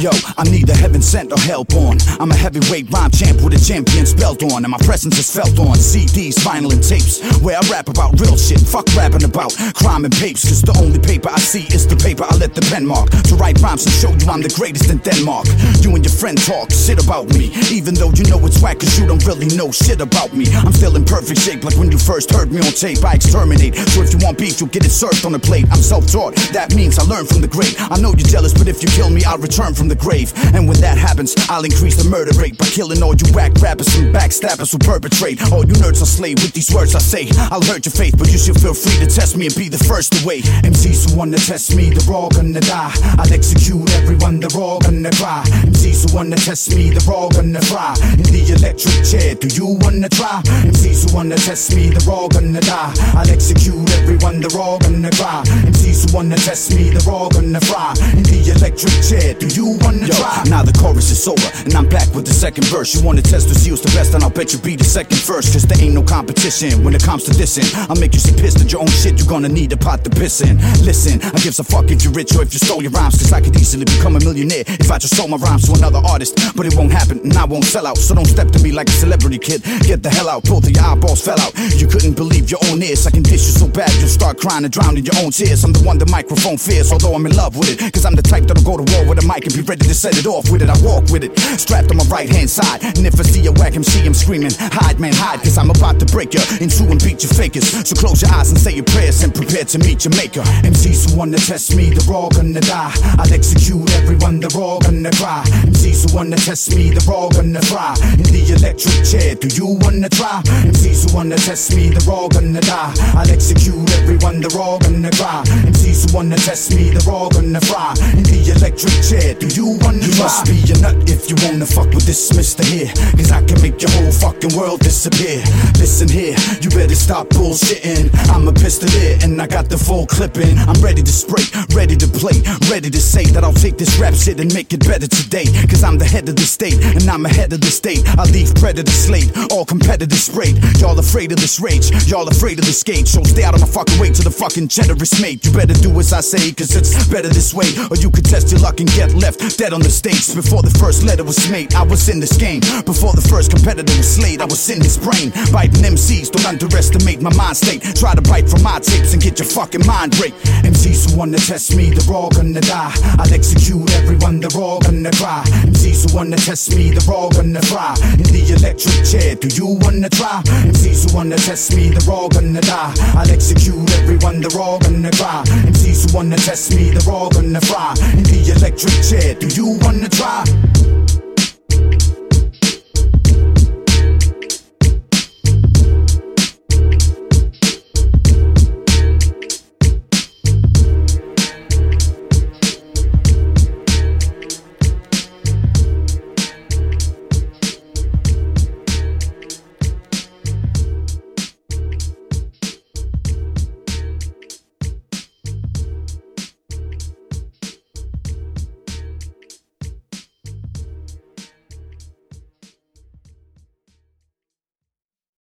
Yo, 0.00 0.10
I'm 0.38 0.50
neither 0.50 0.74
heaven 0.74 1.02
sent 1.02 1.32
or 1.32 1.40
hell 1.40 1.64
born. 1.64 1.98
I'm 2.20 2.30
a 2.30 2.34
heavyweight 2.34 2.88
rhyme 2.88 3.10
champ 3.10 3.42
with 3.44 3.52
a 3.52 3.60
champion 3.60 4.06
spelled 4.06 4.42
on, 4.42 4.64
and 4.64 4.70
my 4.70 4.80
presence 4.88 5.18
is 5.18 5.28
felt 5.28 5.58
on 5.58 5.76
CDs, 5.76 6.36
vinyl, 6.40 6.72
and 6.72 6.82
tapes. 6.82 7.20
Where 7.44 7.58
I 7.58 7.62
rap 7.68 7.88
about 7.88 8.18
real 8.18 8.38
shit, 8.38 8.60
fuck 8.60 8.88
rapping 8.96 9.24
about 9.24 9.52
crime 9.74 10.06
and 10.06 10.14
papes. 10.16 10.48
Cause 10.48 10.62
the 10.62 10.72
only 10.80 10.98
paper 10.98 11.28
I 11.28 11.38
see 11.38 11.64
is 11.76 11.86
the 11.86 11.96
paper 11.96 12.24
I 12.24 12.34
let 12.36 12.54
the 12.54 12.62
pen 12.72 12.86
mark. 12.86 13.10
To 13.28 13.36
write 13.36 13.60
rhymes 13.60 13.84
and 13.84 13.92
show 13.92 14.08
you 14.16 14.26
I'm 14.32 14.40
the 14.40 14.54
greatest 14.56 14.88
in 14.88 14.98
Denmark. 15.04 15.46
You 15.84 15.94
and 15.94 16.02
your 16.04 16.16
friend 16.16 16.40
talk 16.40 16.72
shit 16.72 16.96
about 17.04 17.28
me, 17.36 17.52
even 17.68 17.92
though 17.92 18.12
you 18.16 18.24
know 18.24 18.40
it's 18.48 18.62
whack 18.62 18.80
cause 18.80 18.98
you 18.98 19.04
don't 19.06 19.24
really 19.26 19.52
know 19.52 19.70
shit 19.70 20.00
about 20.00 20.32
me. 20.32 20.46
I'm 20.64 20.72
still 20.72 20.96
in 20.96 21.04
perfect 21.04 21.40
shape 21.40 21.62
like 21.64 21.76
when 21.76 21.92
you 21.92 21.98
first 21.98 22.32
heard 22.32 22.48
me 22.50 22.64
on 22.64 22.72
tape. 22.72 23.04
I 23.04 23.20
exterminate. 23.20 23.76
So 23.92 24.00
if 24.00 24.16
you 24.16 24.20
want 24.24 24.38
beef, 24.38 24.60
you'll 24.60 24.72
get 24.72 24.86
it 24.86 24.94
served 24.96 25.26
on 25.26 25.34
a 25.34 25.38
plate. 25.38 25.66
I'm 25.70 25.84
self 25.84 26.08
taught, 26.08 26.34
that 26.56 26.72
means 26.74 26.96
I 26.98 27.04
learn 27.10 27.26
from 27.26 27.42
the 27.42 27.50
great. 27.50 27.74
I 27.90 27.98
know 27.98 28.14
you're 28.14 28.30
jealous, 28.30 28.54
but 28.54 28.68
if 28.68 28.82
you 28.82 28.88
kill 28.94 29.10
me, 29.10 29.24
I'll 29.26 29.42
return 29.42 29.74
from 29.74 29.88
the 29.88 29.98
grave. 29.98 30.30
And 30.54 30.70
when 30.70 30.78
that 30.78 30.96
happens, 30.96 31.34
I'll 31.50 31.66
increase 31.66 31.98
the 31.98 32.08
murder 32.08 32.30
rate 32.38 32.56
by 32.56 32.66
killing 32.70 33.02
all 33.02 33.18
you 33.18 33.26
whack 33.34 33.50
rappers 33.58 33.90
and 33.98 34.14
backstabbers 34.14 34.70
who 34.70 34.78
perpetrate. 34.78 35.42
All 35.50 35.66
you 35.66 35.74
nerds 35.82 36.00
are 36.00 36.06
slave 36.06 36.38
with 36.38 36.54
these 36.54 36.70
words 36.70 36.94
I 36.94 37.02
say. 37.02 37.26
I'll 37.50 37.66
hurt 37.66 37.84
your 37.84 37.92
faith, 37.98 38.14
but 38.16 38.30
you 38.30 38.38
should 38.38 38.60
feel 38.62 38.74
free 38.74 38.94
to 39.02 39.10
test 39.10 39.36
me 39.36 39.50
and 39.50 39.56
be 39.58 39.68
the 39.68 39.82
first 39.90 40.14
away. 40.22 40.40
MCs 40.62 41.10
who 41.10 41.18
wanna 41.18 41.38
test 41.38 41.74
me, 41.74 41.90
they're 41.90 42.14
all 42.14 42.30
gonna 42.30 42.60
die. 42.60 42.94
I'll 43.18 43.32
execute 43.32 43.90
everyone, 43.98 44.38
they're 44.38 44.60
all 44.60 44.78
gonna 44.78 45.10
cry. 45.10 45.42
MCs 45.66 46.06
who 46.06 46.14
wanna 46.14 46.36
test 46.36 46.70
me, 46.70 46.90
they're 46.90 47.12
all 47.12 47.28
gonna 47.28 47.60
fry. 47.62 47.98
In 48.22 48.30
the 48.30 48.54
electric 48.54 49.02
chair, 49.02 49.34
do 49.34 49.48
you 49.50 49.66
wanna 49.82 50.08
try? 50.08 50.42
MCs 50.62 51.10
who 51.10 51.16
wanna 51.16 51.36
test 51.36 51.74
me, 51.74 51.90
they're 51.90 52.14
all 52.14 52.28
gonna 52.28 52.60
die. 52.60 52.94
I'll 53.18 53.28
execute 53.28 53.82
everyone, 53.98 54.38
they're 54.40 54.60
all 54.60 54.78
gonna 54.78 55.10
cry. 55.10 55.42
MCs 55.66 56.06
who 56.06 56.16
wanna 56.16 56.36
test 56.36 56.70
me, 56.74 56.99
they're 57.04 57.12
all 57.14 57.30
gonna 57.30 57.60
fry. 57.60 57.94
In 58.12 58.22
the 58.22 58.52
electric 58.56 58.92
chair, 59.04 59.34
do 59.34 59.46
you 59.48 59.78
wanna 59.80 60.06
Yo, 60.06 60.14
try? 60.14 60.44
now 60.48 60.62
the 60.62 60.72
chorus 60.72 61.10
is 61.10 61.26
over, 61.26 61.48
and 61.64 61.74
I'm 61.74 61.88
back 61.88 62.08
with 62.14 62.26
the 62.26 62.34
second 62.34 62.64
verse. 62.66 62.94
You 62.94 63.02
wanna 63.04 63.22
test 63.22 63.48
see 63.54 63.70
who's 63.70 63.80
the 63.80 63.92
best, 63.96 64.14
and 64.14 64.22
I'll 64.22 64.30
bet 64.30 64.52
you 64.52 64.58
be 64.58 64.76
the 64.76 64.84
second 64.84 65.18
first. 65.18 65.52
Cause 65.52 65.64
there 65.64 65.80
ain't 65.80 65.94
no 65.94 66.02
competition 66.02 66.84
when 66.84 66.94
it 66.94 67.02
comes 67.02 67.24
to 67.24 67.32
dissing. 67.32 67.66
I'll 67.88 67.96
make 67.96 68.14
you 68.14 68.20
so 68.20 68.32
pissed 68.34 68.60
at 68.60 68.72
your 68.72 68.80
own 68.80 68.88
shit, 68.88 69.18
you're 69.18 69.28
gonna 69.28 69.48
need 69.48 69.72
a 69.72 69.76
pot 69.76 70.04
to 70.04 70.10
piss 70.10 70.40
in. 70.40 70.58
Listen, 70.84 71.20
I 71.22 71.38
gives 71.40 71.58
a 71.58 71.64
fuck 71.64 71.90
if 71.90 72.04
you're 72.04 72.12
rich 72.12 72.34
or 72.36 72.42
if 72.42 72.52
you 72.52 72.58
stole 72.58 72.82
your 72.82 72.92
rhymes. 72.92 73.18
Cause 73.18 73.32
I 73.32 73.40
could 73.40 73.56
easily 73.56 73.84
become 73.84 74.16
a 74.16 74.20
millionaire 74.20 74.64
if 74.66 74.90
I 74.90 74.98
just 74.98 75.16
sold 75.16 75.30
my 75.30 75.36
rhymes 75.36 75.66
to 75.68 75.72
another 75.74 76.00
artist. 76.04 76.38
But 76.56 76.66
it 76.66 76.74
won't 76.76 76.92
happen, 76.92 77.20
and 77.20 77.32
I 77.34 77.44
won't 77.44 77.64
sell 77.64 77.86
out. 77.86 77.98
So 77.98 78.14
don't 78.14 78.26
step 78.26 78.48
to 78.52 78.58
me 78.62 78.72
like 78.72 78.88
a 78.88 78.92
celebrity 78.92 79.38
kid. 79.38 79.62
Get 79.86 80.02
the 80.02 80.10
hell 80.10 80.28
out, 80.28 80.44
both 80.44 80.64
of 80.64 80.70
your 80.70 80.84
eyeballs 80.84 81.20
fell 81.22 81.40
out. 81.40 81.52
You 81.76 81.86
couldn't 81.86 82.14
believe 82.14 82.50
your 82.50 82.60
own 82.70 82.82
ears. 82.82 83.06
I 83.06 83.10
can 83.10 83.22
dish 83.22 83.46
you 83.46 83.54
so 83.56 83.68
bad, 83.68 83.92
you'll 84.00 84.08
start 84.08 84.38
crying 84.38 84.64
and 84.64 84.72
drown 84.72 84.96
in 84.96 85.04
your 85.04 85.16
own 85.22 85.30
tears. 85.30 85.64
I'm 85.64 85.72
the 85.72 85.82
one 85.84 85.98
the 85.98 86.06
microphone 86.06 86.56
fears, 86.58 86.89
although 86.92 87.14
I'm 87.14 87.26
in 87.26 87.34
love 87.36 87.56
with 87.56 87.70
it. 87.70 87.92
Cause 87.92 88.04
I'm 88.04 88.14
the 88.14 88.22
type 88.22 88.44
that'll 88.44 88.64
go 88.64 88.76
to 88.76 88.86
war 88.94 89.06
with 89.08 89.22
a 89.22 89.26
mic 89.26 89.46
and 89.46 89.54
be 89.54 89.62
ready 89.62 89.86
to 89.86 89.94
set 89.94 90.16
it 90.18 90.26
off 90.26 90.50
with 90.50 90.62
it. 90.62 90.70
I 90.70 90.76
walk 90.82 91.10
with 91.10 91.24
it, 91.24 91.38
strapped 91.58 91.90
on 91.90 91.96
my 91.96 92.04
right 92.04 92.28
hand 92.28 92.50
side. 92.50 92.82
And 92.82 93.06
if 93.06 93.18
I 93.18 93.22
see 93.22 93.46
a 93.46 93.52
whack 93.52 93.74
MC, 93.76 94.06
I'm 94.06 94.14
screaming, 94.14 94.52
hide 94.58 94.98
man, 95.00 95.12
hide. 95.14 95.40
Cause 95.40 95.58
I'm 95.58 95.70
about 95.70 95.98
to 96.00 96.06
break 96.06 96.34
you 96.34 96.42
in 96.60 96.68
two 96.68 96.86
and 96.90 97.02
beat 97.02 97.22
your 97.22 97.32
fakers. 97.32 97.66
So 97.86 97.94
close 97.96 98.22
your 98.22 98.30
eyes 98.32 98.50
and 98.50 98.58
say 98.58 98.72
your 98.72 98.84
prayers 98.84 99.22
and 99.22 99.34
prepare 99.34 99.64
to 99.64 99.78
meet 99.78 100.04
your 100.04 100.14
maker. 100.16 100.42
MCs 100.66 101.10
who 101.10 101.18
wanna 101.18 101.38
test 101.38 101.74
me, 101.76 101.90
they're 101.90 102.14
all 102.14 102.30
gonna 102.30 102.60
die. 102.60 102.92
I'll 103.18 103.32
execute 103.32 103.84
everyone, 104.00 104.40
they're 104.40 104.60
all 104.60 104.80
gonna 104.80 105.10
cry. 105.12 105.44
MCs 105.66 106.10
who 106.10 106.16
wanna 106.16 106.36
test 106.36 106.74
me, 106.74 106.90
they're 106.90 107.14
all 107.14 107.30
gonna 107.30 107.62
fry. 107.62 107.94
In 108.18 108.28
the 108.34 108.42
electric 108.56 109.04
chair, 109.04 109.34
do 109.34 109.48
you 109.48 109.78
wanna 109.80 110.08
try? 110.08 110.42
MCs 110.66 111.10
who 111.10 111.16
wanna 111.16 111.36
test 111.36 111.74
me, 111.74 111.90
they're 111.90 112.12
all 112.12 112.28
gonna 112.28 112.60
die. 112.60 112.92
I'll 113.14 113.30
execute 113.30 113.78
everyone, 114.00 114.40
they're 114.40 114.60
all 114.60 114.78
gonna 114.78 115.10
cry. 115.10 115.42
MCs 115.68 116.10
who 116.10 116.16
wanna 116.16 116.36
test 116.36 116.74
me, 116.74 116.79
they're 116.88 117.12
all 117.12 117.28
gonna 117.28 117.60
fry. 117.60 117.92
In 118.16 118.24
the 118.24 118.40
electric 118.56 118.96
chair, 119.04 119.34
do 119.34 119.46
you 119.52 119.76
wanna 119.84 120.00
You 120.00 120.16
must 120.16 120.48
be 120.48 120.56
a 120.72 120.76
nut 120.80 120.96
if 121.04 121.28
you 121.28 121.36
wanna 121.44 121.66
fuck 121.66 121.92
with 121.92 122.06
this 122.06 122.32
mister 122.34 122.64
here. 122.64 122.88
Cause 123.16 123.30
I 123.30 123.44
can 123.44 123.60
make 123.60 123.82
your 123.82 123.90
whole 123.92 124.12
fucking 124.12 124.56
world 124.56 124.80
disappear. 124.80 125.44
Listen 125.76 126.08
here, 126.08 126.36
you 126.62 126.70
better 126.70 126.94
stop 126.94 127.28
bullshitting. 127.28 128.08
I'm 128.32 128.48
a 128.48 128.52
pistolier 128.52 129.22
and 129.22 129.40
I 129.40 129.46
got 129.46 129.68
the 129.68 129.76
full 129.76 130.06
clipping. 130.06 130.56
I'm 130.64 130.80
ready 130.80 131.02
to 131.02 131.12
spray, 131.12 131.44
ready 131.74 131.96
to 131.96 132.08
play, 132.08 132.40
ready 132.70 132.88
to 132.88 133.00
say 133.00 133.24
that 133.36 133.44
I'll 133.44 133.52
take 133.52 133.76
this 133.76 133.98
rap 133.98 134.14
shit 134.14 134.40
and 134.40 134.52
make 134.54 134.72
it 134.72 134.86
better 134.86 135.06
today. 135.06 135.44
Cause 135.68 135.84
I'm 135.84 135.98
the 135.98 136.06
head 136.06 136.28
of 136.28 136.36
the 136.36 136.48
state 136.48 136.80
and 136.96 137.04
I'm 137.08 137.26
ahead 137.26 137.52
of 137.52 137.60
the 137.60 137.70
state. 137.70 138.00
I 138.16 138.24
leave 138.30 138.54
predators 138.54 138.94
slate, 138.94 139.30
all 139.52 139.64
competitors 139.64 140.22
sprayed. 140.22 140.56
Y'all 140.78 140.98
afraid 140.98 141.32
of 141.32 141.40
this 141.40 141.60
rage, 141.60 141.90
y'all 142.06 142.28
afraid 142.28 142.58
of 142.58 142.64
this 142.64 142.82
gate. 142.82 143.08
So 143.08 143.22
stay 143.24 143.44
out 143.44 143.54
of 143.54 143.60
my 143.60 143.66
fucking 143.66 143.98
way 143.98 144.10
to 144.10 144.22
the 144.22 144.30
fucking 144.30 144.68
generous 144.68 145.20
mate. 145.20 145.44
You 145.44 145.52
better 145.52 145.74
do 145.74 145.90
as 145.98 146.12
I 146.12 146.20
say, 146.20 146.52
cause 146.52 146.69
it's 146.76 147.08
better 147.08 147.28
this 147.28 147.52
way. 147.54 147.66
Or 147.90 147.96
you 147.96 148.10
could 148.10 148.24
test 148.24 148.50
your 148.50 148.60
luck 148.60 148.80
and 148.80 148.88
get 148.90 149.14
left 149.14 149.40
dead 149.58 149.72
on 149.72 149.80
the 149.80 149.90
stage. 149.90 150.34
Before 150.34 150.62
the 150.62 150.70
first 150.70 151.02
letter 151.02 151.24
was 151.24 151.50
made, 151.50 151.74
I 151.74 151.82
was 151.82 152.08
in 152.08 152.20
this 152.20 152.36
game. 152.36 152.60
Before 152.84 153.12
the 153.12 153.24
first 153.24 153.50
competitor 153.50 153.92
was 153.96 154.08
slayed, 154.08 154.40
I 154.40 154.44
was 154.44 154.62
in 154.70 154.80
his 154.80 154.96
brain. 154.96 155.32
Biting 155.52 155.82
MCs, 155.82 156.30
don't 156.30 156.46
underestimate 156.46 157.20
my 157.20 157.34
mind 157.34 157.56
state. 157.56 157.82
Try 157.96 158.14
to 158.14 158.22
bite 158.22 158.48
from 158.48 158.62
my 158.62 158.78
tapes 158.78 159.12
and 159.12 159.22
get 159.22 159.38
your 159.38 159.48
fucking 159.48 159.86
mind 159.86 160.16
break. 160.18 160.34
MCs 160.62 161.10
who 161.10 161.18
wanna 161.18 161.38
test 161.38 161.74
me, 161.74 161.90
they're 161.90 162.14
all 162.14 162.30
gonna 162.30 162.60
die. 162.60 162.94
I'll 163.18 163.32
execute 163.32 163.90
everyone, 163.98 164.40
they're 164.40 164.60
all 164.60 164.80
gonna 164.80 165.10
cry. 165.12 165.42
MCs 165.66 166.10
who 166.10 166.16
wanna 166.16 166.36
test 166.36 166.74
me, 166.76 166.90
they're 166.90 167.14
all 167.14 167.30
gonna 167.30 167.62
fry. 167.62 167.96
In 168.14 168.28
the 168.30 168.42
electric 168.56 169.04
chair, 169.04 169.34
do 169.34 169.48
you 169.48 169.78
wanna 169.80 170.08
try? 170.08 170.42
MCs 170.68 171.10
who 171.10 171.16
wanna 171.16 171.36
test 171.36 171.74
me, 171.74 171.90
they're 171.90 172.14
all 172.14 172.28
gonna 172.28 172.60
die. 172.60 172.94
I'll 173.16 173.30
execute 173.30 173.90
everyone, 174.00 174.40
they're 174.40 174.60
all 174.60 174.78
gonna 174.78 175.10
cry. 175.10 175.42
MCs 175.66 176.10
who 176.10 176.16
wanna 176.16 176.36
test 176.36 176.59
me, 176.68 176.90
they're 176.90 177.12
all 177.14 177.30
gonna 177.30 177.58
fry 177.58 177.94
in 178.12 178.22
the 178.22 178.52
electric 178.54 178.92
chair. 179.02 179.34
Do 179.34 179.48
you 179.48 179.78
wanna 179.80 180.10
try? 180.10 180.44